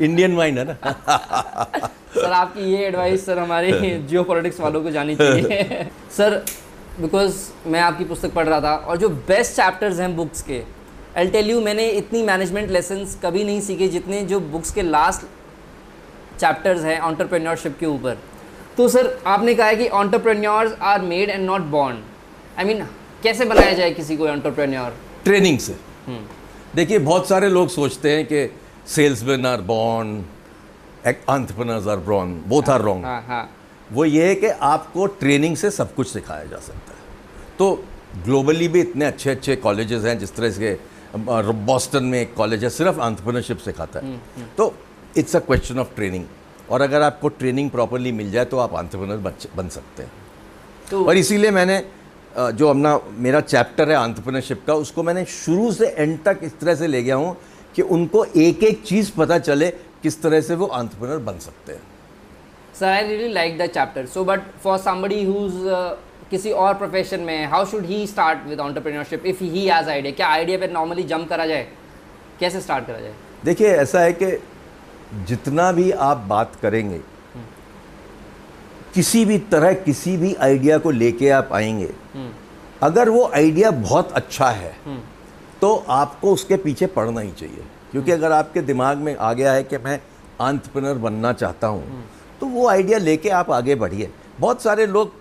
इंडियन 0.00 0.32
माइंड 0.32 0.58
है 0.58 0.64
ना? 0.64 0.74
सर 2.14 2.32
आपकी 2.32 2.72
ये 2.72 2.86
एडवाइस 2.86 3.24
सर 3.26 3.38
हमारे 3.38 3.72
जियो 4.08 4.22
पॉलिटिक्स 4.22 4.60
वालों 4.60 4.82
को 4.82 4.90
जानी 4.90 5.16
चाहिए। 5.16 5.86
सर 6.16 6.42
बिकॉज़ 7.00 7.36
मैं 7.66 7.80
आपकी 7.80 8.04
पुस्तक 8.04 8.32
पढ़ 8.34 8.46
रहा 8.48 8.60
था 8.60 8.74
और 8.76 8.96
जो 8.96 9.08
बेस्ट 9.28 9.56
चैप्टर्स 9.56 10.00
हैं 10.00 10.14
बुक्स 10.16 10.42
के 10.42 10.62
आई 11.16 11.28
टेल 11.28 11.50
यू 11.50 11.60
मैंने 11.60 11.88
इतनी 11.90 12.22
मैनेजमेंट 12.22 12.70
लेसन्स 12.70 13.18
कभी 13.22 13.44
नहीं 13.44 13.60
सीखे 13.60 13.88
जितने 13.88 14.22
जो 14.24 14.40
बुक्स 14.40 14.72
के 14.72 14.82
लास्ट 14.82 15.26
चैप्टर्स 16.40 16.84
हैं 16.84 16.98
ऑन्टरप्रेन्योरशिप 17.00 17.76
के 17.80 17.86
ऊपर। 17.86 18.18
तो 18.76 18.88
सर 18.88 19.16
आपने 19.26 19.54
कहा 19.54 19.66
है 19.66 19.76
कि 19.76 19.88
entrepreneurs 20.00 20.72
are 20.82 21.00
made 21.02 21.30
and 21.30 21.44
not 21.46 21.62
born 21.70 22.02
I 22.58 22.64
mean 22.64 22.84
कैसे 23.22 23.44
बनाया 23.44 23.72
जाए 23.72 23.90
किसी 23.90 24.16
को 24.16 24.28
ऑन्टरप्रेन्योर 24.28 24.96
ट्रेनिंग 25.24 25.58
से। 25.58 25.76
देखिए 26.74 26.98
बहुत 26.98 27.28
सारे 27.28 27.48
लोग 27.48 27.68
सोचते 27.68 28.16
हैं 28.16 28.24
कि 28.26 28.44
salesman 28.86 29.46
are 29.46 29.60
born 29.62 30.24
entrepreneurs 31.30 31.86
are 31.88 32.04
born 32.08 32.34
both 32.48 32.68
are 32.68 32.80
wrong 32.82 33.04
हाँ 33.04 33.22
हाँ। 33.28 33.48
वो 33.92 34.04
ये 34.04 34.28
है 34.28 34.34
कि 34.34 34.46
आपको 34.46 35.06
ट्रेनिंग 35.20 35.56
से 35.56 35.70
सब 35.70 35.94
कुछ 35.94 36.08
सिखाया 36.08 36.44
जा 36.44 36.58
सकता 36.58 36.92
है। 36.92 37.00
तो 37.58 37.84
ग्लोबली 38.24 38.68
भी 38.68 38.80
इतने 38.80 39.04
अच्छे 39.04 39.30
अच्छे 39.30 39.56
कॉलेजेस 39.56 40.04
हैं 40.04 40.18
जिस 40.18 40.34
तरह 40.36 40.50
से 40.50 40.78
बॉस्टन 41.16 42.04
में 42.04 42.20
एक 42.20 42.34
कॉलेज 42.34 42.64
है 42.64 42.70
सिर्फ़ 42.70 43.00
आंट्रप्रनरशिप 43.00 43.58
सिखाता 43.58 44.00
है। 44.00 44.20
तो 44.56 44.74
it's 45.16 45.36
a 45.36 45.38
question 45.40 45.78
of 45.78 45.94
training 45.96 46.24
और 46.70 46.82
अगर 46.82 47.02
आपको 47.02 47.28
ट्रेनिंग 47.30 47.70
प्रॉपरली 47.70 48.12
मिल 48.12 48.30
जाए 48.30 48.44
तो 48.44 48.58
आप 48.58 48.74
आंट्रप्रनर 48.74 49.16
बन 49.56 49.68
सकते 49.68 50.02
हैं। 50.02 50.12
तो 50.90 51.04
और 51.04 51.16
इसीलिए 51.16 51.50
मैंने 51.50 51.82
जो 52.36 52.68
अपना 52.68 52.98
मेरा 53.18 53.40
चैप्टर 53.42 53.90
है 53.90 53.96
आंट्रप्रनरशिप 53.96 54.64
का 54.66 54.74
उसको 54.74 55.02
मैंने 55.02 55.24
शुरू 55.24 55.72
से 55.72 55.88
एंड 55.88 56.18
तक 56.24 56.40
इस 56.42 56.58
तरह 56.60 56.74
से 56.74 56.86
ले 56.86 57.02
गया 57.02 57.16
हूँ 57.16 57.36
कि 57.74 57.82
उनको 57.82 58.24
एक 58.24 58.62
एक 58.64 58.82
चीज़ 58.82 59.10
पता 59.16 59.38
चले 59.38 59.70
किस 60.02 60.20
तरह 60.22 60.40
से 60.40 60.54
वो 60.54 60.66
आंट्रप्रनर 60.66 61.18
बन 61.22 61.38
सकते 61.38 61.72
हैं। 61.72 61.82
Sir 62.80 62.86
I 62.86 63.06
really 63.08 63.32
like 63.32 63.58
the 63.58 63.66
chapter 63.66 64.06
so 64.06 64.24
but 64.24 64.40
for 64.62 64.78
somebody 64.78 65.24
whose 65.24 65.52
किसी 66.30 66.50
और 66.50 66.74
प्रोफेशन 66.74 67.20
में 67.20 67.46
how 67.46 67.64
should 67.66 67.84
he 67.86 68.06
start 68.06 68.46
with 68.48 68.60
entrepreneurship 68.60 69.26
if 69.26 69.42
he 69.44 69.66
has 69.66 69.88
idea 69.90 70.12
क्या 70.12 70.28
आइडिया 70.28 70.58
पे 70.58 70.68
नॉर्मली 70.68 71.02
जंप 71.02 71.28
करा 71.28 71.46
जाए? 71.46 71.66
कैसे 72.40 72.60
स्टार्ट 72.60 72.86
करा 72.86 73.00
जाए? 73.00 73.14
देखिए 73.44 73.68
ऐसा 73.68 74.00
है 74.00 74.12
कि 74.12 74.38
जितना 75.26 75.70
भी 75.72 75.90
आप 75.90 76.24
बात 76.28 76.54
करेंगे 76.62 77.00
किसी 78.94 79.24
भी 79.24 79.38
तरह 79.52 79.72
किसी 79.74 80.16
भी 80.16 80.34
आइडिया 80.40 80.78
को 80.78 80.90
लेके 80.90 81.28
आप 81.30 81.52
आएँगे 81.52 81.90
अगर 82.82 83.08
वो 83.08 83.30
आइडिया 83.34 83.70
बहुत 83.70 84.12
अच्छा 84.12 84.48
है 84.50 84.74
तो 85.62 85.74
आपको 85.90 86.32
उसके 86.32 86.56
पीछे 86.58 86.86
पड़ना 86.88 87.20
ही 87.20 87.30
चाहिए। 87.30 87.64
क्योंकि 87.90 88.10
अगर 88.12 88.32
आपके 88.32 88.60
दिमाग 88.62 88.98
में 88.98 89.14
आ 89.16 89.32
गया 89.32 89.52
है 89.52 89.62
कि 89.64 89.78
मैं 89.78 90.00
आंट्रप्रनर 90.40 90.94
बनना 90.98 91.32
चाहता 91.34 91.66
हूँ 91.66 92.04
तो 92.40 92.46
वो 92.48 92.68
आइडिया 92.68 92.98
लेके 92.98 93.28
आप 93.30 93.50
आगे 93.50 93.74
बढ़िए। 93.76 94.10
बहुत 94.40 94.62
सारे 94.62 94.86
लोग 94.86 95.12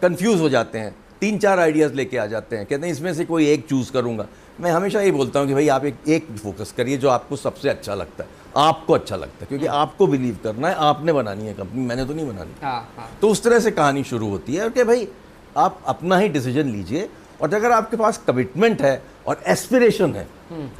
कंफ्यूज 0.00 0.40
हो 0.40 0.48
जाते 0.48 0.78
हैं। 0.78 0.94
तीन 1.20 1.38
चार 1.38 1.60
आइडियाज़ 1.60 1.92
लेके 1.94 2.16
आ 2.18 2.26
जाते 2.26 2.56
हैं 2.56 2.66
कहते 2.66 2.86
हैं 2.86 2.92
इसमें 2.92 3.12
से 3.14 3.24
कोई 3.24 3.48
एक 3.48 3.66
चूज़ 3.68 3.92
करूँगा। 3.92 4.26
मैं 4.60 4.70
हमेशा 4.70 5.00
ये 5.00 5.10
बोलता 5.10 5.40
हूँ 5.40 5.48
कि 5.48 5.54
भाई 5.54 5.68
आप 5.68 5.84
एक 5.84 6.08
एक 6.08 6.26
फोकस 6.38 6.72
करिए 6.76 6.96
जो 6.96 7.08
आपको 7.08 7.36
सबसे 7.36 7.68
अच्छा 7.68 7.94
लगता 7.94 8.24
है 8.24 8.40
आपको 8.58 8.92
अच्छा 8.92 9.16
लगता 9.16 9.38
है। 9.40 9.46
क्योंकि 9.46 9.66
आपको 9.66 10.06
बिलीव 10.06 10.38
करना 10.44 10.68
है 10.68 10.74
आपने 10.86 11.12
बनानी 11.12 11.46
है 11.46 11.54
कंपनी 11.54 11.86
मैंने 11.86 12.04
तो 12.04 12.14
नहीं 12.14 12.26
बनानी। 12.28 12.54
हाँ 12.62 12.80
हाँ। 12.96 13.08
तो 13.20 13.28
उस 13.28 13.42
तरह 13.42 13.58
से 13.60 13.70
कहानी 13.70 14.04
शुरू 14.04 14.28
होती 14.28 14.54
है 14.54 14.70
कि 14.70 14.84
भाई 14.84 15.08
आप 15.56 15.80
अपना 15.86 16.16
ही 16.16 16.28
डिसीज़न 16.28 16.72
लीजिए 16.72 17.08
और 17.42 17.54
अगर 17.54 17.72
आपके 17.72 17.96
पास 17.96 18.22
कमिटमेंट 18.26 18.82
है 18.82 19.02
और 19.26 19.42
एस्पिरेशन 19.48 20.14
है 20.14 20.26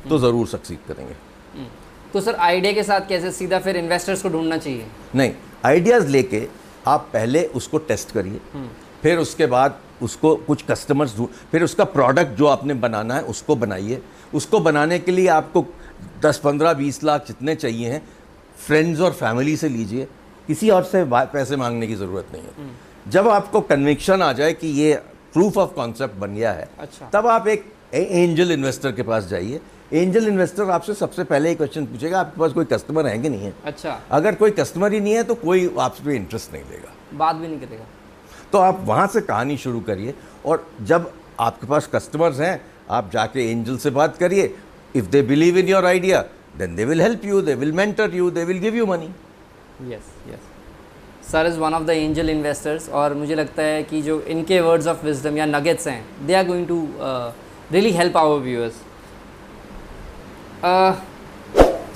तो 0.09 0.18
ज़रूर 0.18 0.46
सक्सीड 0.48 0.79
करेंगे। 0.88 1.14
हम्म। 1.55 1.66
तो 2.12 2.20
सर 2.20 2.35
आइडिया 2.46 2.72
के 2.72 2.83
साथ 2.83 3.09
कैसे 3.09 3.31
सीधा 3.33 3.59
फिर 3.59 3.77
इन्वेस्टर्स 3.77 4.22
को 4.22 4.29
ढूंढना 4.29 4.57
चाहिए? 4.59 4.87
नहीं 5.14 5.33
आइडियाज़ 5.64 6.09
लेके 6.09 6.46
आप 6.87 7.09
पहले 7.12 7.44
उसको 7.55 7.79
टेस्ट 7.81 8.12
करिए 8.12 8.40
फिर 9.03 9.18
उसके 9.18 9.46
बाद 9.46 9.79
उसको 10.03 10.35
कुछ 10.46 10.62
कस्टमर्स 10.62 11.16
ढूंढ 11.16 11.29
फिर 11.53 11.62
उसका 11.64 11.85
प्रोडक्ट 11.87 12.37
जो 12.38 12.46
आपने 12.46 12.75
बनाना 12.77 13.14
है 13.14 13.22
उसको 13.25 13.57
बनाइए। 13.57 14.01
उसको 14.35 14.61
बनाने 14.61 14.98
के 14.98 15.12
लिए 15.12 15.29
आपको 15.31 15.64
10 16.22 16.40
15 16.44 16.75
20 16.75 17.03
लाख 17.05 17.27
जितने 17.27 17.55
चाहिए 17.55 17.90
हैं 17.90 18.03
फ्रेंड्स 18.66 19.01
और 19.01 19.12
फैमिली 19.12 19.57
से 19.57 19.68
लीजिए। 19.68 20.07
किसी 20.48 20.70
और 20.70 20.85
से 20.85 21.05
पैसे 21.12 21.57
मांगने 21.57 21.87
की 21.87 21.94
ज़रूरत 21.94 22.27
नहीं 22.33 22.42
है। 22.42 23.11
जब 23.11 23.29
आपको 23.29 23.61
कन्विक्शन 23.62 24.22
आ 24.22 24.33
जाए 24.33 24.53
कि 24.53 24.68
ये 24.81 24.92
प्रूफ 25.35 25.59
ऑफ़ 25.59 25.71
कॉन्सेप्ट 25.75 26.16
बन 26.16 26.35
गया 26.35 26.53
है। 26.53 26.68
अच्छा। 26.79 27.11
तब 27.12 27.27
आप 27.27 27.47
एक 27.49 27.64
एंजल 27.95 28.53
इन्वेस्टर 28.53 28.92
के 28.92 29.03
पास 29.03 29.27
जाइए। 29.27 29.61
एंजल 29.92 30.29
इन्वेस्टर 30.29 30.71
आपसे 30.71 30.95
सबसे 30.95 31.25
पहले 31.25 31.49
ही 31.49 31.55
क्वेश्चन 31.55 31.87
पूछेगा 31.87 32.21
आपके 32.21 32.40
पास 32.40 32.53
कोई 32.53 32.64
कस्टमर 32.64 33.07
है 33.07 33.18
कि 33.18 33.29
नहीं 33.29 33.40
है? 33.40 33.53
अच्छा। 33.64 33.99
अगर 34.11 34.35
कोई 34.35 34.51
कस्टमर 34.51 34.92
ही 34.92 35.01
नहीं 35.01 35.14
है 35.14 35.23
तो 35.23 35.35
कोई 35.37 35.68
आप 35.79 35.97
पे 36.05 36.14
इंटरेस्ट 36.16 36.53
नहीं 36.53 36.62
लेगा। 36.71 36.92
बात 37.14 37.37
भी 37.37 37.49
नहीं 37.49 37.61
करेगा। 37.61 37.85
तो 38.53 38.59
आप 38.59 38.81
वहाँ 38.85 39.07
से 39.07 39.21
कहानी 39.23 39.57
शुरू 39.57 39.81
करिए 39.81 40.14
और 40.47 40.66
जब 40.83 41.12
आपके 41.40 41.66
पास 41.66 41.88
कस्टमर्स 41.95 42.40
हैं 42.40 42.61
आप 42.90 43.11
जाके 43.12 43.51
एंजल 43.51 43.77
से 43.77 43.90
बात 43.90 44.16
करिए। 44.16 44.55
If 44.97 45.07
they 45.07 45.23
believe 45.23 45.59
in 45.59 45.68
your 45.68 45.87
idea 45.87 46.21
then 46.59 46.77
they 46.77 46.85
will 46.85 47.01
help 47.01 47.25
you 47.25 47.40
they 47.42 47.55
will 47.55 47.73
mentor 47.73 48.14
you 48.14 48.31
they 48.31 48.45
will 48.45 48.59
give 48.59 48.75
you 48.77 48.87
money 48.87 49.14
yes 49.92 50.12
sir 51.33 51.47
is 51.47 51.59
one 51.59 51.75
of 51.75 51.83
the 51.83 51.90
angel 51.90 52.31
investors 52.31 52.88
और 52.90 53.14
मुझे 53.14 53.35
लगता 53.35 53.62
है 53.62 53.83
कि 53.83 54.01
जो 54.03 54.21
इनके 54.31 54.61
वर्ड्स 54.61 54.87
ऑफ़ 54.87 55.05
विजडम 55.07 55.37
या 55.37 55.47
nuggets 55.47 55.87
हैं 55.88 56.27
they 56.27 56.35
are 56.35 56.47
going 56.47 56.66
to 56.68 56.87
really 57.73 57.90
help 57.92 58.16
our 58.16 58.40
viewers 58.40 58.81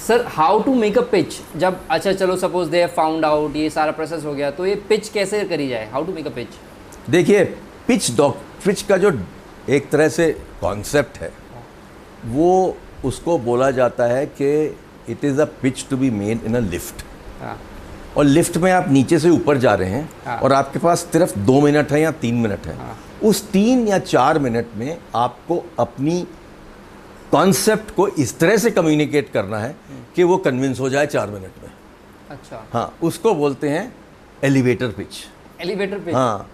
sir 0.07 0.25
how 0.29 0.62
to 0.62 0.75
make 0.75 0.99
a 0.99 1.03
pitch 1.11 1.37
जब 1.57 1.81
अच्छा 1.90 2.12
चलो 2.12 2.37
सपोज़ 2.37 2.70
दे 2.70 2.85
फाउंड 2.96 3.25
आउट 3.25 3.57
ये 3.57 3.68
सारा 3.70 3.92
प्रोसेस 3.92 4.25
हो 4.25 4.35
गया 4.35 4.51
तो 4.51 4.66
ये 4.66 4.75
पिच 4.88 5.09
कैसे 5.09 5.44
करी 5.44 5.68
जाए? 5.68 5.88
How 5.92 6.05
to 6.05 6.12
make 6.12 6.27
a 6.27 6.31
pitch 6.31 6.49
देखिए 7.11 7.44
पिच 7.88 8.11
डॉक 8.16 8.38
पिच 8.64 8.83
का 8.83 8.96
जो 8.96 9.12
एक 9.70 9.90
तरह 9.90 10.09
से 10.09 10.31
कॉन्सेप्ट 10.61 11.18
है 11.18 11.33
वो 12.27 12.77
उसको 13.05 13.38
बोला 13.40 13.70
जाता 13.70 14.07
है 14.07 14.25
कि 14.40 14.51
it 15.11 15.25
is 15.25 15.40
a 15.40 15.44
pitch 15.62 15.85
to 15.90 15.96
be 15.96 16.11
made 16.11 16.44
in 16.46 16.55
a 16.55 16.61
lift 16.61 17.05
और 18.16 18.24
लिफ्ट 18.24 18.57
में 18.57 18.70
आप 18.72 18.88
नीचे 18.88 19.18
से 19.18 19.31
ऊपर 19.31 19.59
जा 19.59 19.74
रहे 19.74 19.90
हैं 19.90 20.09
हाँ। 20.26 20.38
और 20.38 20.52
आपके 20.52 20.79
पास 20.79 21.00
सिर्फ़ 21.12 21.38
दो 21.38 21.61
मिनट 21.61 21.92
है 21.92 22.00
या 22.00 22.11
तीन 22.20 22.35
मिनट 22.35 22.66
है। 22.66 22.76
हाँ। 22.76 22.98
उस 23.24 23.42
तीन 23.50 23.87
या 23.88 23.98
चार 23.98 24.38
मिनट 24.38 24.66
में 24.76 24.98
आपको 25.14 25.64
अपनी 25.79 26.26
कॉन्सेप्ट 27.31 27.94
को 27.94 28.09
इस 28.09 28.38
तरह 28.38 28.57
से 28.57 28.70
कम्युनिकेट 28.70 29.31
करना 29.33 29.59
है 29.59 29.76
कि 30.16 30.22
वो 30.22 30.37
कन्विंस 30.38 30.81
हो 30.81 30.88
जाए 30.90 31.07
चार 31.07 31.31
मिनट 31.31 31.62
में। 31.62 31.70
अच्छा। 32.31 32.64
हाँ 32.72 32.92
उसको 33.02 33.35
बोलते 33.35 33.68
हैं 33.68 33.92
एलिवेटर 34.44 34.88
पिच। 34.88 35.24
Elevator 35.61 35.98
pitch? 35.98 36.14
हाँ 36.14 36.50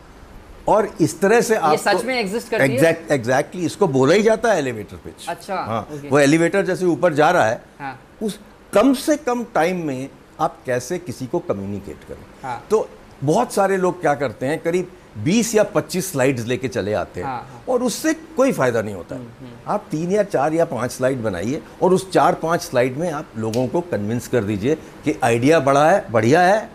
और 0.69 0.89
इस 1.01 1.21
तरह 1.21 1.41
से 1.41 1.57
आप 1.57 1.79
सच 1.79 2.05
में 2.05 2.15
exist 2.25 2.49
करती 2.49 2.63
है? 2.63 2.73
एग्जैक्ट 2.73 3.11
एग्जैक्टली 3.13 3.65
इसको 3.67 3.87
बोला 3.89 4.15
ही 4.15 4.23
जाता 4.23 4.53
है 4.53 4.59
एलिवेटर 4.59 4.97
पिच। 4.97 5.29
अच्छा, 5.29 5.55
हाँ. 5.55 5.89
वो 6.11 6.19
एलिवेटर 6.19 6.65
जैसे 6.67 6.87
ऊपर 6.87 7.15
जा 7.15 7.31
रहा 7.31 7.47
है। 7.47 7.63
हाँ। 7.81 7.99
उस 8.23 8.39
कम 8.73 8.93
से 8.95 9.17
कम 9.17 9.45
टाइम 9.55 9.87
में 9.87 10.09
आप 10.43 10.57
कैसे 10.67 10.99
किसी 10.99 11.27
को 11.27 11.39
कम्युनिकेट 11.49 12.05
करें 12.09 12.25
हाँ। 12.43 12.63
तो 12.71 12.89
बहुत 13.25 13.53
सारे 13.53 13.77
लोग 13.77 14.01
क्या 14.01 14.15
करते 14.15 14.47
हैं 14.47 14.59
करीब 14.59 14.91
20 15.27 15.55
या 15.55 15.65
25 15.73 16.05
स्लाइड्स 16.05 16.47
लेके 16.47 16.69
चले 16.69 16.93
आते 16.93 17.21
हैं 17.21 17.27
हाँ, 17.27 17.41
हाँ। 17.43 17.63
और 17.69 17.83
उससे 17.83 18.13
कोई 18.37 18.53
फ़ायदा 18.53 18.83
नहीं 18.83 18.95
होता 18.95 19.17
है 19.17 19.53
आप 19.69 19.85
तीन 19.91 20.13
या 20.13 20.23
चार 20.25 20.55
या 20.55 20.65
पाँच 20.65 20.93
स्लाइड 20.93 21.23
बनाइए 21.23 21.63
और 21.83 21.93
उस 21.95 22.11
चार 22.13 22.35
पाँच 22.43 22.63
स्लाइड 22.63 22.97
में 22.99 23.11
आप 23.13 23.33
लोगों 23.37 23.67
को 23.69 23.81
कन्विंस 23.91 24.29
कर 24.29 24.45
दीजिए 24.45 24.75
कि 25.05 25.19
आइडिया 25.25 25.61
बड़ा 25.61 25.89
है 25.91 26.05
बढ़िया 26.11 26.41
है 26.43 26.69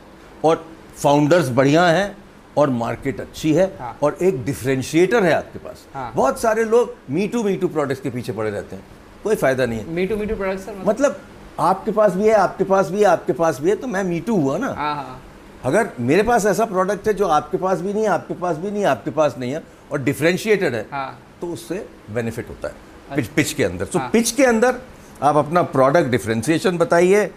और 0.43 0.65
फाउंडर्स 0.97 1.49
बढ़िया 1.51 1.86
हैं 1.88 2.15
और 2.58 2.69
मार्केट 2.75 3.19
अच्छी 3.21 3.53
है 3.53 3.65
हाँ। 3.80 3.97
और 4.03 4.17
एक 4.21 4.43
डिफ्रेंशिएटर 4.45 5.23
है 5.23 5.34
आपके 5.34 5.60
पास 5.60 5.86
हाँ। 5.93 6.12
बहुत 6.15 6.39
सारे 6.41 6.63
लोग 6.65 6.95
मीटू 7.10 7.43
मीटू 7.43 7.67
प्रोडक्ट्स 7.67 8.01
के 8.01 8.10
पीछे 8.10 8.34
पड़े 8.34 8.49
रहते 8.49 8.75
हैं 8.75 8.84
कोई 9.23 9.36
फ़ायदा 9.36 9.65
नहीं 9.65 9.80
है 9.80 9.86
me too 9.86 10.15
me too 10.15 10.17
me 10.17 10.25
too 10.25 10.36
product 10.36 10.69
मतलब 10.69 10.88
मतलब 10.88 11.19
आपके 11.60 11.91
पास 11.91 12.13
भी 12.13 12.28
है 12.28 12.34
आपके 12.36 12.63
पास 12.63 12.89
भी 12.91 13.00
है 13.00 13.06
आपके 13.08 13.34
पास 13.34 13.60
भी 13.62 13.70
है 13.70 13.76
तो 13.76 13.88
मैं 13.88 14.04
मीटू 14.04 14.36
हुआ 14.36 14.58
ना। 14.58 14.67
हाँ 14.78 14.96
हाँ। 14.96 15.22
अगर 15.65 15.89
मेरे 16.00 16.24
पास 16.24 16.46
ऐसा 16.46 16.65
प्रोडक्ट 16.65 17.08
है 17.08 17.13
जो 17.13 17.28
आपके 17.28 17.58
पास 17.58 17.80
भी 17.82 17.93
नहीं 17.93 18.04
है 18.04 18.10
आपके 18.10 18.34
पास 18.34 18.58
भी 18.58 18.72
नहीं 18.72 18.82
है 18.82 18.88
आपके 18.89 19.12
पास 19.12 19.36
नहीं 19.38 19.52
है 19.52 19.63
और 19.91 20.02
डिफ्रेंशिएटेड 20.04 20.76
है 20.76 20.86
हाँ। 20.91 21.20
तो 21.41 21.48
उससे 21.54 21.86
बेनिफिट 22.13 22.50
होता 22.50 22.67
है 22.67 23.15
पिच 23.15 23.28
पिच 23.36 23.54
के 23.54 23.63
अंदर। 23.63 23.86
तो 23.86 24.00
हाँ। 24.00 24.10
पिच 24.10 24.32
के 24.32 24.43
अंदर 24.46 24.80
आप 25.24 25.36
अपना 25.36 25.62
प्रोडक्ट 25.74 26.10
डिफ्रेंशिएशन 26.12 26.78
बताइए 26.78 27.30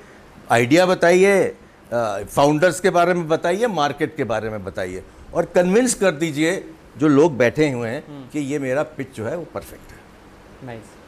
आइडिया 0.52 0.87
बताइए 0.87 1.54
फाउंडर्स 1.92 2.80
के 2.80 2.90
बारे 2.90 3.14
में 3.14 3.26
बताइए 3.28 3.66
मार्केट 3.66 4.16
के 4.16 4.24
बारे 4.24 4.50
में 4.50 4.64
बताइए 4.64 5.02
और 5.35 5.44
कन्विंस 5.54 5.94
कर 5.94 6.11
दीजिए 6.14 6.52
जो 6.98 7.09
लोग 7.09 7.37
बैठे 7.37 7.70
हुए 7.70 7.88
हैं 7.88 8.02
हम्म। 8.06 8.26
कि 8.33 8.38
ये 8.52 8.59
मेरा 8.59 8.83
पिच 8.96 9.16
जो 9.16 9.24
है 9.26 9.37
वो 9.37 9.44
परफेक्ट 9.54 9.92
है। 9.92 9.98
नाइस 10.66 10.98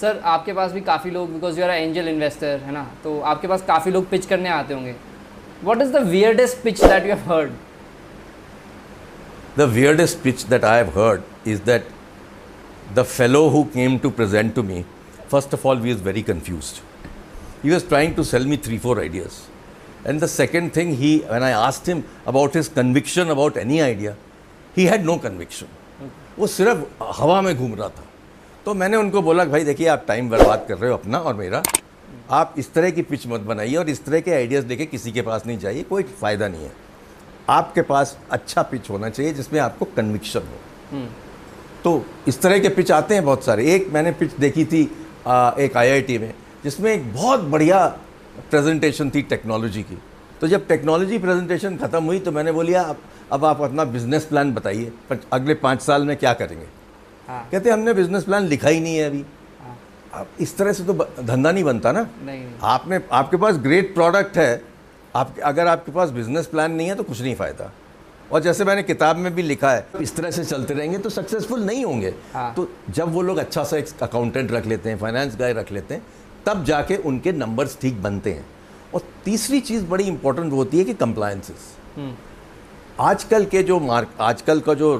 सर 0.00 0.20
आपके 0.26 0.52
पास 0.52 0.72
भी 0.72 0.80
काफ़ी 0.80 1.10
लोग 1.10 1.32
because 1.32 1.58
you 1.58 1.64
are 1.64 1.70
angel 1.70 2.08
investor 2.08 2.60
है 2.64 2.72
ना? 2.72 2.82
तो 3.04 3.18
आपके 3.20 3.48
पास 3.48 3.62
काफ़ी 3.68 3.92
लोग 3.92 4.08
पिच 4.10 4.26
करने 4.26 4.48
आते 4.48 4.74
होंगे। 4.74 4.94
What 5.64 5.82
is 5.82 5.92
the 5.92 6.02
weirdest 6.08 6.62
pitch 6.62 6.84
that 6.84 7.06
you 7.06 7.14
heard 7.26 7.52
the 9.58 9.68
weirdest 9.70 10.18
pitch 10.22 10.42
that 10.46 10.64
I 10.64 10.82
have 10.82 10.88
heard 10.98 11.48
is 11.48 11.62
that 11.66 11.88
the 12.94 13.02
fellow 13.02 13.46
who 13.48 13.62
came 13.74 13.98
to 13.98 14.10
present 14.10 14.54
to 14.54 14.62
me 14.62 14.84
first 15.30 15.54
of 15.54 15.66
all 15.68 15.80
we 15.80 15.90
is 15.90 16.02
very 16.02 16.22
confuse 16.22 16.72
you 17.64 17.72
was 17.72 17.88
trying 17.88 18.14
to 18.14 18.24
sell 18.24 18.46
me 18.46 18.56
three 18.66 18.78
four 18.78 19.00
ideas 19.00 20.08
and 20.08 20.20
the 20.20 20.26
second 20.26 20.70
thing 20.76 20.92
he 20.98 21.16
when 21.30 21.42
I 21.42 21.52
asked 21.52 21.88
him 21.88 22.02
about 22.28 22.56
his 22.56 22.68
conviction 22.76 23.28
about 23.30 23.56
any 23.56 23.80
idea 23.80 24.14
he 24.76 24.86
had 24.86 25.04
no 25.04 25.16
conviction 25.24 25.66
वो 26.38 26.46
सिर्फ़ 26.46 27.02
हवा 27.20 27.40
में 27.42 27.56
घूम 27.56 27.74
रहा 27.74 27.88
था। 27.88 28.04
तो 28.68 28.72
मैंने 28.74 28.96
उनको 28.96 29.20
बोला 29.22 29.44
भाई 29.44 29.64
देखिए 29.64 29.86
आप 29.88 30.04
टाइम 30.08 30.28
बर्बाद 30.30 30.64
कर 30.68 30.78
रहे 30.78 30.90
हो 30.90 30.96
अपना 30.96 31.18
और 31.18 31.34
मेरा। 31.34 31.62
आप 32.30 32.54
इस 32.58 32.72
तरह 32.72 32.90
की 32.90 33.02
पिच 33.02 33.26
मत 33.26 33.40
बनाइए 33.40 33.76
और 33.76 33.88
इस 33.88 34.04
तरह 34.04 34.20
के 34.20 34.30
आइडियाज़ 34.30 34.66
लेके 34.66 34.86
किसी 34.86 35.12
के 35.12 35.22
पास 35.22 35.46
नहीं 35.46 35.58
जाइए 35.58 35.82
कोई 35.82 36.02
फ़ायदा 36.02 36.48
नहीं 36.48 36.64
है। 36.64 36.72
आपके 37.48 37.82
पास 37.82 38.16
अच्छा 38.30 38.62
पिच 38.62 38.90
होना 38.90 39.08
चाहिए 39.10 39.32
जिसमें 39.32 39.60
आपको 39.60 39.84
कन्विक्शन 39.96 40.40
हो। 40.40 41.00
तो 41.84 42.04
इस 42.28 42.40
तरह 42.42 42.58
के 42.58 42.68
पिच 42.68 42.92
आते 42.92 43.14
हैं 43.14 43.24
बहुत 43.24 43.44
सारे। 43.44 43.74
एक 43.74 43.88
मैंने 43.92 44.12
पिच 44.12 44.36
देखी 44.36 44.64
थी 44.64 44.90
आ, 45.26 45.50
एक 45.50 45.76
आईआईटी 45.76 46.18
में 46.18 46.32
जिसमें 46.64 46.92
एक 46.92 47.12
बहुत 47.14 47.40
बढ़िया 47.48 47.86
प्रेजेंटेशन 48.50 49.10
थी 49.10 49.22
टेक्नोलॉजी 49.24 49.82
की। 49.82 49.98
तो 50.40 50.48
जब 50.48 50.66
टेक्नोलॉजी 50.68 51.18
प्रेजेंटेशन 51.18 51.76
ख़त्म 51.76 52.04
हुई 52.04 52.18
तो 52.18 52.32
मैंने 52.32 52.52
बोलिया 52.52 52.82
अब 52.84 53.00
अब 53.32 53.44
आप 53.44 53.62
अपना 53.62 53.84
बिज़नेस 53.86 54.24
प्लान 54.24 54.52
बताइए 54.54 54.92
अगले 55.32 55.54
पाँच 55.56 55.82
साल 55.82 56.04
में 56.04 56.16
क्या 56.16 56.32
करेंगे? 56.34 56.76
हाँ। 57.28 57.48
कहते 57.52 57.70
हमने 57.70 57.94
बिज़नेस 57.94 58.24
प्लान 58.24 58.46
लिखा 58.46 58.68
ही 58.68 58.80
नहीं 58.80 58.96
है 58.96 59.06
अभी। 59.06 59.24
हाँ। 59.60 59.76
अब 60.14 60.26
इस 60.40 60.56
तरह 60.56 60.72
से 60.72 60.84
तो 60.84 60.92
धंधा 61.22 61.50
नहीं 61.52 61.64
बनता 61.64 61.92
ना। 61.92 62.02
नहीं 62.02 62.40
नहीं। 62.40 62.54
आपने 62.62 63.00
आपके 63.12 63.36
पास 63.36 63.56
ग्रेट 63.58 63.94
प्रोडक्ट 63.94 64.36
है 64.38 64.62
आप 65.16 65.34
अगर 65.44 65.66
आपके 65.66 65.92
पास 65.92 66.10
बिज़नेस 66.10 66.46
प्लान 66.46 66.72
नहीं 66.72 66.88
है 66.88 66.94
तो 66.94 67.02
कुछ 67.02 67.20
नहीं 67.22 67.34
फ़ायदा। 67.34 67.70
और 68.32 68.40
जैसे 68.42 68.64
मैंने 68.64 68.82
किताब 68.82 69.16
में 69.16 69.34
भी 69.34 69.42
लिखा 69.42 69.70
है 69.72 69.86
इस 70.00 70.14
तरह 70.16 70.30
से 70.30 70.44
चलते 70.44 70.74
रहेंगे 70.74 70.98
तो 70.98 71.10
सक्सेसफुल 71.10 71.64
नहीं 71.64 71.84
होंगे। 71.84 72.14
हाँ। 72.34 72.52
तो 72.54 72.68
जब 72.90 73.12
वो 73.12 73.22
लोग 73.22 73.38
अच्छा 73.38 73.64
सा 73.64 73.76
एक 73.76 74.02
अकाउंटेंट 74.02 74.52
रख 74.52 74.66
लेते 74.66 74.90
हैं 74.90 74.98
फाइनेंस 74.98 75.36
गाय 75.36 75.52
रख 75.52 75.72
लेते 75.72 75.94
हैं 75.94 76.02
तब 76.46 76.64
जाके 76.64 76.96
उनके 77.02 77.32
नंबर्स 77.32 77.78
ठीक 77.80 78.02
बनते 78.02 78.32
हैं। 78.32 78.44
और 78.94 79.02
तीसरी 79.24 79.60
चीज़ 79.60 79.84
बड़ी 79.86 80.04
इंपॉर्टेंट 80.04 80.52
होती 80.52 80.78
है 80.78 80.84
कि 80.84 80.94
कंप्लायंसेस 80.94 81.66
हम्म, 81.96 82.14
आजकल 83.00 83.44
के 83.44 83.62
जो 83.62 83.78
मार्क 83.80 84.10
आजकल 84.20 84.60
का 84.60 84.74
जो 84.74 84.90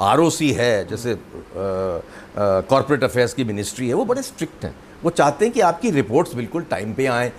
आरओसी 0.00 0.50
है 0.52 0.84
जैसे 0.88 1.16
कॉरपोरेट 1.56 3.04
अफेयर्स 3.04 3.34
की 3.34 3.44
मिनिस्ट्री 3.44 3.88
है 3.88 3.94
वो 3.94 4.04
बड़े 4.04 4.22
स्ट्रिक्ट 4.22 4.64
हैं। 4.64 4.74
वो 5.02 5.10
चाहते 5.10 5.44
हैं 5.44 5.54
कि 5.54 5.60
आपकी 5.60 5.90
रिपोर्ट्स 5.90 6.34
बिल्कुल 6.34 6.62
टाइम 6.70 6.92
पे 6.94 7.06
आएँ 7.06 7.32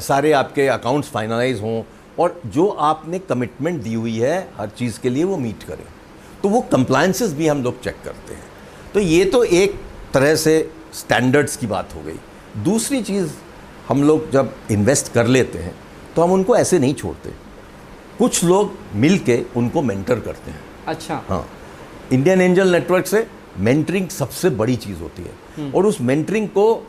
सारे 0.00 0.32
आपके 0.32 0.66
अकाउंट्स 0.68 1.10
फाइनलाइज 1.10 1.60
हों 1.60 1.82
और 2.18 2.40
जो 2.46 2.66
आपने 2.82 3.18
कमिटमेंट 3.18 3.82
दी 3.82 3.94
हुई 3.94 4.16
है 4.18 4.38
हर 4.56 4.68
चीज़ 4.68 5.00
के 5.00 5.10
लिए 5.10 5.24
वो 5.24 5.36
मीट 5.38 5.62
करें। 5.62 5.84
तो 6.42 6.48
वो 6.48 6.60
कंप्लायंसेस 6.72 7.32
भी 7.32 7.46
हम 7.48 7.62
लोग 7.62 7.80
चेक 7.82 7.96
करते 8.04 8.34
हैं। 8.34 8.44
तो 8.94 9.00
ये 9.00 9.24
तो 9.24 9.42
एक 9.44 9.80
तरह 10.14 10.34
से 10.36 10.70
स्टैंडर्ड्स 10.94 11.56
की 11.56 11.66
बात 11.66 11.94
हो 11.94 12.02
गई। 12.02 12.18
दूसरी 12.64 13.02
चीज़ 13.02 13.32
हम 13.88 14.02
लोग 14.04 14.30
जब 14.30 14.54
इन्वेस्ट 14.70 15.12
कर 15.12 15.26
लेते 15.26 15.58
हैं 15.58 15.74
तो 16.16 16.22
हम 16.22 16.32
उनको 16.32 16.56
ऐसे 16.56 16.78
नहीं 16.78 16.94
छोड़ते। 16.94 17.30
कुछ 18.18 18.44
लोग 18.44 18.76
मिल 18.94 19.18
के 19.20 19.42
उनको 19.56 19.82
मेंटर 19.82 20.20
करते 20.20 20.50
हैं। 20.50 20.60
अच्छा। 20.88 21.22
हाँ। 21.28 21.46
इंडियन 22.12 22.40
एंजल 22.40 22.72
नेटवर्क 22.72 23.06
से 23.06 23.26
मेंटरिंग 23.58 24.08
सबसे 24.08 24.50
बड़ी 24.50 24.76
चीज़ 24.76 24.98
होती 24.98 25.22
है। 25.22 25.70
और 25.72 25.86
उस 25.86 26.00
मेंटरिंग 26.00 26.48
को 26.48 26.86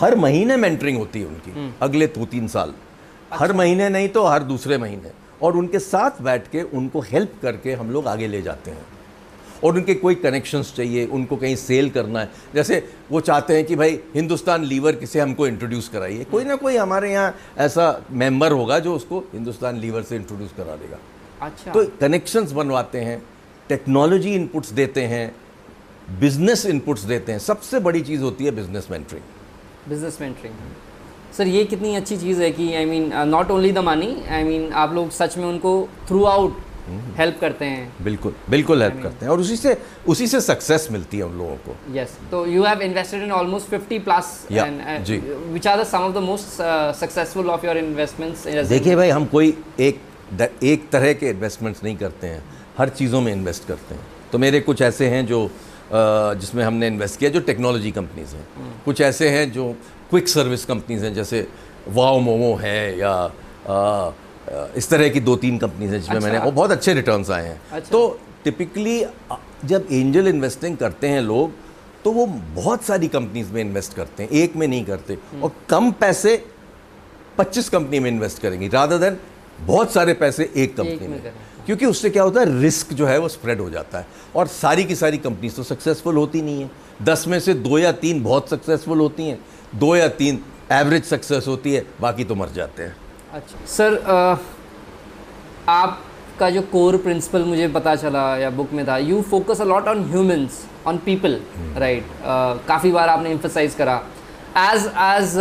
हर 0.00 0.16
महीने 0.16 0.56
मेंटरिंग 0.56 0.98
होती 0.98 1.20
है 1.20 1.26
उनकी 1.26 1.74
अगले 1.82 2.06
दो 2.06 2.26
तीन 2.26 2.48
साल। 2.48 2.72
हर 3.34 3.52
महीने 3.52 3.88
नहीं 3.88 4.08
तो 4.08 4.24
हर 4.24 4.42
दूसरे 4.42 4.78
महीने। 4.78 5.10
और 5.42 5.56
उनके 5.56 5.78
साथ 5.78 6.22
बैठ 6.22 6.48
के 6.48 6.62
उनको 6.62 7.00
हेल्प 7.00 7.32
करके 7.42 7.72
हम 7.72 7.90
लोग 7.90 8.06
आगे 8.06 8.26
ले 8.26 8.42
जाते 8.42 8.70
हैं। 8.70 8.86
और 9.64 9.74
उनके 9.74 9.94
कोई 9.94 10.14
कनेक्शंस 10.14 10.72
चाहिए 10.76 11.06
उनको 11.06 11.36
कहीं 11.36 11.56
सेल 11.56 11.90
करना 11.90 12.20
है। 12.20 12.30
जैसे 12.54 12.88
वो 13.10 13.20
चाहते 13.20 13.56
हैं 13.56 13.64
कि 13.64 13.76
भाई 13.76 13.98
हिंदुस्तान 14.14 14.64
लीवर 14.64 14.96
किसे 14.96 15.20
हमको 15.20 15.46
इंट्रोड्यूस 15.46 15.88
कराइए। 15.88 16.24
कोई 16.24 16.44
ना 16.44 16.54
कोई 16.54 16.76
हमारे 16.76 17.12
यहाँ 17.12 17.34
ऐसा 17.58 18.04
मेंबर 18.10 18.52
होगा 18.52 18.78
जो 18.78 18.94
उसको 18.94 19.18
हिंदुस्तान 19.18 19.78
लीवर 19.78 20.02
से 20.02 20.16
इंट्रोड्यूस 20.16 20.52
करा 20.56 20.76
देगा। 20.76 20.98
अच्छा। 21.42 21.72
तो 21.72 21.84
कनेक्शंस 22.00 22.52
बनवाते 22.52 23.00
हैं। 23.00 23.22
टेक्नोलॉजी 23.68 24.34
इनपुट्स 24.34 24.70
देते 24.72 25.02
हैं 25.02 25.34
बिज़नेस 26.20 26.64
इनपुट्स 26.66 27.02
देते 27.04 27.32
हैं। 27.32 27.38
सबसे 27.38 27.78
बड़ी 27.80 28.00
चीज़ 28.02 28.22
होती 28.22 28.44
है 28.44 28.50
business 28.50 28.88
mentoring. 28.90 29.88
Business 29.88 30.18
mentoring. 30.20 30.54
Sir 31.36 31.46
ये 31.46 31.64
कितनी 31.64 31.94
अच्छी 31.96 32.16
चीज़ 32.16 32.42
है 32.42 32.50
कि 32.50 32.74
I 32.74 32.84
mean 32.84 33.12
not 33.28 33.50
only 33.50 33.72
the 33.72 33.78
money 33.84 34.14
I 34.28 34.44
mean 34.44 34.72
आप 34.72 34.92
लोग 34.94 35.10
सच 35.12 35.36
में 35.38 35.44
उनको 35.44 35.72
थ्रू 36.08 36.24
आउट 36.24 36.62
हेल्प 37.18 37.38
करते 37.40 37.64
हैं। 37.64 38.04
बिल्कुल 38.04 38.34
बिल्कुल 38.50 38.82
हेल्प 38.82 38.94
I 38.94 38.96
mean, 38.96 39.04
करते 39.04 39.24
हैं। 39.24 39.32
और 39.32 39.40
उसी 39.40 39.56
से 39.56 39.76
उसी 40.08 40.26
से 40.26 40.40
सक्सेस 40.40 40.88
मिलती 40.92 41.18
है 41.18 41.24
उन 41.24 41.38
लोगों 41.38 41.56
को। 41.66 41.76
यस 41.94 42.16
तो 42.30 42.46
you 42.46 42.64
have 42.64 42.82
invested 42.82 43.22
in 43.22 43.32
almost 43.32 43.70
50 43.70 43.98
plus 43.98 44.46
ji. 45.06 45.16
Which 45.52 45.66
are 45.66 45.80
the 45.82 45.86
some 45.86 45.98
of 45.98 46.14
the 46.14 46.22
most 46.22 46.62
successful 47.00 47.50
of 47.50 47.66
your 47.66 47.78
investments 47.78 48.46
देखिए 48.68 48.96
भाई 48.96 49.10
हम 49.10 49.24
कोई 49.26 49.56
एक 49.80 50.00
एक 50.64 50.88
तरह 50.90 51.12
के 51.12 51.30
इन्वेस्टमेंट्स 51.30 51.84
नहीं 51.84 51.96
करते 51.96 52.26
हैं। 52.26 52.42
हर 52.78 52.88
चीज़ों 52.88 53.20
में 53.20 53.32
इन्वेस्ट 53.32 53.66
करते 53.68 53.94
हैं। 53.94 54.06
तो 54.32 54.38
मेरे 54.38 54.60
कुछ 54.60 54.82
ऐसे 54.82 55.08
हैं 55.08 55.24
जो 55.26 55.48
जिसमें 55.92 56.62
हमने 56.64 56.86
इन्वेस्ट 56.86 57.18
किया 57.18 57.30
जो 57.30 57.40
टेक्नोलॉजी 57.40 57.90
कंपनीज़ 57.90 58.34
हैं। 58.34 58.46
कुछ 58.84 59.00
ऐसे 59.00 59.28
हैं 59.28 59.50
जो 59.52 59.66
क्विक 60.10 60.28
सर्विस 60.28 60.64
कंपनीज़ 60.64 61.04
हैं 61.04 61.12
जैसे 61.14 61.46
वाओ 61.88 62.18
मोमो 62.20 62.54
है 62.56 62.98
या 62.98 63.12
अ, 63.66 64.12
इस 64.76 64.88
तरह 64.90 65.08
की 65.08 65.20
दो 65.20 65.34
तीन 65.36 65.58
कंपनीज़ 65.58 65.92
हैं 65.92 66.00
जिसमें 66.00 66.16
अच्छा। 66.16 66.28
मैंने 66.28 66.44
और 66.46 66.52
बहुत 66.52 66.70
अच्छे 66.70 66.94
रिटर्न्स 66.94 67.30
आए 67.30 67.46
हैं। 67.46 67.60
अच्छा। 67.72 67.90
तो 67.90 68.18
टिपिकली 68.44 68.98
जब 69.64 69.86
एंजल 69.92 70.28
इन्वेस्टिंग 70.28 70.76
करते 70.76 71.08
हैं 71.08 71.20
लोग 71.22 71.52
तो 72.04 72.10
वो 72.12 72.26
बहुत 72.56 72.82
सारी 72.84 73.08
कंपनीज़ 73.08 73.52
में 73.52 73.60
इन्वेस्ट 73.60 73.94
करते 73.94 74.22
हैं 74.22 74.30
एक 74.42 74.56
में 74.56 74.66
नहीं 74.68 74.84
करते। 74.84 75.18
और 75.42 75.52
कम 75.68 75.90
पैसे 76.00 76.36
25 77.38 77.68
कंपनी 77.68 77.98
में 77.98 78.10
इन्वेस्ट 78.10 78.42
करेंगी 78.42 78.68
रादर 78.68 78.98
देन 78.98 79.16
बहुत 79.66 79.92
सारे 79.92 80.14
पैसे 80.14 80.50
एक 80.56 80.76
कंपनी 80.76 81.08
में 81.08 81.22
में। 81.24 81.32
क्योंकि 81.66 81.86
उससे 81.86 82.10
क्या 82.10 82.22
होता 82.22 82.40
है 82.40 82.60
रिस्क 82.60 82.92
जो 82.92 83.06
है 83.06 83.18
वो 83.18 83.28
स्प्रेड 83.28 83.60
हो 83.60 83.68
जाता 83.70 83.98
है। 83.98 84.06
और 84.36 84.46
सारी 84.48 84.84
की 84.84 84.94
सारी 84.96 85.18
कंपनीज़ 85.18 85.56
तो 85.56 85.62
सक्सेसफुल 85.64 86.16
होती 86.16 86.42
नहीं 86.42 86.62
है। 86.62 86.70
दस 87.02 87.26
में 87.28 87.38
से 87.40 87.54
दो 87.56 87.78
या 87.78 87.92
तीन 88.00 88.22
बहुत 88.22 88.50
सक्सेसफुल 88.50 88.98
होती 88.98 89.28
हैं 89.28 89.38
दो 89.74 89.94
या 89.96 90.08
तीन 90.16 90.42
एवरेज 90.72 91.04
सक्सेस 91.04 91.46
होती 91.48 91.74
है 91.74 91.84
बाकी 92.00 92.24
तो 92.24 92.34
मर 92.34 92.48
जाते 92.54 92.82
हैं। 92.82 92.96
अच्छा। 93.34 93.64
सर 93.68 94.00
आपका 95.68 96.48
जो 96.50 96.62
कोर 96.72 96.96
प्रिंसिपल 96.98 97.44
मुझे 97.44 97.68
पता 97.70 97.94
चला 97.96 98.36
या 98.38 98.50
बुक 98.52 98.72
में 98.72 98.86
था 98.88 98.96
you 98.98 99.20
focus 99.30 99.60
a 99.60 99.64
lot 99.64 99.88
on 99.88 100.04
humans 100.10 100.64
on 100.86 100.98
people 101.04 101.40
right 101.78 102.06
काफ़ी 102.68 102.92
बार 102.92 103.08
आपने 103.08 103.30
एम्फोसाइज 103.30 103.74
करा। 103.74 103.94
As 104.58 104.86
as 104.86 105.34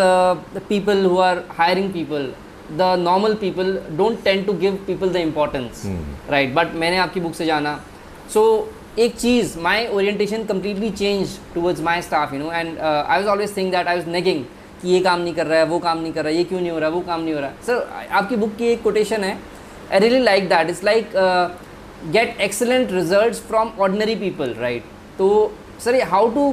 people 0.69 1.05
who 1.05 1.17
are 1.19 1.43
hiring 1.57 1.91
people 1.93 2.31
the 2.71 2.95
normal 2.99 3.33
people 3.35 3.77
don't 3.97 4.23
tend 4.23 4.45
to 4.45 4.53
give 4.53 4.77
people 4.87 5.09
the 5.09 5.15
importance 5.17 5.83
right 6.31 6.53
but 6.53 6.73
मैंने 6.75 6.97
आपकी 6.97 7.19
बुक 7.19 7.35
से 7.35 7.45
जाना। 7.45 7.79
सो 8.33 8.43
एक 8.99 9.15
चीज़ 9.15 9.57
my 9.59 9.87
orientation 9.87 10.43
completely 10.45 10.89
change 10.91 11.37
towards 11.53 11.81
my 11.81 12.01
staff 12.01 12.33
you 12.33 12.39
know 12.39 12.51
and 12.51 12.77
I 12.79 13.17
was 13.17 13.27
always 13.27 13.55
think 13.57 13.71
that 13.71 13.87
I 13.87 13.97
was 13.97 14.09
nagging 14.09 14.43
कि 14.81 14.89
ये 14.89 14.99
काम 14.99 15.19
नहीं 15.21 15.33
कर 15.33 15.45
रहा 15.47 15.59
है 15.59 15.65
वो 15.65 15.79
काम 15.79 15.97
नहीं 15.97 16.13
कर 16.13 16.23
रहा 16.23 16.31
है 16.31 16.37
ये 16.37 16.43
क्यों 16.43 16.59
नहीं 16.59 16.71
हो 16.71 16.79
रहा 16.79 16.89
है 16.89 16.95
वो 16.95 17.01
काम 17.01 17.21
नहीं 17.21 17.33
हो 17.33 17.39
रहा 17.39 17.49
है। 17.49 17.55
सर 17.67 18.07
आपकी 18.11 18.35
बुक 18.35 18.55
की 18.57 18.67
एक 18.67 18.81
कोटेशन 18.83 19.23
है 19.23 19.37
I 19.91 19.99
really 19.99 20.19
like 20.19 20.49
that 20.49 20.69
it's 20.69 20.83
like 20.83 21.11
get 22.13 22.39
excellent 22.41 22.91
result 22.91 23.35
from 23.47 23.71
ordinary 23.79 24.15
people 24.15 24.53
right 24.59 24.83
तो 25.17 25.29
sir 25.79 26.01
how 26.09 26.27
to 26.29 26.49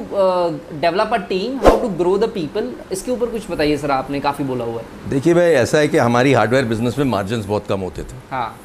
develop 0.81 1.13
a 1.13 1.17
team 1.27 1.57
how 1.59 1.81
to 1.81 1.89
grow 1.97 2.17
the 2.17 2.29
people 2.29 2.71
इसके 2.91 3.11
ऊपर 3.11 3.29
कुछ 3.29 3.49
बताइए 3.51 3.77
सर 3.77 3.91
आपने 3.91 4.19
काफ़ी 4.19 4.43
बोला 4.45 4.65
हुआ 4.65 4.81
है। 4.81 5.09
देखिए 5.09 5.33
भाई 5.33 5.51
ऐसा 5.57 5.77
है 5.77 5.87
कि 5.87 5.97
हमारी 5.97 6.33
हार्डवेयर 6.33 6.65
बिज़नेस 6.65 6.97
में 6.97 7.05
मार्जिन 7.07 7.43
बहुत 7.47 7.67
कम 7.67 7.79
होते 7.79 8.03
थे। 8.03 8.17
हाँ। 8.31 8.55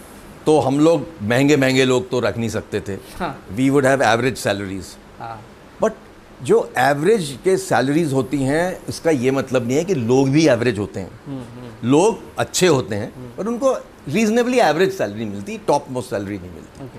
तो 0.47 0.59
हम 0.61 0.79
लोग 0.81 1.07
महँगे 1.23 1.57
महँगे 1.57 1.85
लोग 1.85 2.09
तो 2.11 2.21
रख 2.21 2.39
नहीं 2.39 2.49
सकते 2.49 2.81
थे। 2.81 2.99
हाँ। 3.19 3.37
We 3.53 3.69
would 3.71 3.87
have 3.87 4.03
average 4.03 4.37
salaries 4.39 4.97
हाँ। 5.19 5.41
बट 5.83 5.93
जो 6.43 6.59
एवरेज 6.79 7.37
के 7.45 7.57
सैलरीज 7.57 8.13
होती 8.13 8.43
हैं 8.43 8.79
इसका 8.89 9.11
ये 9.11 9.31
मतलब 9.31 9.67
नहीं 9.67 9.77
है 9.77 9.85
कि 9.85 9.95
लोग 9.95 10.29
भी 10.31 10.47
एवरेज 10.49 10.79
होते 10.79 11.01
हैं। 11.01 11.11
लोग 11.85 12.19
अच्छे 12.39 12.67
होते 12.67 12.95
हैं 12.95 13.37
पर 13.37 13.47
उनको 13.47 13.73
रीजनेबली 14.09 14.59
एवरेज 14.61 14.93
सैलरी 14.97 15.25
मिलती 15.25 15.59
टॉप 15.67 15.87
मोस्ट 15.91 16.11
सैलरी 16.11 16.39
नहीं 16.39 16.51
मिलती। 16.51 16.85
ओके 16.85 16.99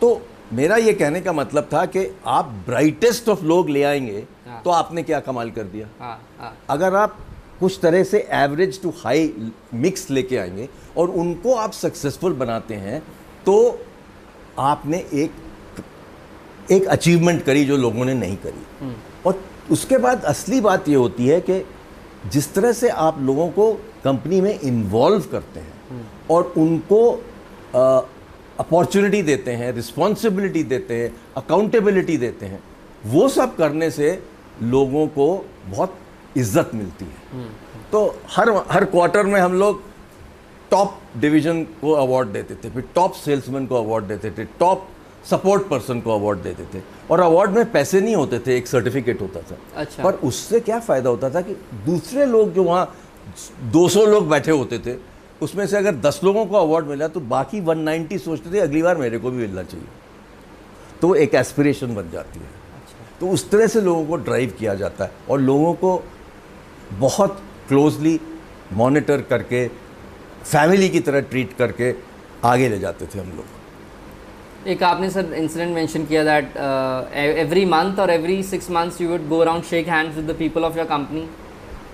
तो 0.00 0.20
मेरा 0.52 0.76
ये 0.76 0.92
कहने 0.92 1.20
का 1.20 1.32
मतलब 1.32 1.68
था 1.72 1.84
कि 1.86 2.06
आप 2.26 2.44
ब्राइटेस्ट 2.66 3.28
ऑफ़ 3.28 3.42
लोग 3.44 3.68
ले 3.70 3.82
आएँगे 3.82 4.24
हाँ। 4.46 4.60
तो 4.64 4.70
आपने 4.70 5.02
क्या 5.02 5.20
कमाल 5.20 5.50
कर 5.50 5.62
दिया? 5.64 5.88
हाँ 6.00 6.20
हाँ। 6.40 6.56
अगर 6.70 6.94
आप 6.94 7.16
कुछ 7.60 7.78
तरह 7.82 8.04
से 8.04 8.18
एवरेज 8.32 8.80
टू 8.82 8.90
हाई 9.04 9.32
मिक्स 9.74 10.10
लेके 10.10 10.36
आएँगे 10.36 10.68
और 10.96 11.10
उनको 11.10 11.54
आप 11.54 11.72
सक्सेसफुल 11.72 12.32
बनाते 12.32 12.74
हैं 12.74 13.02
तो 13.46 13.56
आपने 14.58 14.98
एक 15.14 15.32
एक 16.70 16.86
अचीवमेंट 16.86 17.42
करी 17.44 17.64
जो 17.64 17.76
लोगों 17.76 18.04
ने 18.04 18.14
नहीं 18.14 18.36
करी। 18.36 18.94
और 19.26 19.42
उसके 19.70 19.98
बाद 19.98 20.24
असली 20.24 20.60
बात 20.60 20.88
ये 20.88 20.94
होती 20.94 21.26
है 21.26 21.40
कि 21.40 21.64
जिस 22.30 22.52
तरह 22.54 22.72
से 22.72 22.88
आप 22.88 23.20
लोगों 23.20 23.48
को 23.50 23.72
कंपनी 24.04 24.40
में 24.40 24.58
इन्वॉल्व 24.60 25.24
करते 25.32 25.60
हैं 25.60 26.06
और 26.30 26.52
उनको 26.56 27.00
अपॉर्चुनिटी 28.60 29.22
देते 29.22 29.50
हैं 29.52 29.72
रिस्पॉन्सिबिलिटी 29.72 30.62
देते 30.64 30.94
हैं 30.96 31.12
अकाउंटेबिलिटी 31.36 32.16
देते 32.18 32.46
हैं 32.46 32.62
वो 33.06 33.28
सब 33.28 33.56
करने 33.56 33.90
से 33.90 34.10
लोगों 34.64 35.06
को 35.08 35.26
बहुत 35.66 35.96
इज़्ज़त 36.36 36.70
मिलती 36.74 37.04
है। 37.04 37.44
तो 37.92 38.04
हर 38.30 38.50
हर 38.70 38.84
क्वार्टर 38.86 39.26
में 39.26 39.40
हम 39.40 39.54
लोग 39.54 39.82
टॉप 40.70 40.98
डिवीज़न 41.18 41.62
को 41.80 41.92
अवार्ड 41.92 42.28
देते 42.28 42.54
थे 42.54 42.70
फिर 42.70 42.84
टॉप 42.94 43.12
सेल्समैन 43.14 43.66
को 43.66 43.76
अवार्ड 43.76 44.04
देते 44.04 44.30
थे 44.30 44.44
टॉप 44.60 44.88
सपोर्ट 45.30 45.62
पर्सन 45.68 46.00
को 46.00 46.14
अवार्ड 46.14 46.38
देते 46.40 46.64
थे। 46.74 46.82
और 47.10 47.20
अवार्ड 47.20 47.50
में 47.50 47.70
पैसे 47.72 48.00
नहीं 48.00 48.14
होते 48.16 48.38
थे 48.38 48.56
एक 48.56 48.66
सर्टिफिकेट 48.66 49.20
होता 49.20 49.40
था। 49.40 49.56
अच्छा। 49.76 50.02
पर 50.04 50.14
उससे 50.24 50.60
क्या 50.60 50.78
फ़ायदा 50.80 51.10
होता 51.10 51.30
था 51.30 51.40
कि 51.40 51.54
दूसरे 51.86 52.26
लोग 52.26 52.52
जो 52.54 52.62
वहाँ 52.64 52.94
200 53.72 54.04
लोग 54.06 54.28
बैठे 54.28 54.50
होते 54.50 54.78
थे 54.78 54.94
उसमें 55.42 55.66
से 55.66 55.76
अगर 55.76 55.94
10 56.00 56.20
लोगों 56.24 56.44
को 56.46 56.56
अवार्ड 56.56 56.86
मिला 56.86 57.08
तो 57.08 57.20
बाकी 57.28 57.60
190 57.62 58.18
सोचते 58.20 58.52
थे 58.52 58.60
अगली 58.60 58.82
बार 58.82 58.96
मेरे 58.96 59.18
को 59.18 59.30
भी 59.30 59.38
मिलना 59.38 59.62
चाहिए। 59.62 59.86
तो 61.00 61.14
एक 61.16 61.34
एस्पिरेशन 61.34 61.94
बन 61.94 62.10
जाती 62.12 62.40
है। 62.40 62.46
अच्छा। 62.46 63.04
तो 63.20 63.28
उस 63.28 63.50
तरह 63.50 63.66
से 63.66 63.80
लोगों 63.80 64.04
को 64.06 64.16
ड्राइव 64.24 64.52
किया 64.58 64.74
जाता 64.74 65.04
है 65.04 65.10
और 65.30 65.40
लोगों 65.40 65.72
को 65.74 66.02
बहुत 66.98 67.40
क्लोजली 67.68 68.18
मॉनिटर 68.72 69.20
करके 69.30 69.66
फैमिली 70.44 70.88
की 70.88 71.00
तरह 71.00 71.20
ट्रीट 71.30 71.56
करके 71.58 71.94
आगे 72.44 72.68
ले 72.68 72.78
जाते 72.78 73.06
थे 73.06 73.18
हम 73.18 73.32
लोग। 73.36 74.68
एक 74.68 74.82
आपने 74.82 75.10
सर 75.10 75.32
इंसिडेंट 75.34 75.74
मेंशन 75.74 76.04
किया 76.06 76.24
दैट 76.24 76.56
एवरी 77.16 77.64
मंथ 77.66 77.98
और 77.98 78.10
every 78.10 78.42
six 78.44 78.70
months 78.70 79.00
you 79.00 79.08
would 79.08 79.28
go 79.28 79.38
around 79.38 79.64
shake 79.64 79.88
hands 79.88 80.16
with 80.16 80.30
the 80.30 80.36
people 80.38 80.64
of 80.64 80.76
your 80.78 80.86
company 80.86 81.28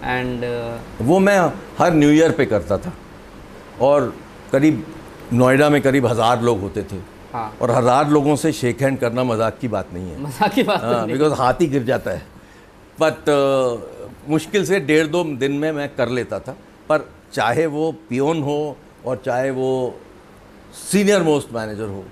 and 0.04 0.44
वो 1.02 1.18
मैं 1.18 1.38
हर 1.78 1.94
न्यू 1.94 2.10
ईयर 2.10 2.30
पे 2.32 2.46
करता 2.46 2.78
था। 2.78 2.92
और 3.80 4.14
करीब 4.52 4.84
नोएडा 5.32 5.68
में 5.70 5.80
करीब 5.82 6.06
हज़ार 6.06 6.42
लोग 6.42 6.60
होते 6.60 6.82
थे। 6.82 6.96
हाँ। 7.32 7.52
और 7.62 7.70
हज़ार 7.70 8.08
लोगों 8.10 8.36
से 8.36 8.52
शेक 8.52 8.82
हैंड 8.82 8.98
करना 8.98 9.24
मज़ाक 9.24 9.58
की 9.60 9.68
बात 9.68 9.92
नहीं 9.94 10.10
है। 10.10 10.20
मज़ाक 10.22 10.52
की 10.52 10.62
बात 10.62 10.84
नहीं। 10.84 11.12
बिकॉज़ 11.12 11.32
हाथ 11.40 11.60
ही 11.60 11.66
गिर 11.66 11.82
जाता 11.84 12.10
है। 12.10 12.22
बट 13.00 13.28
uh, 13.30 14.30
मुश्किल 14.30 14.64
से 14.66 14.80
डेढ़ 14.82 15.06
दो 15.06 15.22
दिन 15.36 15.52
में 15.52 15.70
मैं 15.72 15.88
कर 15.96 16.08
लेता 16.10 16.38
था। 16.38 16.56
पर 16.88 17.08
चाहे 17.32 17.66
वो 17.66 17.90
पियोन 18.08 18.42
हो 18.42 18.76
और 19.06 19.20
चाहे 19.24 19.50
वो 19.50 19.68
सीनियर 20.74 21.22
मोस्ट 21.22 21.52
मैनेजर 21.54 21.88
हो 21.88 22.04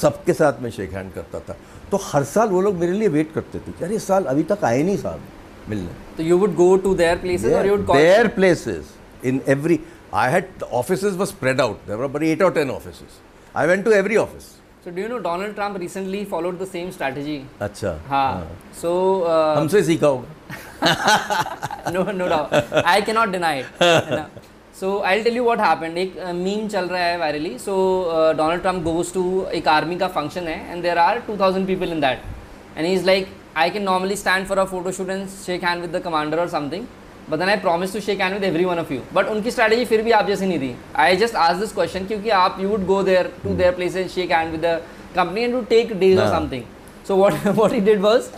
सबके 0.00 0.32
साथ 0.32 0.60
मैं 0.62 0.70
शेक 0.70 0.92
हैंड 0.92 1.12
करता 1.12 1.40
था। 1.40 1.56
तो 1.90 2.00
हर 2.02 2.24
साल 2.24 2.48
वो 2.48 2.60
लोग 2.60 2.74
मेरे 2.78 2.92
लिए 2.92 3.08
वेट 3.08 3.32
करते 3.34 3.58
थे 3.58 3.84
अरे 3.84 3.94
इस 3.96 4.06
साल 4.06 4.24
अभी 4.24 4.42
तक 4.42 4.64
आए 4.64 4.82
नहीं 4.82 4.96
साहब 4.96 5.20
मिलने। 5.68 5.88
तो 6.16 6.22
you 6.22 6.38
would 6.38 6.54
go 6.54 6.76
to 6.76 6.94
their 6.94 7.16
places 7.18 7.54
और 7.54 7.66
you 7.66 7.76
would 7.76 7.86
call 7.86 7.96
their 7.98 8.28
places 8.36 8.92
in 9.30 9.40
every 9.54 9.78
i 10.12 10.28
had 10.30 10.46
the 10.58 10.66
offices 10.82 11.16
were 11.16 11.26
spread 11.26 11.60
out 11.60 11.86
there 11.86 11.96
were 11.98 12.04
about 12.04 12.22
eight 12.22 12.42
or 12.42 12.50
ten 12.50 12.70
offices 12.70 13.18
i 13.54 13.66
went 13.66 13.84
to 13.84 13.92
every 13.92 14.16
office 14.16 14.48
So 14.84 14.90
do 14.96 15.00
you 15.02 15.08
know 15.08 15.18
Donald 15.24 15.54
Trump 15.56 15.78
recently 15.78 16.24
followed 16.24 16.58
the 16.58 16.66
same 16.66 16.90
strategy? 16.92 17.34
अच्छा 17.60 17.90
हाँ. 18.12 18.46
So 18.82 18.90
uh, 19.32 19.56
हमसे 19.56 19.82
सीखा 19.88 20.06
होगा 20.06 21.92
no 21.96 22.04
no 22.20 22.28
doubt. 22.28 22.54
I 22.84 23.00
cannot 23.08 23.32
deny 23.32 23.52
it. 23.62 23.66
है 23.82 24.16
ना? 24.16 24.24
So 24.72 25.02
I'll 25.02 25.22
tell 25.26 25.36
you 25.40 25.44
what 25.44 25.60
happened. 25.60 25.98
एक 25.98 26.16
meme 26.36 26.68
चल 26.68 26.88
रहा 26.88 27.02
है 27.02 27.18
virally. 27.18 27.58
So 27.66 27.74
uh, 28.14 28.32
Donald 28.40 28.62
Trump 28.62 28.82
goes 28.84 29.12
to 29.18 29.24
एक 29.60 29.68
आर्मी 29.68 29.98
का 29.98 30.08
फ़ंक्शन 30.16 30.48
है 30.48 30.58
and 30.72 30.88
there 30.88 30.98
are 30.98 31.20
2000 31.28 31.66
people 31.72 31.92
in 31.98 32.00
that. 32.00 32.24
And 32.76 32.86
he's 32.86 33.04
like, 33.04 33.28
I 33.54 33.68
can 33.76 33.84
normally 33.84 34.16
stand 34.16 34.48
for 34.52 34.58
a 34.58 34.66
photo 34.66 34.90
shoot 34.90 35.10
and 35.10 35.28
shake 35.46 35.62
hand 35.62 35.82
with 35.82 35.92
the 35.92 36.00
commander 36.00 36.40
or 36.40 36.48
something. 36.48 36.88
But 36.88 36.99
then 37.38 37.48
I 37.48 37.56
promise 37.56 37.92
to 37.92 38.00
shake 38.00 38.20
hand 38.20 38.34
with 38.34 38.44
every 38.44 38.64
one 38.66 38.78
of 38.78 38.90
you. 38.90 39.02
But 39.12 39.28
उनकी 39.28 39.50
strategy 39.50 39.84
फिर 39.86 40.02
भी 40.02 40.10
आप 40.10 40.26
जैसी 40.26 40.46
नहीं 40.46 40.58
थी. 40.60 40.74
I 40.94 41.16
just 41.16 41.34
asked 41.34 41.60
this 41.60 41.72
question 41.72 42.06
क्योंकि 42.08 42.30
आप 42.42 42.60
you 42.60 42.68
would 42.68 42.86
go 42.86 43.02
there 43.02 43.26
to 43.42 43.54
their 43.62 43.72
places 43.72 44.12
shake 44.12 44.30
hand 44.30 44.52
with 44.52 44.62
the 44.62 44.80
company 45.14 45.44
and 45.44 45.52
to 45.54 45.64
take 45.74 45.98
days 46.00 46.18
or 46.18 46.22
हाँ. 46.22 46.30
something. 46.30 46.64
So 47.04 47.16
what 47.16 47.34
what 47.60 47.72
he 47.72 47.80
did 47.80 48.00
was 48.02 48.30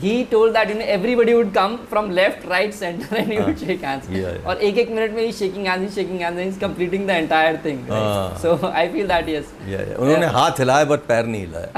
he 0.00 0.24
told 0.24 0.54
that 0.54 0.68
you 0.68 0.74
know 0.74 0.86
everybody 0.96 1.34
would 1.34 1.52
come 1.54 1.78
from 1.86 2.10
left, 2.10 2.44
right, 2.46 2.72
center 2.74 3.14
and 3.14 3.32
he 3.32 3.38
uh, 3.38 3.46
would 3.46 3.58
shake 3.58 3.82
hands. 3.82 4.08
Yeah, 4.08 4.20
yeah. 4.20 4.46
और 4.46 4.62
एक 4.68 4.78
एक 4.78 4.90
minute 4.90 5.10
में 5.14 5.22
he's 5.24 5.38
shaking 5.38 5.66
hands, 5.66 5.82
he's 5.86 5.94
shaking 6.00 6.20
hands 6.26 6.38
and 6.38 6.46
he's 6.50 6.60
completing 6.62 7.06
the 7.06 7.16
entire 7.24 7.56
thing. 7.66 7.84
Right? 7.88 7.98
हाँ. 7.98 8.38
So 8.40 8.48
I 8.72 8.88
feel 8.88 9.06
that 9.08 9.28
yes. 9.28 9.44
yeah, 9.66 9.84
yeah. 9.90 9.96
उन्होंने 9.98 10.26
हाथ 10.38 10.60
हिलाया 10.60 10.84
but 10.94 11.00
पैर 11.08 11.26
नहीं 11.26 11.46
हिलाया 11.46 11.70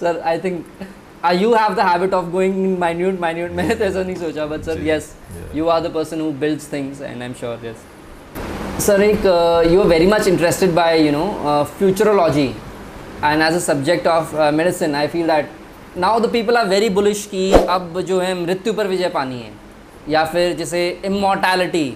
sir 0.00 0.20
I 0.26 0.38
think 1.24 1.40
you 1.40 1.52
have 1.54 1.76
the 1.76 1.82
habit 1.82 2.12
of 2.12 2.32
going 2.32 2.54
in 2.64 2.78
minute 2.78 3.20
minute 3.20 3.52
मैंने 3.56 3.74
तो 3.74 3.84
ऐसा 3.84 4.02
नहीं 4.02 4.16
सोचा 4.16 4.48
but 4.48 4.64
sir 4.64 4.76
yes 4.78 5.14
yeah. 5.36 5.56
you 5.58 5.68
are 5.68 5.80
the 5.80 5.90
person 5.90 6.20
who 6.20 6.32
builds 6.32 6.66
things 6.66 7.00
and 7.00 7.22
I'm 7.22 7.34
sure 7.34 7.58
yes 7.62 7.76
sir 8.80 9.02
एक 9.02 9.24
uh, 9.26 9.70
you 9.70 9.80
are 9.80 9.88
very 9.88 10.06
much 10.06 10.26
interested 10.26 10.74
by 10.74 10.94
you 10.94 11.12
know 11.12 11.26
uh, 11.46 11.64
futurology 11.80 12.54
and 13.22 13.42
as 13.42 13.54
a 13.54 13.60
subject 13.60 14.06
of 14.06 14.34
uh, 14.34 14.50
medicine 14.52 14.94
I 14.94 15.06
feel 15.08 15.26
that 15.26 15.48
now 15.96 16.18
the 16.18 16.28
people 16.28 16.56
are 16.56 16.66
very 16.66 16.88
bullish 16.88 17.26
कि 17.30 17.50
अब 17.52 18.00
जो 18.08 18.20
है 18.20 18.34
मृत्यु 18.34 18.72
पर 18.74 18.86
विजय 18.86 19.08
पानी 19.08 19.40
है 19.40 19.52
या 20.08 20.24
फिर 20.24 20.56
जैसे 20.56 20.80
immortality 21.04 21.88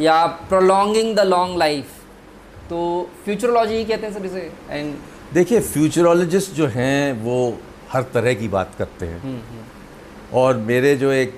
या 0.00 0.20
prolonging 0.50 1.14
the 1.18 1.24
long 1.24 1.56
life 1.64 1.98
तो 2.68 3.08
फ्यूचरोलॉजी 3.24 3.76
ही 3.76 3.84
कहते 3.84 4.06
हैं 4.06 4.12
सर 4.12 4.26
इसे 4.26 4.50
एंड 4.70 4.94
देखिए 5.34 5.60
फ्यूचरोलॉजिस्ट 5.60 6.52
जो 6.54 6.66
हैं 6.76 7.12
वो 7.22 7.38
हर 7.92 8.02
तरह 8.14 8.34
की 8.34 8.48
बात 8.48 8.74
करते 8.78 9.06
हैं। 9.06 9.38
और 10.32 10.56
मेरे 10.68 10.94
जो 10.96 11.10
एक 11.12 11.36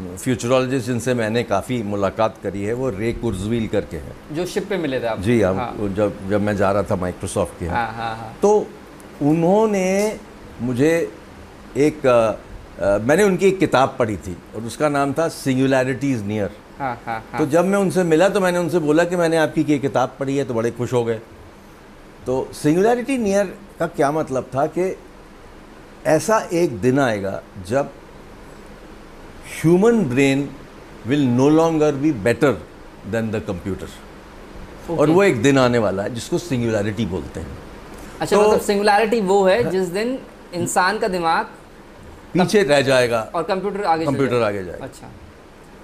फ्यूचरोलॉजिस्ट 0.00 0.86
जिनसे 0.86 1.14
मैंने 1.14 1.42
काफ़ी 1.44 1.82
मुलाकात 1.82 2.36
करी 2.42 2.62
है 2.64 2.72
वो 2.72 2.88
रे 2.90 3.12
कुर्जवील 3.12 3.66
करके 3.68 3.96
हैं। 3.96 4.14
जो 4.32 4.46
शिप 4.46 4.68
पे 4.68 4.76
मिले 4.78 5.00
थे 5.00 5.06
आप 5.06 5.20
जी 5.20 5.40
हम 5.40 5.58
हाँ। 5.58 5.88
जब 5.96 6.28
जब 6.30 6.40
मैं 6.40 6.56
जा 6.56 6.70
रहा 6.72 6.82
था 6.90 6.96
माइक्रोसॉफ्ट 6.96 7.58
के 7.58 7.64
यहाँ। 7.64 7.76
हाँ 7.76 7.92
हाँ 7.94 8.16
हाँ। 8.16 8.34
तो 8.42 8.66
उन्होंने 9.22 10.18
मुझे 10.60 10.92
एक 11.78 12.06
अ, 12.06 12.98
मैंने 13.02 13.22
उनकी 13.22 13.46
एक 13.48 13.58
किताब 13.58 13.96
पढ़ी 13.98 14.16
थी 14.16 14.36
और 14.56 14.62
उसका 14.64 14.88
नाम 14.88 15.12
था 15.12 15.28
सिंगुलैरिटीज़ 15.28 16.24
नियर 16.24 16.50
हाँ 16.78 16.94
हाँ 17.06 17.18
हाँ। 17.32 17.38
तो 17.40 17.46
जब 17.50 17.64
मैं 17.64 17.78
उनसे 17.78 18.02
मिला 18.04 18.28
तो 18.28 18.40
मैंने 18.40 18.58
उनसे 18.58 18.78
बोला 18.78 19.04
कि 19.04 19.16
मैंने 19.16 19.36
आपकी 19.36 19.64
ये 19.68 19.78
किताब 19.78 20.16
पढ़ी 20.20 20.36
है 20.36 20.44
तो 20.44 20.54
बड़े 20.54 20.70
खुश 20.70 20.92
हो 20.92 21.04
गए। 21.04 21.20
तो 22.26 22.48
सिंगुलैरिटी 22.54 23.18
नियर 23.18 23.54
का 23.78 23.86
क्या 23.88 24.10
मतलब 24.12 24.50
था 24.54 24.66
कि 24.66 24.88
ऐसा 26.06 26.48
एक 26.52 26.80
दिन 26.80 26.98
आएगा 26.98 27.42
जब 27.68 27.90
human 29.62 30.04
brain 30.04 30.50
will 31.06 31.26
no 31.26 31.48
longer 31.48 31.92
be 31.92 32.12
better 32.12 32.52
than 33.06 33.30
the 33.30 33.42
computer 33.46 33.88
और 34.98 35.10
वो 35.10 35.22
एक 35.22 35.42
दिन 35.42 35.58
आने 35.58 35.78
वाला 35.78 36.02
है 36.02 36.14
जिसको 36.14 36.38
सिंगुलैरिटी 36.38 37.06
बोलते 37.06 37.40
हैं। 37.40 37.58
अच्छा 38.20 38.36
तो- 38.36 38.48
मतलब 38.48 38.60
सिंगुलैरिटी 38.60 39.20
वो 39.20 39.44
है 39.44 39.70
जिस 39.70 39.88
दिन 39.88 40.18
इंसान 40.54 40.98
का 40.98 41.08
दिमाग 41.08 41.46
पीछे 42.32 42.62
रह 42.62 42.80
जाएगा 42.80 43.30
और 43.34 43.42
कंप्यूटर 43.42 43.84
आगे 43.84 44.04
कंप्यूटर 44.04 44.42
आगे 44.42 44.64
जाएगा। 44.64 44.84
अच्छा। 44.84 45.06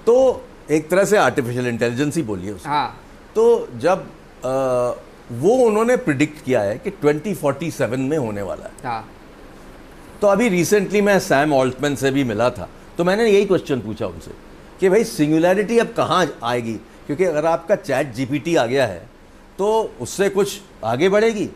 तो 0.07 0.45
एक 0.71 0.89
तरह 0.91 1.05
से 1.05 1.17
आर्टिफिशियल 1.17 1.67
इंटेलिजेंस 1.67 2.17
ही 2.17 2.23
बोलिए 2.23 2.51
उसको। 2.53 2.69
हाँ। 2.69 3.01
तो 3.35 3.69
जब 3.77 4.07
अ, 4.45 4.49
वो 5.33 5.51
उन्होंने 5.51 5.97
प्रिडिक्ट 5.97 6.45
किया 6.45 6.61
है 6.61 6.79
कि 6.79 6.91
2047 6.91 7.99
में 7.99 8.19
होने 8.19 8.43
वाला 8.43 8.65
है। 8.65 8.73
हाँ। 8.85 9.09
तो 10.23 10.27
अभी 10.27 10.49
रिसेंटली 10.49 11.01
मैं 11.01 11.19
सैम 11.21 11.53
ऑल्टमैन 11.53 11.95
से 11.97 12.11
भी 12.11 12.25
मिला 12.25 12.49
था 12.51 12.69
तो 12.99 13.05
मैंने 13.05 13.29
यही 13.31 13.45
क्वेश्चन 13.45 13.81
पूछा 13.81 14.07
उनसे 14.07 14.31
कि 14.81 14.89
भाई 14.89 15.05
सिंगुलैरिटी 15.05 15.79
अब 15.79 15.93
कहाँ 15.97 16.27
आएगी? 16.45 16.75
क्योंकि 17.07 17.25
अगर 17.25 17.47
आपका 17.47 17.75
चैट 17.77 18.13
जीपीटी 18.15 18.55
आ 18.57 18.65
गया 18.67 18.87
है 18.87 18.99
तो 19.59 19.69
उससे 20.01 20.29
कुछ 20.29 20.61
आगे 20.85 21.09
बढ़ेगी। 21.09 21.47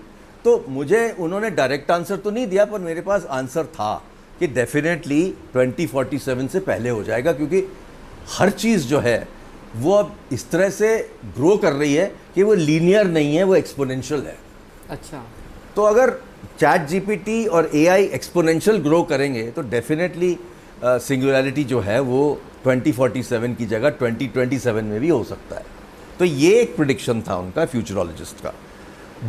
तो 0.44 0.64
मुझे 0.68 1.16
उन्होंने 1.18 1.50
डायरेक्ट 1.50 1.90
आंसर 1.90 2.16
तो 2.16 2.30
नहीं 2.30 2.46
दिया 2.46 2.64
पर 2.64 2.78
मेरे 2.78 3.00
पास 3.00 3.24
आंसर 3.30 3.64
था 3.64 3.94
कि 4.38 4.46
डेफिनेटली 4.46 5.22
2047 5.56 6.48
से 6.48 6.60
पहले 6.60 6.90
हो 6.90 7.02
जाएगा 7.04 7.32
क्योंकि 7.32 7.62
हर 8.28 8.50
चीज़ 8.50 8.86
जो 8.86 8.98
है 8.98 9.28
वो 9.76 9.92
अब 9.94 10.14
इस 10.32 10.50
तरह 10.50 10.70
से 10.70 10.96
ग्रो 11.36 11.56
कर 11.56 11.72
रही 11.72 11.94
है 11.94 12.06
कि 12.34 12.42
वो 12.42 12.54
लीनियर 12.54 13.06
नहीं 13.06 13.36
है 13.36 13.44
वो 13.44 13.54
एक्सपोनेंशियल 13.56 14.20
है। 14.20 14.36
अच्छा। 14.90 15.22
तो 15.76 15.82
अगर 15.82 16.10
चैट 16.60 16.86
जीपीटी 16.88 17.44
और 17.46 17.70
एआई 17.74 18.04
एक्सपोनेंशियल 18.14 18.76
ग्रो 18.78 19.02
करेंगे 19.02 19.42
तो 19.50 19.62
डेफिनेटली 19.70 20.36
सिंगुलैरिटी 20.84 21.64
जो 21.64 21.80
है 21.80 22.00
वो 22.02 22.20
2047 22.66 23.54
की 23.56 23.66
जगह 23.66 23.90
2027 23.98 24.82
में 24.82 25.00
भी 25.00 25.08
हो 25.08 25.22
सकता 25.24 25.56
है। 25.56 25.64
तो 26.18 26.24
ये 26.24 26.60
एक 26.60 26.76
प्रिडिक्शन 26.76 27.22
था 27.28 27.36
उनका 27.36 27.64
फ्यूचरोलॉजिस्ट 27.66 28.42
का। 28.44 28.52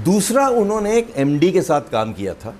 दूसरा 0.03 0.47
उन्होंने 0.57 0.97
एक 0.97 1.13
एमडी 1.17 1.51
के 1.51 1.61
साथ 1.61 1.89
काम 1.91 2.13
किया 2.13 2.33
था 2.35 2.55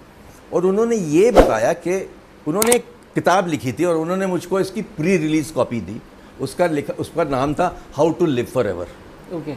और 0.54 0.66
उन्होंने 0.66 0.96
ये 0.96 1.32
बताया 1.32 1.74
कि 1.76 2.00
उन्होंने 2.48 2.76
एक 2.76 2.86
किताब 3.16 3.48
लिखी 3.48 3.72
थी 3.74 3.86
और 3.86 3.96
उन्होंने 3.98 4.28
मुझको 4.28 4.60
इसकी 4.60 4.82
प्री 4.82 5.18
रिलीज़ 5.18 5.54
कॉपी 5.54 5.80
दी। 5.82 6.02
उसका 6.42 6.68
लिखा 6.70 6.94
उसका 7.00 7.24
नाम 7.30 7.54
था 7.54 7.76
how 7.96 8.12
to 8.12 8.26
live 8.26 8.46
forever 8.68 8.88
okay. 9.36 9.54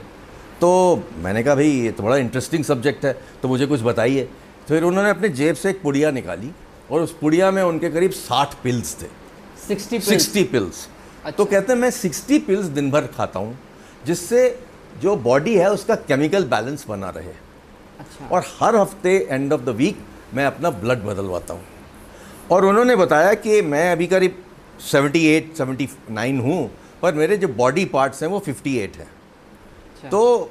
तो 0.61 0.71
मैंने 1.23 1.43
कहा 1.43 1.55
भाई 1.55 1.69
ये 1.69 1.91
तो 1.93 2.03
बड़ा 2.03 2.17
इंटरेस्टिंग 2.19 2.65
सब्जेक्ट 2.65 3.05
है 3.05 3.13
तो 3.43 3.49
मुझे 3.49 3.67
कुछ 3.67 3.83
बताइए। 3.83 4.29
फिर 4.69 4.85
उन्होंने 4.85 5.11
अपने 5.11 5.29
जेब 5.31 5.55
से 5.57 5.71
एक 5.71 5.83
पुड़िया 5.83 6.11
निकाली 6.11 6.51
और 6.91 7.01
उस 7.01 7.17
पुड़िया 7.19 7.51
में 7.51 7.63
उनके 7.63 7.91
करीब 7.91 8.11
साठ 8.13 8.55
पिल्स 8.63 8.95
थे। 9.03 9.07
सिक्सटी 9.67 10.01
सिक्सटी 10.01 10.45
पिल्स 10.45 10.89
तो 11.29 11.45
कहते 11.45 11.73
हैं 11.73 11.79
मैं 11.81 11.91
सिक्सटी 11.93 12.39
पिल्स 12.47 12.67
दिन 12.77 12.91
भर 12.91 13.07
खाता 13.17 13.39
हूँ 13.41 13.59
जिससे 14.07 14.41
जो 15.03 15.15
बॉडी 15.19 15.55
है 15.57 15.71
उसका 15.73 15.95
केमिकल 16.09 16.45
बैलेंस 16.47 16.85
बना 16.89 17.09
रहे। 17.11 17.33
अच्छा। 18.01 18.29
और 18.29 18.45
हर 18.59 18.77
हफ़्ते 18.77 19.17
एंड 19.31 19.53
ऑफ़ 19.53 19.61
द 19.61 19.69
वीक 19.77 19.99
मैं 20.35 20.47
अपना 20.47 20.71
ब्लड 20.73 21.03
बदलवाता 21.05 21.55
हूँ। 21.55 21.65
और 22.51 22.65
उन्होंने 22.65 22.97
बताया 22.97 23.35
कि 23.37 23.61
मैं 23.65 23.91
अभी 23.93 24.07
करीब 24.07 24.43
78 24.83 25.57
79 25.57 26.41
हूँ 26.43 26.71
पर 27.03 27.15
मेरे 27.15 27.37
जो 27.37 27.49
बॉडी 27.57 27.85
पार्ट्स 27.87 28.23
हैं 28.23 28.31
वो 28.31 28.41
58 28.41 28.97
हैं। 28.99 29.07
अच्छा। 29.07 30.09
तो 30.09 30.51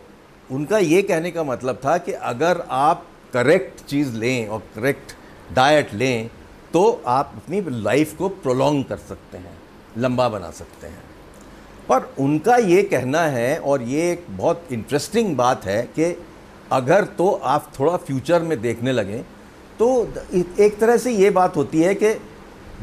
उनका 0.50 0.78
ये 0.78 1.02
कहने 1.02 1.32
का 1.32 1.44
मतलब 1.44 1.80
था 1.86 1.98
कि 1.98 2.12
अगर 2.32 2.64
आप 2.72 3.06
करेक्ट 3.34 3.86
चीज़ 3.86 4.16
लें 4.16 4.48
और 4.48 4.60
करेक्ट 4.60 5.12
डाइट 5.54 5.94
लें 5.94 6.30
तो 6.74 7.02
आप 7.08 7.34
अपनी 7.36 7.62
लाइफ 7.70 8.16
को 8.18 8.30
प्रोलॉन्ग 8.30 8.86
कर 8.86 8.98
सकते 8.98 9.38
हैं 9.38 9.58
लंबा 9.98 10.30
बना 10.30 10.52
सकते 10.52 10.88
हैं। 10.88 11.04
पर 11.90 12.16
उनका 12.20 12.56
ये 12.58 12.84
कहना 12.84 13.22
है 13.22 13.58
और 13.58 13.82
ये 13.82 14.12
एक 14.12 14.26
बहुत 14.30 14.68
इंटरेस्टिंग 14.72 15.36
बात 15.38 15.66
है 15.66 15.84
कि 15.84 16.24
अगर 16.72 17.04
तो 17.04 17.32
आप 17.32 17.72
थोड़ा 17.80 17.98
फ्यूचर 17.98 18.42
में 18.42 18.62
देखने 18.62 18.92
लगें 18.92 19.24
तो 19.80 20.14
एक 20.60 20.78
तरह 20.80 20.98
से 20.98 21.12
ये 21.12 21.30
बात 21.30 21.56
होती 21.56 21.82
है 21.82 21.96
कि 21.96 22.22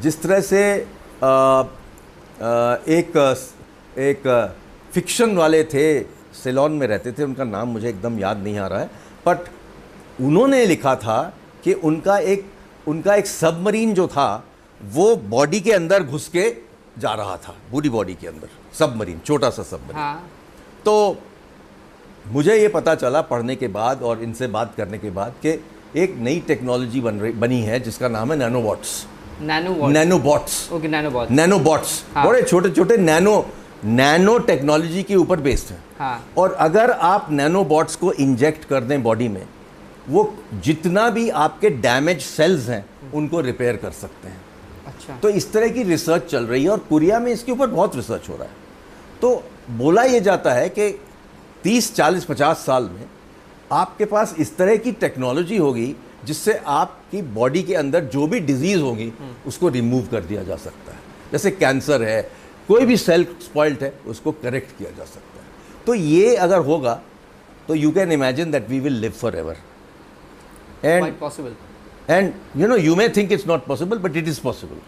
जिस 0.00 0.22
तरह 0.22 0.40
से 0.40 0.86
आ, 1.24 1.28
आ, 1.28 1.66
एक 2.88 3.36
एक 3.98 4.54
फिक्शन 4.92 5.36
वाले 5.36 5.64
थे 5.64 6.02
सेलॉन 6.44 6.72
में 6.72 6.86
रहते 6.86 7.12
थे 7.12 7.24
उनका 7.24 7.44
नाम 7.44 7.68
मुझे 7.68 7.88
एकदम 7.88 8.18
याद 8.18 8.38
नहीं 8.38 8.58
आ 8.58 8.66
रहा 8.66 8.80
है 8.80 8.90
बट 9.26 9.38
उन्होंने 10.20 10.64
लिखा 10.66 10.94
था 10.96 11.22
कि 11.64 11.72
उनका 11.72 12.18
एक 12.18 12.44
उनका 12.88 13.14
एक 13.14 13.26
सबमरीन 13.26 13.94
जो 13.94 14.06
था 14.08 14.44
वो 14.80 15.14
बॉडी 15.30 15.60
के 15.60 15.72
अंदर 15.72 16.02
घुस 16.02 16.28
के 16.28 16.48
जा 16.98 17.12
रहा 17.14 17.36
था 17.36 17.54
पूरी 17.72 17.88
बॉडी 17.88 18.14
के 18.14 18.26
अंदर 18.26 18.48
सबमरीन 18.78 19.20
छोटा 19.26 19.50
सा 19.50 19.62
सबमरीन। 19.62 19.96
हाँ। 19.96 20.30
तो 20.84 21.16
मुझे 22.26 22.56
ये 22.56 22.68
पता 22.68 22.94
चला 22.94 23.20
पढ़ने 23.22 23.56
के 23.56 23.68
बाद 23.68 24.02
और 24.02 24.22
इनसे 24.22 24.46
बात 24.48 24.74
करने 24.76 24.98
के 24.98 25.10
बाद 25.10 25.34
कि 25.42 25.58
एक 25.96 26.16
नई 26.18 26.40
टेक्नोलॉजी 26.48 27.00
बन 27.00 27.20
रही 27.20 27.32
बनी 27.34 27.60
है 27.62 27.80
जिसका 27.80 28.08
नाम 28.08 28.32
है 28.32 28.38
nanobots. 28.38 29.04
Nanobots. 29.42 30.72
Okay 30.72 30.88
nano 30.88 31.10
what 31.10 31.30
nanobots. 31.30 32.02
हाँ। 32.14 32.26
बड़े 32.26 32.42
छोटे 32.42 32.70
छोटे 32.70 32.96
नैनो 32.96 33.44
नैनो 33.84 34.36
टेक्नोलॉजी 34.40 35.02
के 35.02 35.16
ऊपर 35.16 35.40
बेस्ड 35.40 35.72
है। 35.72 35.78
हाँ। 35.98 36.24
और 36.38 36.52
अगर 36.60 36.90
आप 36.90 37.26
नैनोबॉट्स 37.30 37.96
को 37.96 38.12
इंजेक्ट 38.12 38.64
कर 38.64 38.84
दें 38.84 39.02
बॉडी 39.02 39.28
में 39.28 39.42
वो 40.10 40.22
जितना 40.64 41.08
भी 41.10 41.28
आपके 41.28 41.70
डैमेज 41.70 42.20
सेल्स 42.22 42.68
हैं 42.68 42.84
उनको 43.14 43.40
रिपेयर 43.40 43.76
कर 43.76 43.90
सकते 43.92 44.28
हैं। 44.28 44.40
अच्छा। 44.86 45.16
तो 45.16 45.28
इस 45.28 45.52
तरह 45.52 45.68
की 45.68 45.82
रिसर्च 45.82 46.30
चल 46.30 46.46
रही 46.46 46.64
है 46.64 46.70
और 46.70 46.78
कोरिया 46.88 47.18
में 47.20 47.32
इसके 47.32 47.52
ऊपर 47.52 47.66
बहुत 47.68 47.96
रिसर्च 47.96 48.28
हो 48.28 48.36
रहा 48.36 48.44
है। 48.44 48.58
तो 49.20 49.42
बोला 49.72 50.02
ये 50.02 50.20
जाता 50.20 50.52
है 50.52 50.68
कि 50.68 50.90
30 51.64 51.94
40 51.94 52.24
50 52.24 52.64
साल 52.66 52.84
में 52.84 53.04
आपके 53.72 54.04
पास 54.04 54.34
इस 54.38 54.56
तरह 54.56 54.76
की 54.76 54.92
टेक्नोलॉजी 54.94 55.56
होगी 55.56 55.94
जिससे 56.24 56.54
आपकी 56.66 57.22
बॉडी 57.34 57.62
के 57.62 57.74
अंदर 57.74 58.04
जो 58.06 58.26
भी 58.26 58.40
डिज़ीज़ 58.40 58.80
होगी 58.80 59.12
उसको 59.46 59.68
रिमूव 59.68 60.06
कर 60.06 60.24
दिया 60.24 60.42
जा 60.42 60.56
सकता 60.56 60.92
है। 60.92 60.98
जैसे 61.32 61.50
कैंसर 61.50 62.02
है 62.02 62.20
कोई 62.68 62.84
भी 62.86 62.96
सेल 62.96 63.24
स्पॉइल्ड 63.42 63.82
है 63.82 63.92
उसको 64.06 64.32
करेक्ट 64.32 64.76
किया 64.78 64.90
जा 64.90 65.04
सकता 65.04 65.40
है। 65.40 65.84
तो 65.86 65.94
ये 65.94 66.34
अगर 66.36 66.58
होगा 66.64 67.00
तो 67.68 67.74
you 67.74 67.90
can 67.90 68.12
imagine 68.12 68.50
that 68.50 68.68
we 68.68 68.80
will 68.80 69.00
live 69.00 69.10
forever 69.36 69.56
and 70.84 70.98
quite 70.98 71.18
possible 71.18 71.54
And 72.08 72.34
you 72.54 72.66
know, 72.66 72.76
you 72.76 72.96
may 72.96 73.08
think 73.08 73.30
it's 73.30 73.46
not 73.46 73.66
possible, 73.66 73.98
but 73.98 74.16
it 74.16 74.28
is 74.28 74.38
possible. 74.40 74.78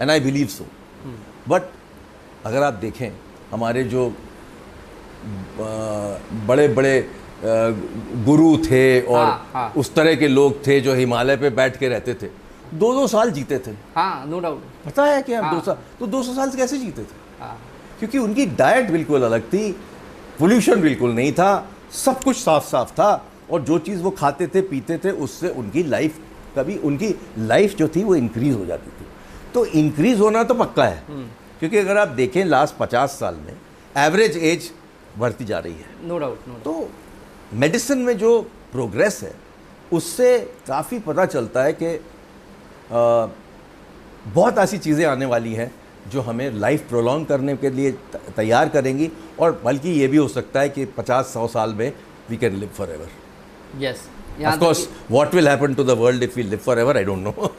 And 0.00 0.10
I 0.10 0.18
believe 0.18 0.50
so. 0.50 0.64
Hmm. 1.02 1.18
But 1.46 1.68
अगर 2.46 2.62
आप 2.62 2.74
देखें 2.74 3.10
हमारे 3.50 3.84
जो 3.84 4.12
बड़े 6.48 6.66
बड़े 6.68 6.94
गुरु 8.26 8.56
थे 8.64 9.00
और 9.00 9.24
हाँ, 9.24 9.50
हाँ। 9.52 9.72
उस 9.76 9.94
तरह 9.94 10.14
के 10.14 10.28
लोग 10.28 10.66
थे 10.66 10.80
जो 10.80 10.94
हिमालय 10.94 11.36
पे 11.36 11.50
बैठ 11.50 11.76
के 11.78 11.88
रहते 11.88 12.14
थे 12.22 12.28
दो 12.74 12.92
दो 12.94 13.06
साल 13.06 13.30
जीते 13.30 13.58
थे 13.66 13.70
हाँ 13.96 14.26
नो 14.26 14.40
डाउट 14.40 14.62
पता 14.86 15.04
है 15.04 15.22
कि 15.22 15.32
आप 15.34 15.44
हाँ। 15.44 15.54
दो 15.54 15.60
साल 15.66 15.78
तो 15.98 16.06
दो 16.06 16.22
सौ 16.22 16.34
साल 16.34 16.50
से 16.50 16.56
कैसे 16.58 16.78
जीते 16.78 17.02
थे 17.02 17.40
हाँ 17.40 17.56
क्योंकि 17.98 18.18
उनकी 18.18 18.46
डाइट 18.58 18.90
बिल्कुल 18.90 19.22
अलग 19.22 19.42
थी 19.52 19.70
पोल्यूशन 20.38 20.80
बिल्कुल 20.82 21.12
नहीं 21.14 21.32
था 21.32 21.50
सब 22.04 22.22
कुछ 22.22 22.36
साफ़ 22.36 22.64
साफ़ 22.70 22.92
था 22.92 23.10
और 23.52 23.62
जो 23.62 23.78
चीज़ 23.78 24.00
वो 24.02 24.10
खाते 24.12 24.46
थे 24.46 24.60
पीते 24.62 24.98
थे 24.98 25.10
उससे 25.20 25.48
उनकी 25.50 25.82
लाइफ 25.84 26.18
कभी 26.56 26.76
उनकी 26.80 27.14
लाइफ 27.38 27.76
जो 27.76 27.88
थी 27.88 28.02
वो 28.04 28.14
इंक्रीज 28.14 28.54
हो 28.54 28.64
जाती 28.66 28.90
थी। 28.90 29.06
तो 29.54 29.64
इंक्रीज 29.66 30.20
होना 30.20 30.42
तो 30.44 30.54
पक्का 30.54 30.84
है। 30.84 31.02
क्योंकि 31.60 31.78
अगर 31.78 31.98
आप 31.98 32.08
देखें 32.10 32.44
लास्ट 32.44 32.76
पचास 32.76 33.10
साल 33.20 33.34
में 33.36 33.54
एवरेज 33.96 34.36
एज 34.36 34.70
बढ़ती 35.18 35.44
जा 35.44 35.58
रही 35.58 35.72
है। 35.72 36.08
नो 36.08 36.18
डाउट 36.18 36.48
नो 36.48 36.54
तो 36.64 36.88
मेडिसिन 37.54 37.98
में 37.98 38.16
जो 38.18 38.40
प्रोग्रेस 38.72 39.20
है 39.22 39.34
उससे 39.92 40.38
काफ़ी 40.68 40.98
पता 40.98 41.26
चलता 41.26 41.62
है 41.62 41.72
कि 41.72 41.98
बहुत 44.26 44.58
ऐसी 44.58 44.78
चीज़ें 44.78 45.04
आने 45.06 45.26
वाली 45.26 45.52
हैं 45.54 45.72
जो 46.10 46.20
हमें 46.20 46.50
लाइफ 46.50 46.88
प्रोलॉन्ग 46.88 47.26
करने 47.26 47.56
के 47.56 47.70
लिए 47.70 47.90
तैयार 48.36 48.68
करेंगी। 48.68 49.10
और 49.40 49.60
बल्कि 49.64 49.90
ये 49.90 50.06
भी 50.08 50.16
हो 50.16 50.28
सकता 50.28 50.60
है 50.60 50.68
कि 50.68 50.84
पचास 50.96 51.32
सौ 51.34 51.46
साल 51.48 51.74
में 51.74 51.92
we 52.30 52.36
can 52.36 52.56
live 52.56 52.70
forever 52.90 53.08
yes 53.80 54.08
Of 54.40 54.58
course, 54.58 54.86
what 55.08 55.34
will 55.34 55.46
happen 55.46 55.74
to 55.76 55.84
the 55.84 55.94
world 55.94 56.22
if 56.22 56.36
we 56.36 56.42
live 56.42 56.62
forever, 56.62 56.92
I 56.96 57.04
don't 57.04 57.22
know. 57.22 57.52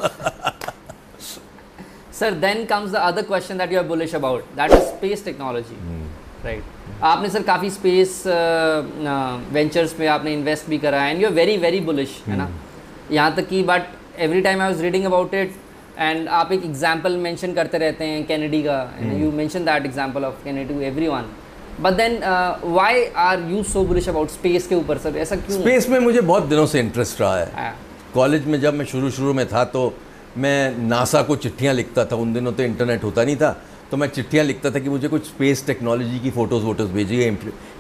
Sir, 2.12 2.32
then 2.32 2.66
comes 2.68 2.92
the 2.92 3.04
other 3.04 3.24
question 3.24 3.58
that 3.58 3.72
you 3.72 3.78
are 3.78 3.84
bullish 3.84 4.14
about. 4.14 4.56
That 4.56 4.72
is 4.72 4.88
space 4.88 5.22
technology. 5.22 5.76
hmm. 5.76 6.04
Right. 6.44 6.64
आपने 7.04 7.30
sir 7.30 7.44
काफ़ी 7.44 7.70
space 7.70 8.24
ventures 9.54 9.96
में 10.00 10.08
आपने 10.08 10.34
invest 10.34 10.70
भी 10.70 10.78
करा 10.78 11.06
and 11.06 11.22
you 11.22 11.28
are 11.28 11.34
very 11.34 11.58
very 11.58 11.80
bullish 11.90 12.22
है 12.28 12.38
ना 12.38 12.50
यहाँ 13.12 13.36
तक 13.36 13.48
कि 13.50 13.62
but 13.64 13.88
every 14.20 14.42
time 14.42 14.62
I 14.62 14.68
was 14.68 14.82
reading 14.82 15.06
about 15.06 15.34
it 15.34 15.54
and 16.00 16.28
आप 16.40 16.52
एक 16.52 16.66
एग्जांपल 16.66 17.18
मेंशन 17.18 17.54
करते 17.54 17.78
रहते 17.78 18.06
हैं 18.06 18.26
कैनेडी 18.28 18.62
का 18.64 18.78
you 19.22 19.32
mention 19.32 19.66
that 19.66 19.86
example 19.86 20.26
of 20.26 20.44
Kennedy 20.44 20.74
to 20.74 20.82
everyone 20.82 21.30
but 21.82 21.94
then 21.94 22.20
why 22.64 23.04
are 23.18 23.42
you 23.52 23.64
so 23.64 23.84
bullish 23.84 24.10
about 24.10 24.30
space 24.30 24.68
के 24.68 24.76
ऊपर 24.76 24.98
सर 24.98 25.18
ऐसा 25.18 25.36
क्यों 25.36 25.60
स्पेस 25.60 25.90
में 25.90 26.00
मुझे 26.00 26.22
बहुत 26.22 26.44
दिनों 26.46 26.66
से 26.66 26.80
इंटरेस्ट 26.80 27.22
रहा 27.22 27.38
है। 27.38 27.52
हाँ, 27.56 27.76
कॉलेज 28.14 28.46
में 28.46 28.60
जब 28.62 28.74
मैं 28.74 28.86
शुरू 28.86 29.10
शुरू 29.12 29.34
में 29.34 29.46
था 29.48 29.64
तो 29.66 29.94
मैं 30.38 30.78
नासा 30.80 31.22
को 31.22 31.36
चिट्ठियाँ 31.36 31.74
लिखता 31.74 32.06
था। 32.06 32.16
उन 32.16 32.34
दिनों 32.34 32.52
तो 32.54 32.64
इंटरनेट 32.64 33.04
होता 33.04 33.24
नहीं 33.24 33.36
था। 33.36 33.56
तो 33.92 33.98
मैं 33.98 34.08
चिट्ठियाँ 34.10 34.46
लिखता 34.46 34.72
था 34.72 34.80
कि 34.80 34.90
मुझे 34.90 35.08
कुछ 35.08 35.26
स्पेस 35.26 35.66
टेक्नोलॉजी 35.68 36.20
की 36.20 36.30
फ़ोटोज़ 36.32 36.64
वोटोज़ 36.64 36.92
भेजिए 36.92 37.28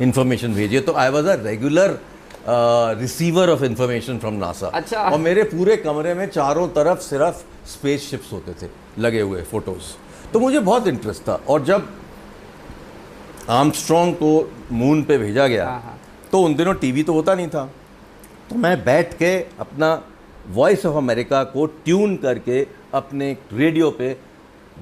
इन्फॉर्मेशन 0.01 0.53
भेजिए। 0.53 0.79
तो 0.81 0.93
I 0.93 1.09
was 1.09 1.27
a 1.27 1.35
regular 1.43 1.99
receiver 2.99 3.49
of 3.49 3.63
information 3.63 4.17
from 4.19 4.33
NASA 4.35 4.67
अच्छा। 4.75 5.01
और 5.01 5.19
मेरे 5.19 5.43
पूरे 5.49 5.77
कमरे 5.77 6.13
में 6.13 6.25
चारों 6.27 6.67
तरफ़ 6.69 6.99
सिर्फ़ 7.01 7.43
स्पेस 7.71 8.09
शिप्स 8.09 8.31
होते 8.33 8.53
थे 8.61 8.69
लगे 9.01 9.21
हुए 9.21 9.41
फ़ोटोज़ 9.51 9.91
तो 10.33 10.39
मुझे 10.39 10.59
बहुत 10.61 10.87
इंटरेस्ट 10.87 11.21
था। 11.21 11.39
और 11.49 11.63
जब 11.65 11.87
आर्मस्ट्रॉन्ग 13.49 14.15
को 14.15 14.51
मून 14.71 15.03
पे 15.03 15.17
भेजा 15.17 15.47
गया। 15.47 15.67
हाँ, 15.69 15.81
हाँ। 15.81 15.99
तो 16.31 16.41
उन 16.41 16.55
दिनों 16.55 16.73
टीवी 16.73 17.03
तो 17.03 17.13
होता 17.13 17.35
नहीं 17.35 17.47
था। 17.47 17.65
तो 18.49 18.55
मैं 18.55 18.83
बैठ 18.85 19.13
के 19.13 19.35
अपना 19.59 20.01
वॉइस 20.49 20.85
ऑफ़ 20.85 20.97
अमेरिका 20.97 21.43
को 21.43 21.65
ट्यून 21.65 22.15
करके 22.17 22.67
अपने 22.93 23.37
रेडियो 23.53 23.91
पे 23.91 24.17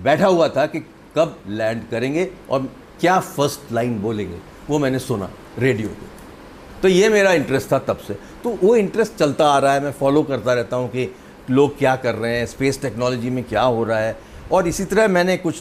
बैठा 0.02 0.28
हुआ 0.28 0.48
था 0.48 0.66
कि 0.66 0.80
कब 1.18 1.40
लैंड 1.48 1.82
करेंगे 1.90 2.30
और 2.50 2.70
क्या 3.00 3.20
फ़र्स्ट 3.20 3.72
लाइन 3.72 4.00
बोलेंगे। 4.02 4.38
वो 4.70 4.80
मैंने 4.80 5.00
सुना 5.00 5.30
रेडियो 5.60 5.90
पे। 5.90 6.10
तो 6.82 6.88
ये 6.88 7.10
मेरा 7.10 7.32
इंटरेस्ट 7.34 7.72
था 7.72 7.80
तब 7.80 7.98
से। 7.98 8.14
तो 8.14 8.58
वो 8.64 8.76
इंटरेस्ट 8.76 9.16
चलता 9.16 9.48
आ 9.48 9.58
रहा 9.60 9.74
है। 9.74 9.84
मैं 9.84 9.92
फॉलो 9.92 10.24
करता 10.24 10.54
रहता 10.54 10.76
हूँ 10.76 10.90
कि 10.90 11.16
लोग 11.50 11.78
क्या 11.78 11.96
कर 11.96 12.16
रहे 12.16 12.38
हैं 12.38 12.46
स्पेस 12.46 12.82
टेक्नोलॉजी 12.82 13.30
में 13.30 13.44
क्या 13.44 13.62
हो 13.62 13.84
रहा 13.84 14.00
है। 14.00 14.18
और 14.52 14.68
इसी 14.68 14.86
तरह 14.86 15.08
मैंने 15.08 15.38
कुछ 15.38 15.56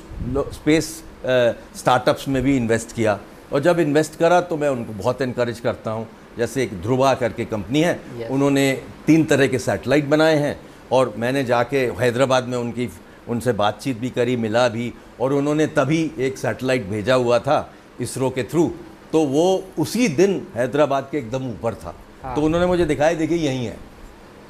स्पेस 0.54 1.02
स्टार्टअप्स 1.24 2.28
में 2.28 2.42
भी 2.42 2.56
इन्वेस्ट 2.56 2.92
किया। 2.92 3.18
और 3.52 3.60
जब 3.60 3.78
इन्वेस्ट 3.80 4.16
करा 4.18 4.40
तो 4.40 4.56
मैं 4.56 4.68
उनको 4.68 4.92
बहुत 4.92 5.22
इनक्रेज 5.22 5.60
करता 5.60 5.90
हूँ। 5.90 6.06
जैसे 6.38 6.62
एक 6.62 6.80
ध्रुवा 6.82 7.14
करके 7.14 7.44
कंपनी 7.44 7.80
है 7.80 7.98
Yes. 8.18 8.30
उन्होंने 8.30 8.72
तीन 9.06 9.24
तरह 9.24 9.46
के 9.46 9.58
सैटेलाइट 9.58 10.04
बनाए 10.06 10.36
हैं। 10.36 10.58
और 10.92 11.12
मैंने 11.18 11.42
जाके 11.44 11.78
हैदराबाद 11.98 12.48
में 12.48 12.56
उनकी 12.58 12.88
उनसे 13.28 13.52
बातचीत 13.52 13.98
भी 13.98 14.10
करी 14.10 14.36
मिला 14.36 14.68
भी। 14.68 14.92
और 15.20 15.32
उन्होंने 15.32 15.66
तभी 15.68 16.10
एक 16.18 16.38
सैटेलाइट 16.38 16.86
भेजा 16.86 17.14
हुआ 17.14 17.38
था 17.38 17.58
इसरो 18.00 18.30
के 18.30 18.42
थ्रू 18.44 18.66
तो 19.12 19.24
वो 19.26 19.44
उसी 19.78 20.08
दिन 20.08 20.40
हैदराबाद 20.54 21.08
के 21.12 21.18
एकदम 21.18 21.50
ऊपर 21.50 21.74
था। 21.74 21.94
हाँ। 22.22 22.34
तो 22.34 22.42
उन्होंने 22.42 22.66
मुझे 22.66 22.84
दिखाया 22.84 23.14
देखिए 23.14 23.38
यही 23.38 23.64
है। 23.64 23.76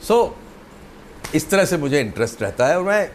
सो 0.03 0.15
so, 0.15 1.35
इस 1.35 1.49
तरह 1.51 1.65
से 1.65 1.77
मुझे 1.79 2.01
इंटरेस्ट 2.01 2.43
रहता 2.43 2.67
है। 2.67 2.79
और 2.79 2.85
मैं 2.85 3.11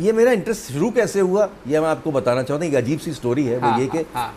ये 0.00 0.12
मेरा 0.12 0.32
इंटरेस्ट 0.32 0.72
शुरू 0.72 0.90
कैसे 0.90 1.20
हुआ 1.20 1.48
ये 1.68 1.80
मैं 1.80 1.88
आपको 1.88 2.12
बताना 2.12 2.42
चाहता 2.42 2.64
हूँ 2.64 2.72
एक 2.72 2.76
अजीब 2.76 2.98
सी 2.98 3.12
स्टोरी 3.12 3.44
है 3.46 3.58
वो 3.58 3.68
हाँ, 3.68 3.80
ये 3.80 3.86
कि 3.86 3.98
हाँ, 4.14 4.34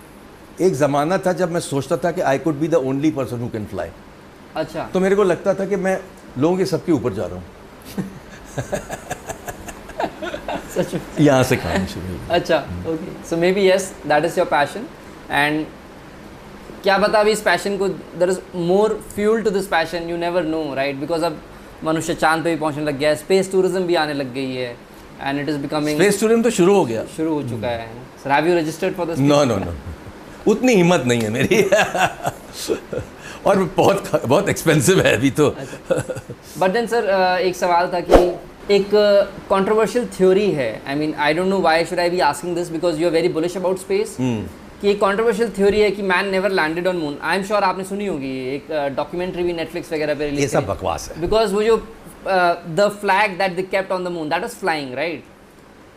एक 0.61 0.73
ज़माना 0.73 1.17
था 1.25 1.33
जब 1.33 1.51
मैं 1.51 1.59
सोचता 1.59 1.97
था 2.03 2.11
कि 2.11 2.21
I 2.21 2.37
could 2.39 2.55
be 2.59 2.67
the 2.67 2.75
only 2.89 3.11
person 3.11 3.39
who 3.41 3.47
can 3.49 3.65
fly 3.65 3.89
अच्छा। 4.55 4.83
तो 4.93 4.99
मेरे 4.99 5.15
को 5.15 5.23
लगता 5.23 5.53
था 5.53 5.65
कि 5.65 5.75
मैं 5.75 5.99
लोगों 6.37 6.57
के 6.57 6.65
सबके 6.65 6.91
ऊपर 6.91 7.13
जा 7.13 7.25
रहा 7.25 7.35
हूँ। 7.35 7.45
यहाँ 11.19 11.43
से 11.43 11.55
कहानी 11.57 11.87
शुरू 11.87 12.17
अच्छा 12.33 12.57
okay 12.89 13.11
so 13.29 13.37
maybe 13.53 13.67
yes 13.69 13.91
that 14.07 14.25
is 14.25 14.39
your 14.39 14.47
passion 14.47 14.85
and 15.31 15.65
क्या 16.83 16.97
पता 16.97 17.19
अभी 17.19 17.31
इस 17.31 17.41
पैशन 17.41 17.77
को 17.77 17.87
there 18.19 18.29
is 18.29 18.39
more 18.55 18.99
fuel 19.15 19.41
to 19.43 19.49
this 19.49 19.67
passion 19.67 20.09
you 20.09 20.17
never 20.17 20.43
know 20.45 20.73
right 20.75 20.95
because 20.95 21.23
अब 21.25 21.39
मनुष्य 21.83 22.13
चाँद 22.15 22.43
पे 22.43 22.49
भी 22.49 22.59
पहुँचने 22.59 22.83
लग 22.83 22.97
गया 22.99 23.09
है 23.09 23.15
स्पेस 23.15 23.51
टूरिज़्म 23.51 23.83
भी 23.87 23.95
आने 23.95 24.13
लग 24.13 24.33
गई 24.33 24.53
है। 24.55 24.75
And 25.21 25.39
it 25.39 25.49
is 25.49 25.57
becoming 25.57 25.97
space 25.97 26.19
tourism 26.21 26.43
तो 26.43 26.49
शुरू 26.57 26.73
हो 26.75 26.85
गया। 26.85 27.03
शुरू 27.17 27.33
हो 27.33 27.41
चुका 27.49 27.67
है। 27.67 27.87
Sir 28.23 28.31
have 28.31 28.47
you 28.47 28.57
registered 28.57 28.95
for 28.95 29.05
this 29.05 29.19
no 29.19 29.43
no 29.45 29.57
no 29.57 29.73
उतनी 30.51 30.73
हिम्मत 30.75 31.03
नहीं 31.07 31.21
है 31.21 31.29
मेरी। 31.29 31.61
और 33.47 33.63
बहुत 33.77 34.25
बहुत 34.25 34.49
एक्सपेंसिव 34.49 34.99
है 35.01 35.15
अभी 35.15 35.29
तो। 35.31 35.49
बट 36.59 36.69
देन 36.71 36.87
सर 36.87 37.09
एक 37.41 37.55
सवाल 37.55 37.87
था 37.93 37.99
कि 38.09 38.19
एक 38.75 38.89
कंट्रोवर्शियल 39.49 40.05
थ्योरी 40.17 40.49
है। 40.51 40.69
I 40.87 40.95
mean 40.95 41.13
I 41.15 41.33
don't 41.33 41.47
know 41.47 41.59
why 41.59 41.85
should 41.85 41.99
I 41.99 42.09
be 42.09 42.19
asking 42.29 42.55
this 42.55 42.69
because 42.71 42.99
you 43.01 43.07
are 43.07 43.13
very 43.13 43.29
bullish 43.35 43.57
about 43.57 43.79
space 43.79 44.15
कि 44.81 44.89
एक 44.89 44.97
कंट्रोवर्शियल 45.01 45.49
थ्योरी 45.57 45.79
है 45.81 45.91
कि 45.91 46.01
man 46.03 46.27
never 46.31 46.51
landed 46.51 46.87
on 46.87 46.97
moon 46.97 47.17
I 47.23 47.37
am 47.37 47.43
sure 47.43 47.63
आपने 47.63 47.83
सुनी 47.83 48.07
होगी 48.07 48.33
एक 48.55 48.67
डॉक्यूमेंट्री 48.95 49.43
भी 49.43 49.53
नेटफ्लिक्स 49.53 49.93
वगैरह 49.93 50.15
पे 50.15 50.25
रिलीज़ 50.25 50.41
ये 50.41 50.47
सब 50.47 50.65
बकवास 50.67 51.09
है। 51.09 51.21
बिकॉज़ 51.21 51.53
वो 51.53 51.63
जो 51.63 51.77
the 52.27 52.89
flag 53.01 53.37
that 53.37 53.55
they 53.55 53.63
kept 53.63 53.91
on 53.91 54.03
the 54.05 54.07
moon 54.17 54.29
that 54.29 54.41
was 54.41 54.51
flying 54.59 54.93
right 54.95 55.23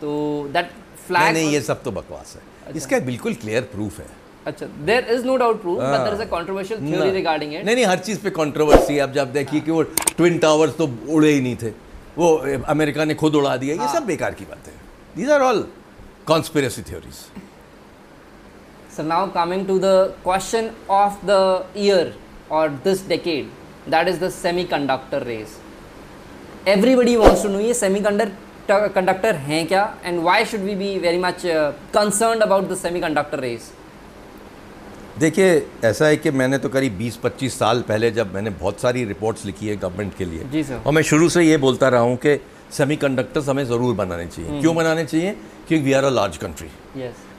तो 0.00 0.08
दैट 0.52 0.64
नहीं 0.64 1.06
फ्लैग 1.06 1.32
नहीं 1.34 1.52
ये 1.52 1.60
सब 1.60 1.82
तो 1.82 1.90
बकवास 1.92 2.36
है। 2.36 2.76
इसका 2.76 2.98
बिल्कुल 3.06 3.34
क्लियर 3.42 3.62
प्रूफ 3.72 3.98
है। 4.00 4.06
अच्छा 4.46 4.66
there 4.66 5.04
is 5.14 5.24
no 5.26 5.36
doubt 5.36 5.60
proof 5.62 5.78
but 5.78 5.84
हाँ। 5.84 5.98
There 6.04 6.14
is 6.14 6.22
a 6.22 6.30
controversial 6.30 6.80
theory 6.90 7.10
regarding 7.10 7.54
it 7.54 7.64
नहीं 7.64 7.74
नहीं 7.74 7.86
हर 7.86 7.98
चीज़ 7.98 8.20
पे 8.20 8.30
कंट्रोवर्सी 8.38 8.94
है। 8.94 9.00
अब 9.00 9.12
जब 9.12 9.32
देखिए 9.32 9.60
कि 9.60 9.70
वो 9.70 9.82
ट्विन 10.16 10.38
टावर्स 10.38 10.76
तो 10.76 10.88
उड़े 11.08 11.30
ही 11.30 11.40
नहीं 11.40 11.56
थे। 11.62 11.70
वो 12.18 12.34
अमेरिका 12.74 13.04
ने 13.04 13.14
खुद 13.14 13.34
उड़ा 13.36 13.56
दिया। 13.56 13.82
ये 13.82 13.92
सब 13.92 14.06
बेकार 14.06 14.34
की 14.34 14.44
बात 14.44 14.66
है। 14.66 14.74
These 15.16 15.30
are 15.30 15.40
all 15.50 15.66
conspiracy 16.26 16.82
theories 16.90 17.24
So 18.92 19.02
now 19.08 19.18
coming 19.34 19.60
to 19.66 19.74
the 19.82 20.12
question 20.22 20.64
of 20.94 21.18
the 21.26 21.64
year 21.74 22.12
or 22.50 22.62
this 22.86 23.02
decade, 23.12 23.50
that 23.86 24.08
is 24.12 24.18
the 24.18 24.30
semiconductor 24.36 25.20
race. 25.26 25.52
everybody 26.66 27.16
wants 27.16 27.42
to 27.42 27.48
know 27.48 27.58
ye 27.58 27.72
semiconductor 27.72 28.92
conductor 28.92 29.32
hain 29.32 29.66
kya 29.66 29.92
and 30.04 30.22
why 30.22 30.44
should 30.44 30.62
we 30.62 30.74
be 30.74 30.98
very 30.98 31.18
much 31.18 31.44
uh, 31.44 31.72
concerned 31.90 32.42
about 32.42 32.68
the 32.68 32.74
semiconductor 32.74 33.40
race? 33.40 33.70
देखिए 35.18 35.66
ऐसा 35.84 36.06
है 36.06 36.16
कि 36.16 36.30
मैंने 36.30 36.58
तो 36.58 36.68
करीब 36.68 36.98
20-25 36.98 37.50
साल 37.52 37.80
पहले 37.88 38.10
जब 38.10 38.34
मैंने 38.34 38.50
बहुत 38.60 38.80
सारी 38.80 39.04
रिपोर्ट्स 39.04 39.44
लिखी 39.46 39.68
है 39.68 39.76
गवर्नमेंट 39.76 40.16
के 40.18 40.24
लिए 40.24 40.44
जी 40.52 40.62
सर 40.64 40.80
और 40.86 40.92
मैं 40.92 41.02
शुरू 41.02 41.28
से 41.28 41.42
ये 41.42 41.56
बोलता 41.64 41.88
रहा 41.88 42.00
हूँ 42.00 42.16
कि 42.16 42.36
सेमी 42.36 42.76
सेमीकंडक्टर्स 42.76 43.48
हमें 43.48 43.64
ज़रूर 43.66 43.94
बनाने 43.94 44.26
चाहिए। 44.26 44.50
हम्म। 44.50 44.60
क्यों 44.60 44.74
बनाने 44.76 45.04
चाहिए? 45.04 45.32
क्योंकि 45.68 45.84
we 45.84 45.92
are 45.92 46.04
a 46.04 46.10
large 46.10 46.36
country 46.36 46.68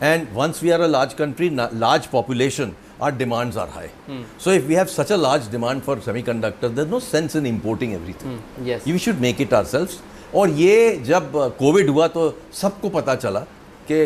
and 0.04 0.28
once 0.34 0.64
we 0.64 0.70
are 0.70 0.82
a 0.82 0.88
large 0.88 1.14
country 1.22 1.50
large 1.54 2.06
population 2.12 2.74
our 3.02 3.12
demands 3.12 3.58
are 3.58 3.68
high. 3.68 3.90
So 4.38 4.52
if 4.52 4.68
we 4.68 4.76
have 4.76 4.90
such 4.90 5.12
a 5.12 5.18
large 5.18 5.50
demand 5.50 5.84
for 5.84 5.96
semiconductors, 5.98 6.76
there's 6.76 6.88
no 6.88 7.00
sense 7.00 7.36
in 7.36 7.46
importing 7.46 7.96
everything. 7.96 8.38
hmm, 8.38 8.66
yes 8.66 8.86
We 8.86 8.98
should 8.98 9.22
make 9.22 9.40
it 9.40 9.54
ourselves. 9.54 10.00
और 10.36 10.50
ये 10.58 10.76
जब 11.06 11.32
Covid 11.60 11.90
हुआ 11.90 12.08
तो 12.08 12.22
सबको 12.54 12.90
पता 12.90 13.16
चला 13.16 13.40
कि 13.88 13.98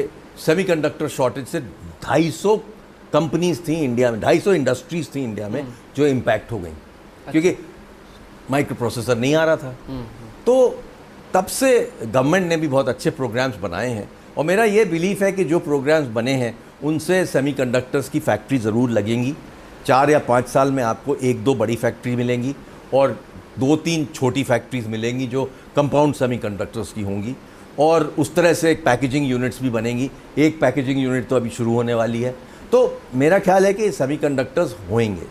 semiconductor 0.46 1.08
shortage 1.08 1.48
से 1.48 1.60
250 2.06 2.58
कंपनीज़ 3.14 3.62
थी 3.68 3.76
इंडिया 3.84 4.12
में 4.12 4.20
250 4.22 4.56
इंडस्ट्रीज़ 4.56 5.10
थी 5.16 5.24
इंडिया 5.24 5.50
में 5.50 5.62
जो 5.98 6.08
इम्पैक्ट 6.08 6.52
हो 6.52 6.60
गई 6.60 6.72
क्योंकि 7.32 7.56
माइक्रो 8.52 8.76
प्रोसेसर 8.76 9.18
नहीं 9.18 9.36
आ 9.36 9.44
रहा 9.46 9.56
था 9.58 9.76
तो 10.46 10.56
तब 11.34 11.46
से 11.60 11.70
गवर्नमेंट 12.04 12.48
ने 12.50 12.58
भी 12.58 12.68
बहुत 12.68 12.90
अच्छे 12.90 13.10
प्रोग्राम्स 13.22 13.56
बनाए 13.62 13.90
हैं 13.90 14.10
और 14.38 14.46
मेरा 14.46 14.64
ये 14.64 14.86
बिलीफ 14.86 15.22
है 15.22 15.32
कि 15.32 15.44
जो 15.44 15.60
प्रोग्राम्स 15.60 16.08
बने 16.08 16.34
हैं, 16.34 16.58
उनसे 16.84 17.26
सेमीकंडक्टर्स 17.26 18.10
की 18.10 18.20
फैक्ट्री 18.20 18.58
ज़रूर 18.58 18.90
लगेंगी। 18.92 19.34
चार 19.86 20.10
या 20.10 20.20
पाँच 20.20 20.48
साल 20.48 20.72
में 20.72 20.84
आपको 20.84 21.16
एक 21.16 21.44
दो 21.44 21.54
बड़ी 21.56 21.76
फैक्ट्री 21.76 22.16
मिलेंगी 22.16 22.56
और 22.94 23.20
दो 23.60 23.76
तीन 23.76 24.06
छोटी 24.14 24.44
फैक्ट्रीज 24.44 24.88
मिलेंगी 24.88 25.28
जो 25.28 25.44
कंपाउंड 25.76 26.14
सेमीकंडक्टर्स 26.16 26.94
की 26.94 27.02
होंगी। 27.02 27.36
और 27.80 28.04
उस 28.20 28.34
तरह 28.36 28.54
से 28.54 28.72
एक 28.72 28.84
पैकेजिंग 28.86 29.30
यूनिट्स 29.30 29.62
भी 29.62 29.70
बनेंगी। 29.70 30.10
एक 30.38 30.60
पैकेजिंग 30.60 31.00
यूनिट 31.04 31.28
तो 31.28 31.36
अभी 31.36 31.50
शुरू 31.50 31.74
होने 31.74 31.94
वाली 31.94 32.22
है। 32.22 32.36
तो 32.72 33.02
मेरा 33.16 33.40
ख्याल 33.40 33.66
है 33.66 33.74
कि 33.74 33.92
सेमीकंडक्टर्स 33.92 34.76
होंगे 34.92 35.28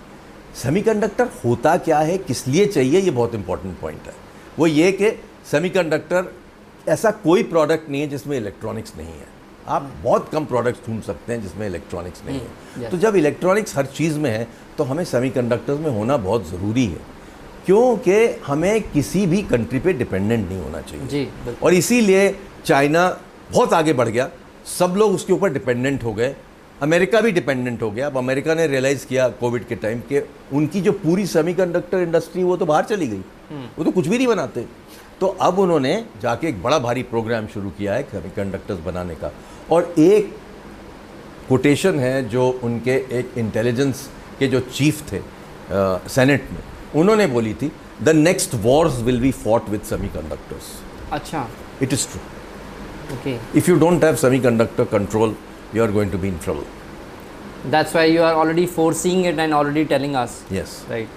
सेमीकंडक्टर 0.54 1.28
होता 1.44 1.76
क्या 1.76 1.98
है? 1.98 2.16
किस 2.18 2.46
लिए 2.48 2.66
चाहिए? 2.66 3.00
ये 3.00 3.10
बहुत 3.10 3.34
इंपॉर्टेंट 3.34 3.78
पॉइंट 3.80 4.06
है। 4.06 4.12
वो 4.58 4.66
ये 4.66 4.90
कि 4.92 5.10
सेमीकंडक्टर 5.50 6.32
ऐसा 6.88 7.10
कोई 7.10 7.42
प्रोडक्ट 7.42 7.88
नहीं 7.90 8.00
है 8.00 8.06
जिसमें 8.08 8.36
इलेक्ट्रॉनिक्स 8.36 8.92
नहीं 8.96 9.06
है। 9.06 9.32
आप 9.68 9.92
बहुत 10.02 10.28
कम 10.32 10.44
प्रोडक्ट्स 10.44 10.86
ढूंढ 10.88 11.02
सकते 11.02 11.32
हैं 11.32 11.42
जिसमें 11.42 11.66
इलेक्ट्रॉनिक्स 11.66 12.22
नहीं 12.26 12.40
है। 12.40 12.90
तो 12.90 12.96
जब 12.96 13.16
इलेक्ट्रॉनिक्स 13.16 13.76
हर 13.76 13.86
चीज़ 13.86 14.18
में 14.18 14.30
है 14.30 14.46
तो 14.78 14.84
हमें 14.84 15.04
सेमीकंडक्टर्स 15.04 15.80
में 15.80 15.90
होना 15.90 16.16
बहुत 16.16 16.48
ज़रूरी 16.50 16.86
है। 16.86 17.12
क्योंकि 17.66 18.16
हमें 18.46 18.80
किसी 18.92 19.26
भी 19.26 19.42
कंट्री 19.42 19.78
पे 19.80 19.92
डिपेंडेंट 19.92 20.48
नहीं 20.48 20.60
होना 20.60 20.80
चाहिए। 20.80 21.06
जी 21.06 21.28
और 21.62 21.74
इसीलिए 21.74 22.34
चाइना 22.64 23.08
बहुत 23.52 23.72
आगे 23.72 23.92
बढ़ 23.92 24.08
गया। 24.08 24.28
सब 24.78 24.94
लोग 24.96 25.12
उसके 25.12 25.32
ऊपर 25.32 25.52
डिपेंडेंट 25.52 26.04
हो 26.04 26.12
गए। 26.14 26.34
अमेरिका 26.82 27.20
भी 27.20 27.32
डिपेंडेंट 27.32 27.82
हो 27.82 27.90
गया। 27.90 28.06
अब 28.06 28.16
अमेरिका 28.18 28.54
ने 28.54 28.66
रियलाइज़ 28.66 29.06
किया 29.06 29.28
कोविड 29.40 29.66
के 29.66 29.74
टाइम 29.76 30.00
कि 30.00 30.20
उनकी 30.52 30.80
जो 30.80 30.92
पूरी 30.92 31.26
सेमीकंडक्टर 31.26 31.98
इंडस्ट्री 31.98 32.42
वो 32.42 32.56
तो 32.56 32.66
बाहर 32.66 32.84
चली 32.84 33.06
गई। 33.06 33.22
वो 33.78 33.84
तो 33.84 33.90
कुछ 33.90 34.06
भी 34.06 34.16
नहीं 34.16 34.26
बनाते। 34.26 34.64
तो 35.20 35.26
अब 35.40 35.58
उन्होंने 35.58 35.94
जाके 36.22 36.48
एक 36.48 36.62
बड़ा 36.62 36.78
भारी 36.86 37.02
प्रोग्राम 37.12 37.46
शुरू 37.54 37.70
किया 37.78 37.94
है 37.94 38.02
सेमीकंडक्टर्स 38.10 38.78
बनाने 38.86 39.14
का। 39.14 39.30
और 39.72 39.94
एक 39.98 40.34
कोटेशन 41.48 41.98
है 42.00 42.28
जो 42.28 42.48
उनके 42.64 42.94
एक 43.18 43.38
इंटेलिजेंस 43.38 44.08
के 44.38 44.46
जो 44.54 44.60
चीफ 44.60 45.02
थे 45.12 45.20
सेनेट 46.14 46.50
में 46.52 46.62
उन्होंने 47.00 47.26
बोली 47.34 47.54
थी 47.62 47.70
the 48.02 48.08
next 48.16 48.54
wars 48.62 49.00
will 49.02 49.20
be 49.20 49.30
fought 49.44 49.68
with 49.70 49.82
semiconductors 49.90 50.72
अच्छा। 51.12 51.46
It 51.82 51.92
is 51.92 52.06
true 52.12 52.20
okay 53.14 53.36
if 53.60 53.68
you 53.70 53.76
don't 53.80 54.04
have 54.08 54.18
semiconductor 54.20 54.86
control 54.92 55.34
you 55.74 55.82
are 55.86 55.92
going 55.98 56.10
to 56.14 56.20
be 56.24 56.28
in 56.34 56.38
trouble. 56.46 56.66
That's 57.70 57.94
why 57.94 58.14
you 58.16 58.22
are 58.22 58.34
already 58.34 58.66
foreseeing 58.76 59.22
it 59.30 59.38
and 59.44 59.56
already 59.58 59.84
telling 59.92 60.16
us. 60.22 60.32
Yes. 60.54 60.72
Right 60.90 61.08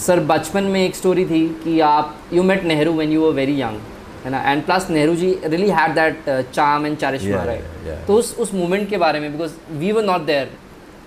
sir 0.00 0.20
बचपन 0.30 0.64
में 0.64 0.80
एक 0.84 0.96
story 0.96 1.24
थी 1.26 1.48
कि 1.64 1.78
आप 1.80 2.16
you 2.32 2.42
met 2.42 2.64
Nehru 2.64 2.92
when 2.92 3.12
you 3.12 3.20
were 3.22 3.32
very 3.34 3.60
young 3.60 3.80
है 4.24 4.30
ना? 4.30 4.40
And 4.50 4.64
plus 4.64 4.86
Nehru 4.90 5.14
ji 5.16 5.32
really 5.44 5.68
had 5.70 5.94
that 5.94 6.50
charm 6.52 6.86
and 6.86 6.96
charisma 6.98 7.42
right 7.44 8.06
तो 8.06 8.14
उस 8.14 8.34
उस 8.38 8.54
मोमेंट 8.54 8.88
के 8.90 8.98
बारे 8.98 9.20
में 9.20 9.30
because 9.32 9.52
we 9.78 9.92
were 9.92 10.04
not 10.04 10.26
there 10.26 10.50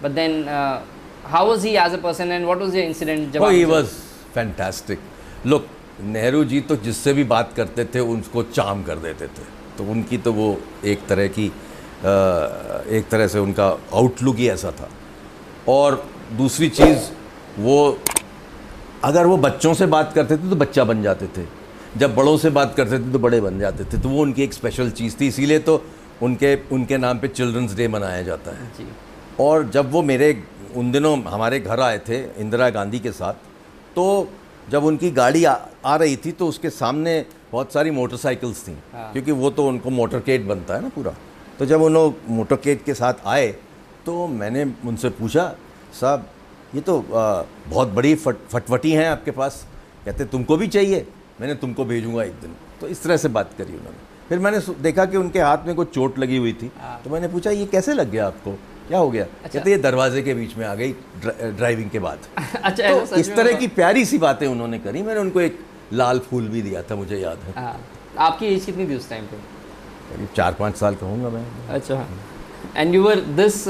but 0.04 0.12
then 0.12 0.44
how 1.26 1.48
was 1.48 1.66
he 1.66 1.76
as 1.78 1.94
a 1.94 2.02
person 2.04 2.32
and 2.32 2.46
what 2.46 2.58
was 2.58 2.76
your 2.76 2.86
incident 2.86 3.32
जब 3.34 3.42
he 3.42 3.66
was 3.72 3.94
fantastic. 4.38 5.06
Look 5.48 5.64
Nehru 6.14 6.44
ji 6.44 6.60
तो 6.62 6.76
जिससे 6.84 7.14
भी 7.14 7.24
बात 7.30 7.54
करते 7.56 7.86
थे 7.86 8.00
उनको 8.00 8.44
चाम 8.44 8.84
कर 8.84 8.96
देते 8.98 9.28
थे। 9.28 9.44
तो 9.78 9.84
उनकी 9.92 10.18
तो 10.18 10.34
वो 10.34 10.46
एक 10.86 11.08
तरह 11.08 11.28
की 11.28 11.48
अ, 11.48 12.14
एक 12.98 13.08
तरह 13.12 13.28
से 13.28 13.40
उनका 13.40 13.68
आउटलुक 13.94 14.36
ही 14.36 14.50
ऐसा 14.50 14.72
था। 14.72 14.90
और 15.68 16.04
दूसरी 16.38 16.70
चीज़ 16.70 17.10
वो 17.60 17.78
अगर 19.04 19.26
वो 19.26 19.38
बच्चों 19.38 19.74
से 19.74 19.86
बात 19.86 20.12
करते 20.14 20.38
थे 20.38 20.50
तो 20.50 20.56
बच्चा 20.56 20.84
बन 20.84 21.02
जाते 21.04 21.28
थे। 21.28 21.46
जब 21.98 22.16
बड़ों 22.16 22.38
से 22.38 22.50
बात 22.50 22.74
करते 22.78 23.00
थे 23.00 23.12
तो 23.12 23.20
बड़े 23.20 23.40
बन 23.42 23.60
जाते 23.60 23.84
थे। 23.84 24.02
तो 24.02 24.10
वो 24.10 24.22
उनकी 24.22 24.44
एक 24.44 24.54
स्पेशल 24.54 24.90
चीज़ 24.92 25.16
थी। 25.22 25.28
इसीलिए 25.28 25.60
तो 25.60 25.82
उनके 26.22 26.56
उनके 26.72 26.98
नाम 26.98 27.20
पे 27.20 27.28
चिल्ड्रंस 27.28 27.76
डे 27.76 27.88
मनाया 27.88 28.22
जाता 28.22 28.52
है। 28.52 28.68
जी। 28.78 28.88
और 29.40 29.70
जब 29.70 29.92
वो 29.92 30.02
मेरे 30.04 30.32
उन 30.76 30.92
दिनों 30.92 31.18
हमारे 31.24 31.60
घर 31.60 31.80
आए 31.80 31.98
थे 32.00 32.18
इंदिरा 32.42 32.70
गांधी 32.70 33.00
के 33.00 33.12
साथ 33.12 33.34
तो 33.96 34.06
जब 34.70 34.84
उनकी 34.84 35.12
गाड़ी 35.12 35.44
आ, 35.46 35.56
आ 35.86 35.96
रही 35.96 36.16
थी 36.16 36.32
तो 36.32 36.48
उसके 36.48 36.70
सामने 36.70 37.26
बहुत 37.52 37.74
सारी 37.74 37.92
मोटरसाइकिल्स 37.92 38.68
थी। 38.68 38.78
हाँ। 38.94 39.12
क्योंकि 39.12 39.32
वो 39.32 39.50
तो 39.50 39.68
उनको 39.68 39.90
मोटरकेट 39.90 40.42
बनता 40.42 40.76
है 40.76 40.82
ना 40.82 40.90
पूरा। 40.90 41.14
तो 41.60 41.66
जब 41.66 41.82
उन्होंने 41.82 42.36
मोटरकेट 42.36 42.84
के 42.84 42.94
साथ 42.94 43.26
आए 43.28 43.48
तो 44.06 44.28
मैंने 44.28 44.66
उनसे 44.86 45.10
पूछा 45.12 45.46
साहब 46.02 46.28
ये 46.76 46.82
तो 46.82 47.00
आ, 47.00 47.44
बहुत 47.68 47.88
बड़ी 47.88 48.16
फट 48.16 48.36
फटवटी 48.52 48.92
हैं 48.92 49.10
आपके 49.10 49.32
पास। 49.32 49.68
कहते 50.06 50.26
तुमको 50.26 50.58
भी 50.58 50.68
चाहिए? 50.68 51.08
मैंने 51.42 51.56
तुमको 51.56 51.86
भेजूँगा 51.86 52.24
एक 52.24 52.34
दिन। 52.34 52.56
तो 52.82 52.88
इस 52.88 53.04
तरह 53.04 53.18
से 53.18 53.28
बात 53.28 53.50
करी 53.58 53.74
उन्होंने। 53.74 53.98
फिर 54.30 54.40
मैंने 54.40 54.60
देखा 54.60 55.06
कि 55.06 55.18
उनके 55.18 55.40
हाथ 55.40 55.58
में 55.66 55.76
कोई 55.76 55.86
चोट 55.86 56.20
लगी 56.20 56.38
हुई 56.38 56.54
थी। 56.54 56.72
हाँ। 56.82 57.02
तो 57.04 57.10
मैंने 57.10 57.28
पूछा 57.28 57.50
ये 57.50 57.66
कैसे 57.66 57.94
लग 57.94 58.12
गया 58.12 58.28
आपको? 58.28 58.52
क्या 58.88 59.00
हो 59.00 59.12
गया? 59.12 59.24
अच्छा। 59.24 59.60
कहते 59.60 59.72
ये 59.72 59.78
दरवाजे 59.78 60.22
के 60.22 60.34
बीच 60.34 60.58
में 60.58 60.66
आ 60.66 60.76
गई 60.76 60.94
ड्रा- 60.94 61.42
ड्राइविंग 61.42 61.90
के 61.90 62.00
बाद। 62.00 62.20
अच्छा 62.64 63.06
तो 63.06 63.16
इस 63.16 63.36
तरह 63.36 63.54
की 63.54 63.68
प्यारी 63.68 64.06
सी 64.06 64.18
बातें 64.18 64.48
उन्होंने 64.48 64.80
करी। 64.80 65.02
मैंने 65.02 65.20
उनको 65.20 65.42
एक 65.42 65.60
लाल 65.94 66.20
फूल 66.20 66.48
भी 66.48 66.62
दिया 66.62 66.82
था 66.82 66.96
मुझे 66.96 67.18
याद 67.18 67.38
है। 67.38 67.64
हाँ। 67.64 67.82
आपकी 68.20 68.46
एज 68.46 68.66
कितनी 68.66 68.88
थी 68.88 68.96
उस 68.96 69.10
टाइम 69.10 69.24
पे? 69.24 69.38
करीब 70.16 70.30
चार 70.36 70.54
पाँच 70.54 70.76
साल 70.76 70.96
कहूँगा 70.96 71.30
मैं। 71.30 71.68
अच्छा। 71.70 72.08
And 72.78 72.96
you 72.96 73.04
were 73.04 73.16
this 73.16 73.68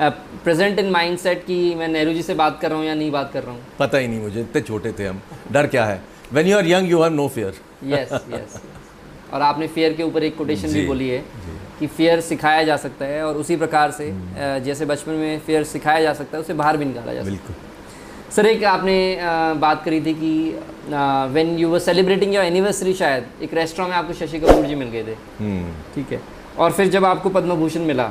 present 0.00 0.78
in 0.78 0.90
mind 0.90 1.18
set 1.18 1.44
कि 1.44 1.74
मैं 1.74 1.88
नेहरू 1.88 2.12
जी 2.12 2.22
से 2.22 2.34
बात 2.34 2.58
कर 2.60 2.70
रहा 2.70 2.78
हूँ 2.78 2.86
या 2.86 2.94
नहीं 2.94 3.10
बात 3.10 3.30
कर 3.32 3.42
रहा 3.42 3.52
हूँ। 3.52 3.60
पता 3.78 3.98
ही 3.98 4.08
नहीं 4.08 4.20
मुझे 4.20 4.40
इतने 4.40 4.60
छोटे 4.62 4.92
थे 4.98 5.06
हम। 5.06 5.20
डर 5.52 5.66
क्या 5.66 5.84
है? 5.84 6.00
When 6.32 6.46
you 6.46 6.56
are 6.58 6.66
young 6.66 6.90
you 6.90 7.02
have 7.02 7.12
no 7.12 7.26
fear 7.28 7.54
yes 7.84 8.12
yes 8.32 8.60
और 9.34 9.42
आपने 9.42 9.66
फेयर 9.68 9.92
के 9.92 10.02
ऊपर 10.02 10.24
एक 10.24 10.36
कोटेशन 10.36 10.72
भी 10.72 10.86
बोली 10.86 11.08
है 11.08 11.24
कि 11.78 11.86
फेयर 11.86 12.20
सिखाया 12.20 12.62
जा 12.64 12.76
सकता 12.76 13.04
है 13.04 13.22
और 13.24 13.36
उसी 13.36 13.56
प्रकार 13.56 13.90
से 13.90 14.12
जैसे 14.64 14.84
बचपन 14.86 15.12
में 15.14 15.38
फेयर 15.46 15.64
सिखाया 15.64 16.02
जा 16.02 16.12
सकता 16.14 16.36
है 16.36 16.42
उसे 16.42 16.54
बाहर 16.54 16.76
भी 16.76 16.84
निकाला 16.84 17.14
जा 17.14 17.22
सकता 17.22 17.30
बिल्कुल। 17.30 17.54
है 17.54 17.66
सर 18.36 18.46
एक 18.46 18.64
आपने 18.66 18.96
बात 19.60 19.84
करी 19.84 20.00
थी 20.06 20.14
कि 20.14 20.32
when 21.34 21.56
you 21.58 21.68
were 21.68 21.78
celebrating 21.80 22.34
your 22.34 22.44
anniversary 22.44 22.94
शायद 22.94 23.42
एक 23.42 23.54
रेस्टोरेंट 23.54 23.90
में 23.90 23.98
आपको 23.98 24.12
शशि 24.14 24.38
कपूर 24.40 24.66
जी 24.66 24.74
मिल 24.74 24.88
गए 24.88 25.04
थे। 25.04 25.14
हम्म। 25.38 25.72
ठीक 25.94 26.12
है? 26.12 26.20
और 26.58 26.72
फिर 26.72 26.88
जब 26.88 27.04
आपको 27.04 27.30
पद्म 27.30 27.54
भूषण 27.56 27.80
मिला 27.86 28.10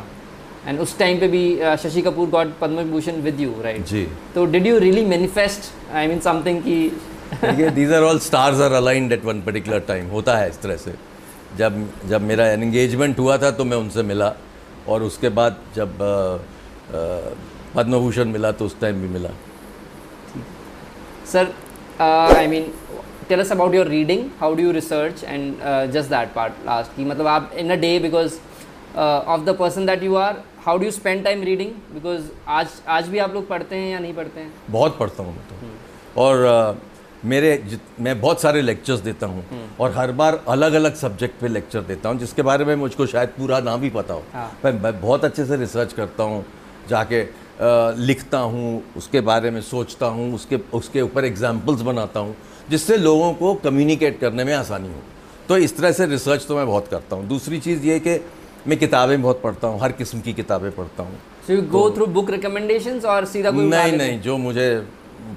एंड 0.68 0.80
उस 0.80 0.98
टाइम 1.00 1.20
पे 1.20 1.28
भी 1.28 1.44
Shashi 1.84 2.02
Kapoor 2.02 2.30
got 2.30 2.48
Padma 2.62 2.84
Bhushan 2.92 3.22
with 3.22 3.40
you 3.42 3.54
right 3.62 3.86
ji. 3.86 4.08
तो 4.36 4.46
did 4.46 4.68
you 4.68 4.78
really 4.80 5.06
manifest 5.06 5.96
I 5.96 6.08
mean 6.08 6.20
something 6.20 6.62
कि 6.64 6.78
these 7.70 7.94
are 7.94 8.04
all 8.04 8.20
stars 8.20 8.62
are 8.62 8.72
aligned 8.72 9.12
at 9.12 9.26
one 9.26 9.42
particular 9.42 9.80
time 9.80 10.08
होता 10.08 10.38
है 10.38 10.50
इस 10.50 10.62
तरह 10.62 10.76
से। 10.78 10.94
जब 11.58 11.86
जब 12.10 12.22
मेरा 12.22 12.48
एंगेजमेंट 12.48 13.20
हुआ 13.20 13.38
था 13.38 13.52
तो 13.52 13.66
मैं 13.66 13.78
उनसे 13.78 14.04
मिला 14.04 14.34
और 14.88 15.04
उसके 15.04 15.30
बाद 15.30 15.58
जब 15.76 16.02
अ, 16.02 16.38
अ, 16.96 17.36
पद्म 17.76 18.00
भूषण 18.00 18.26
मिला 18.26 18.52
तो 18.52 18.66
उस 18.66 18.80
टाइम 18.80 19.02
भी 19.02 19.08
मिला। 19.08 19.30
Sir 21.32 21.54
I 22.38 22.48
mean 22.48 22.72
us 23.32 23.50
about 23.52 23.74
your 23.76 23.86
reading. 23.88 24.20
How 24.42 24.50
do 24.58 24.64
you 24.66 24.74
research 24.76 25.24
and 25.32 25.64
uh, 25.70 25.82
just 25.96 26.12
that 26.12 26.30
part 26.36 26.60
last 26.68 26.96
कि 26.96 27.06
मतलब 27.06 27.28
आप 27.28 27.52
in 27.58 27.74
a 27.76 27.78
day 27.82 27.96
because 28.06 28.38
uh, 28.98 29.46
the 29.46 29.56
person 29.60 29.86
that 29.86 30.04
you 30.04 30.16
are 30.16 30.44
how 30.66 30.78
do 30.78 30.84
do 30.84 30.90
you 30.90 30.96
spend 30.98 31.26
time 31.26 31.44
reading? 31.48 31.72
Because 31.96 32.24
आज 32.48 32.68
आज 32.88 33.08
भी 33.08 33.18
आप 33.20 33.34
लोग 33.34 33.48
पढ़ते 33.48 33.76
हैं 33.76 33.92
या 33.92 34.00
नहीं 34.00 34.14
पढ़ते 34.14 34.40
हैं? 34.40 34.52
बहुत 34.70 34.98
पढ़ता 35.00 35.24
हूँ 35.24 35.36
मैं 35.36 35.44
तो 35.50 36.22
और 36.22 36.44
अ, 36.44 36.76
मेरे 37.26 37.52
मैं 38.00 38.20
बहुत 38.22 38.42
सारे 38.42 38.62
लेक्चर्स 38.62 39.00
देता 39.00 39.28
हूँ 39.28 39.44
और 39.80 39.92
हर 39.92 40.12
बार 40.12 40.40
अलग 40.50 40.74
अलग 40.74 40.96
सब्जेक्ट 40.96 41.40
पे 41.42 41.48
लेक्चर 41.48 41.82
देता 41.82 42.10
हूँ 42.10 42.18
जिसके 42.20 42.42
बारे 42.42 42.66
में 42.66 42.76
मुझको 42.76 43.06
शायद 43.06 43.30
पूरा 43.38 43.60
ना 43.60 43.76
भी 43.78 43.90
पता 43.90 44.14
हो 44.14 44.24
हाँ। 44.34 44.48
पर 44.64 44.74
मैं 44.84 45.00
बहुत 45.02 45.26
अच्छे 45.26 45.46
से 45.46 45.56
रिसर्च 45.58 45.94
करता 45.94 46.24
हूँ 46.24 46.44
जाके 46.90 47.22
अ, 47.22 47.94
लिखता 47.98 48.40
हूँ 48.54 48.82
उसके 48.98 49.22
बारे 49.32 49.52
में 49.52 49.62
सोचता 49.62 50.06
हूँ 50.18 50.34
उसके 50.36 50.60
उसके 50.74 51.02
ऊपर 51.02 51.26
एग्जाम्पल्स 51.26 51.82
बनाता 51.82 52.20
हूँ 52.20 52.36
जिससे 52.70 52.98
लोगों 52.98 53.34
को 53.34 53.54
कम्युनिकेट 53.64 54.20
करने 54.20 54.44
में 54.44 54.54
आसानी 54.54 54.88
हो 54.88 55.02
तो 55.50 55.58
इस 55.58 55.78
तरह 55.78 55.92
से 55.92 56.06
रिसर्च 56.06 56.46
तो 56.48 56.56
मैं 56.56 56.66
बहुत 56.68 56.88
करता 56.88 57.16
हूँ 57.16 57.28
दूसरी 57.28 57.60
चीज़ 57.60 57.86
ये 57.86 58.00
कि 58.00 58.16
मैं 58.68 58.78
किताबें 58.80 59.22
बहुत 59.22 59.42
पढ़ता 59.42 59.68
हूँ 59.68 59.80
हर 59.82 59.92
किस्म 59.94 60.22
की 60.22 60.34
किताबें 60.34 60.72
पढ़ता 60.76 61.04
हूँ। 61.04 61.18
Through 61.48 62.08
book 62.14 62.30
recommendations 62.32 63.06
और 63.06 63.26
सीधा 63.28 63.52
कोई 63.52 63.66
नहीं 63.70 63.98
नहीं 63.98 64.20
जो 64.22 64.38
मुझे 64.38 64.68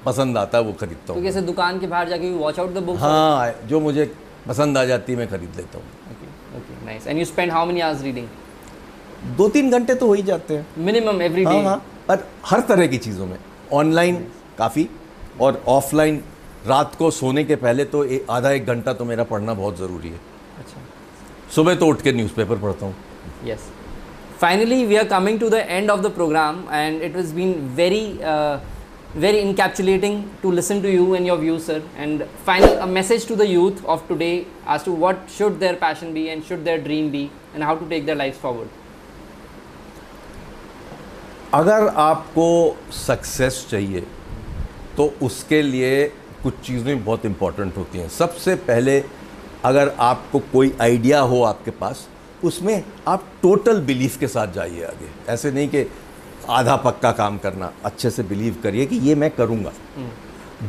पसंद 0.05 0.39
आता 0.39 0.59
है 0.59 0.64
वो 0.64 0.73
खरीदता 0.81 1.12
हूँ। 1.12 1.23
कैसे 1.23 1.41
दुकान 1.43 1.79
के 1.81 1.87
बाहर 1.87 2.09
जाके 2.09 2.31
वॉच 2.33 2.59
आउट 2.59 2.71
द 2.75 2.83
बुक 2.85 2.97
हाँ 2.99 3.53
जो 3.68 3.81
मुझे 3.81 4.05
पसंद 4.49 4.79
आ 4.79 4.85
जाती 4.85 5.12
है 5.12 5.18
मैं 5.18 5.29
खरीद 5.29 5.57
लेता 5.57 5.79
हूँ। 5.79 5.87
Okay 6.57 6.87
nice 6.87 7.07
and 7.07 7.18
you 7.18 7.25
spend 7.25 7.53
how 7.53 7.66
many 7.66 7.81
hours 7.81 8.03
reading 8.03 8.27
दो 9.37 9.49
तीन 9.49 9.71
घंटे 9.71 9.95
तो 9.95 10.07
हो 10.07 10.14
ही 10.14 10.23
जाते 10.23 10.57
हैं। 10.57 10.66
मिनिमम 10.85 11.23
एवरी 11.23 11.45
हाँ 11.45 11.55
डे 11.55 11.61
हाँ 11.64 11.77
पर 12.09 12.27
हर 12.47 12.61
तरह 12.68 12.87
की 12.87 12.99
चीज़ों 12.99 13.27
में। 13.27 13.37
ऑनलाइन 13.73 14.16
काफ़ी 14.59 14.89
और 15.41 15.62
ऑफलाइन 15.68 16.23
रात 16.66 16.95
को 16.95 17.11
सोने 17.12 17.45
के 17.45 17.57
पहले 17.59 17.85
तो 17.93 18.07
आधा 18.31 18.51
एक 18.53 18.66
घंटा 18.66 18.93
तो 18.93 19.05
मेरा 19.05 19.25
पढ़ना 19.25 19.55
बहुत 19.55 19.79
ज़रूरी 19.79 20.09
है। 20.09 20.21
अच्छा। 20.59 20.81
सुबह 21.55 21.75
तो 21.75 21.87
उठ 21.87 22.03
के 22.03 22.12
न्यूज़पेपर 22.12 22.59
पढ़ता 22.59 22.87
हूँ। 22.87 22.95
Yes. 23.45 23.70
Finally, 24.38 24.86
we 24.86 24.99
are 24.99 25.05
coming 25.05 25.38
to 25.38 25.51
the 25.51 25.68
end 25.70 25.91
of 25.91 26.03
the 26.03 26.11
program, 26.11 26.66
and 26.70 27.03
it 27.03 27.14
has 27.14 27.32
been 27.32 27.68
very, 27.68 28.22
uh, 28.22 28.59
very 29.14 29.43
encapsulating 29.43 30.24
to 30.43 30.51
listen 30.51 30.82
to 30.82 30.91
you 30.91 31.14
and 31.14 31.26
your 31.26 31.36
views, 31.36 31.64
sir. 31.64 31.82
And 31.97 32.26
final, 32.45 32.78
a 32.78 32.86
message 32.86 33.24
to 33.26 33.36
the 33.36 33.47
youth 33.47 33.84
of 33.84 34.07
today 34.09 34.47
as 34.66 34.82
to 34.84 34.93
what 34.93 35.18
should 35.28 35.59
their 35.61 35.76
passion 35.76 36.14
be 36.14 36.28
and 36.30 36.45
should 36.45 36.64
their 36.64 36.78
dream 36.78 37.11
be, 37.11 37.30
and 37.55 37.62
how 37.62 37.76
to 37.76 37.88
take 37.88 38.07
their 38.07 38.16
lives 38.16 38.38
forward. 38.38 38.68
अगर 41.55 41.86
आपको 41.99 42.47
success 42.93 43.66
चाहिए 43.70 44.01
तो 44.97 45.12
उसके 45.22 45.61
लिए 45.62 46.05
कुछ 46.43 46.61
चीज़ें 46.66 47.05
बहुत 47.05 47.24
important 47.26 47.76
होती 47.76 47.99
हैं 47.99 48.09
सबसे 48.09 48.55
पहले 48.68 48.99
अगर 49.64 49.88
आपको 50.09 50.38
कोई 50.53 50.72
आइडिया 50.80 51.20
हो 51.32 51.43
आपके 51.45 51.70
पास 51.80 52.07
उसमें 52.45 52.82
आप 53.09 53.24
टोटल 53.43 53.80
बिलीफ 53.82 54.18
के 54.18 54.28
साथ 54.28 54.53
जाइए 54.53 54.82
आगे। 54.84 55.09
ऐसे 55.32 55.51
नहीं 55.51 55.68
कि 55.68 55.86
आधा 56.49 56.76
पक्का 56.76 57.11
काम 57.12 57.38
करना 57.38 57.72
अच्छे 57.84 58.11
से 58.11 58.22
बिलीव 58.22 58.57
करिए 58.62 58.86
कि 58.86 58.97
ये 58.99 59.14
मैं 59.14 59.30
करूँगा। 59.30 59.72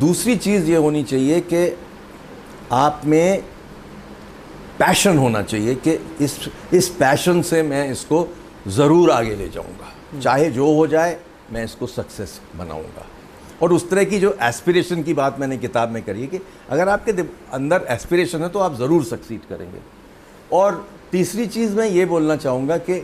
दूसरी 0.00 0.36
चीज़ 0.38 0.70
ये 0.70 0.76
होनी 0.78 1.02
चाहिए 1.04 1.40
कि 1.52 1.66
आप 2.72 3.00
में 3.04 3.42
पैशन 4.78 5.18
होना 5.18 5.42
चाहिए 5.42 5.74
कि 5.86 5.98
इस 6.20 6.38
इस 6.74 6.88
पैशन 6.90 7.42
से 7.42 7.62
मैं 7.62 7.88
इसको 7.90 8.26
ज़रूर 8.68 9.10
आगे 9.10 9.34
ले 9.34 9.48
जाऊँगा। 9.48 10.20
चाहे 10.20 10.50
जो 10.50 10.72
हो 10.74 10.86
जाए 10.86 11.18
मैं 11.52 11.64
इसको 11.64 11.86
सक्सेस 11.86 12.40
बनाऊँगा। 12.56 13.06
और 13.62 13.72
उस 13.72 13.88
तरह 13.90 14.04
की 14.04 14.18
जो 14.18 14.36
एस्पिरेशन 14.42 15.02
की 15.02 15.14
बात 15.14 15.38
मैंने 15.40 15.56
किताब 15.58 15.90
में 15.90 16.02
करी 16.02 16.20
है 16.20 16.26
कि 16.26 16.40
अगर 16.70 16.88
आपके 16.88 17.12
अंदर 17.52 17.86
एस्पिरेशन 17.90 18.42
है 18.42 18.48
तो 18.48 18.58
आप 18.58 18.76
ज़रूर 18.76 19.04
सक्सीड 19.04 19.40
करेंगे। 19.48 19.80
और 20.52 20.86
तीसरी 21.12 21.46
चीज़ 21.46 21.74
मैं 21.76 21.86
ये 21.86 22.04
बोलना 22.06 22.36
चाहूँगा 22.36 22.76
कि 22.78 23.00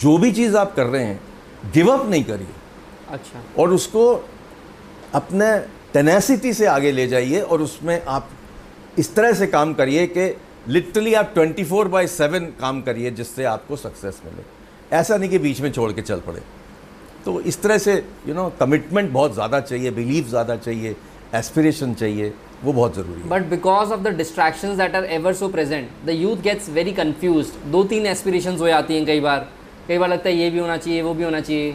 जो 0.00 0.16
भी 0.18 0.30
चीज़ 0.32 0.56
आप 0.56 0.74
कर 0.74 0.86
रहे 0.86 1.04
हैं 1.04 1.20
गिव 1.74 1.88
अप 1.92 2.08
नहीं 2.10 2.24
करिए। 2.24 2.54
अच्छा। 3.10 3.42
और 3.58 3.72
उसको 3.72 4.04
अपने 5.14 5.58
टेनेसिटी 5.92 6.52
से 6.54 6.66
आगे 6.66 6.92
ले 6.92 7.06
जाइए 7.06 7.40
और 7.40 7.62
उसमें 7.62 8.02
आप 8.04 8.28
इस 8.98 9.14
तरह 9.14 9.32
से 9.32 9.46
काम 9.46 9.72
करिए 9.74 10.06
कि 10.08 10.34
लिटरली 10.68 11.14
आप 11.14 11.34
24 11.34 11.64
फोर 11.64 11.88
बाई 11.88 12.06
सेवन 12.06 12.44
काम 12.60 12.80
करिए 12.82 13.10
जिससे 13.10 13.44
आपको 13.46 13.76
सक्सेस 13.76 14.20
मिले। 14.24 14.44
ऐसा 14.96 15.16
नहीं 15.16 15.30
कि 15.30 15.38
बीच 15.38 15.60
में 15.60 15.70
छोड़ 15.72 15.90
के 15.92 16.02
चल 16.02 16.20
पड़े। 16.20 16.42
तो 17.24 17.40
इस 17.42 17.60
तरह 17.62 17.78
से 17.78 17.94
यू 18.28 18.34
नो 18.34 18.48
कमिटमेंट 18.60 19.10
बहुत 19.10 19.34
ज़्यादा 19.34 19.60
चाहिए 19.60 19.90
बिलीव 19.90 20.28
ज़्यादा 20.28 20.56
चाहिए 20.56 20.96
एस्पिरेशन 21.34 21.94
चाहिए। 21.94 22.32
वो 22.64 22.72
बहुत 22.72 22.94
ज़रूरी 22.94 23.20
है। 23.20 23.28
But 23.28 23.44
because 23.50 23.92
of 23.92 24.00
the 24.00 24.08
distraction 24.16 24.76
that 24.76 24.94
are 24.94 25.06
ever 25.18 25.32
so 25.34 25.48
present, 25.52 25.92
the 26.06 26.16
youth 26.16 26.42
gets 26.46 26.68
very 26.78 26.92
confused. 26.98 27.56
दो 27.72 27.82
तीन 27.84 28.06
एस्पिरेशन 28.06 28.56
हो 28.56 28.68
जाती 28.68 28.96
हैं 28.96 29.06
कई 29.06 29.20
बार। 29.20 29.48
कई 29.88 29.98
बार 29.98 30.08
लगता 30.08 30.28
है 30.28 30.36
ये 30.36 30.50
भी 30.50 30.58
होना 30.58 30.76
चाहिए 30.76 31.02
वो 31.02 31.14
भी 31.14 31.24
होना 31.24 31.40
चाहिए। 31.40 31.74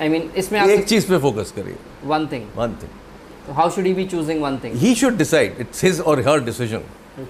आई 0.00 0.08
I 0.08 0.10
मीन 0.10 0.22
mean, 0.22 0.36
इसमें 0.36 0.60
एक 0.62 0.84
चीज़ 0.88 1.08
पे 1.08 1.18
फोकस 1.18 1.52
करिए। 1.56 1.76
One 2.04 2.26
thing 2.26 2.44
one 2.56 2.72
thing 2.82 3.54
how 3.56 3.70
should 3.70 3.86
he 3.86 3.94
be 3.94 4.04
choosing 4.04 4.42
one 4.42 4.58
thing 4.58 4.74
he 4.74 4.94
should 4.94 5.16
decide 5.18 5.56
it's 5.60 5.84
his 5.84 6.00
और 6.00 6.20
हर 6.28 6.40
डिसीज़न 6.44 6.82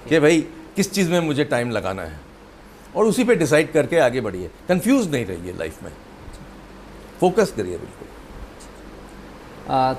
कि 0.09 0.19
भाई 0.19 0.41
किस 0.75 0.91
चीज़ 0.91 1.11
में 1.11 1.19
मुझे 1.19 1.43
टाइम 1.43 1.71
लगाना 1.71 2.01
है। 2.01 2.19
और 2.95 3.05
उसी 3.05 3.23
पे 3.23 3.35
डिसाइड 3.35 3.71
करके 3.71 3.97
आगे 3.99 4.21
बढ़िए। 4.21 4.49
कंफ्यूज 4.69 5.11
नहीं 5.11 5.25
रहिए 5.25 5.53
लाइफ 5.59 5.83
में। 5.83 5.91
फोकस 7.19 7.53
करिए 7.57 7.77
बिल्कुल। 7.77 8.00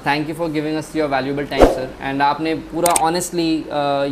Thank 0.07 0.29
you 0.29 0.35
for 0.35 0.51
giving 0.51 0.77
us 0.77 0.95
your 0.97 1.09
valuable 1.11 1.47
time 1.47 1.65
sir 1.75 1.89
and 2.03 2.23
आपने 2.23 2.55
पूरा 2.73 2.93
honestly 3.09 3.51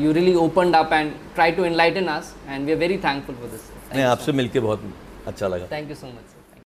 you 0.04 0.12
really 0.12 0.34
opened 0.46 0.76
up 0.76 0.92
and 0.92 1.12
try 1.34 1.52
to 1.52 1.64
enlighten 1.64 2.06
us 2.16 2.34
and 2.48 2.66
we 2.66 2.72
are 2.72 2.78
very 2.78 2.98
thankful 3.04 3.34
for 3.34 3.48
this 3.50 4.04
आपसे 4.04 4.32
मिलकर 4.32 4.60
बहुत 4.60 4.92
अच्छा 5.26 5.48
लगा। 5.48 5.66
Thank 5.72 5.88
you 5.90 5.94
so 5.94 6.06
much 6.06 6.38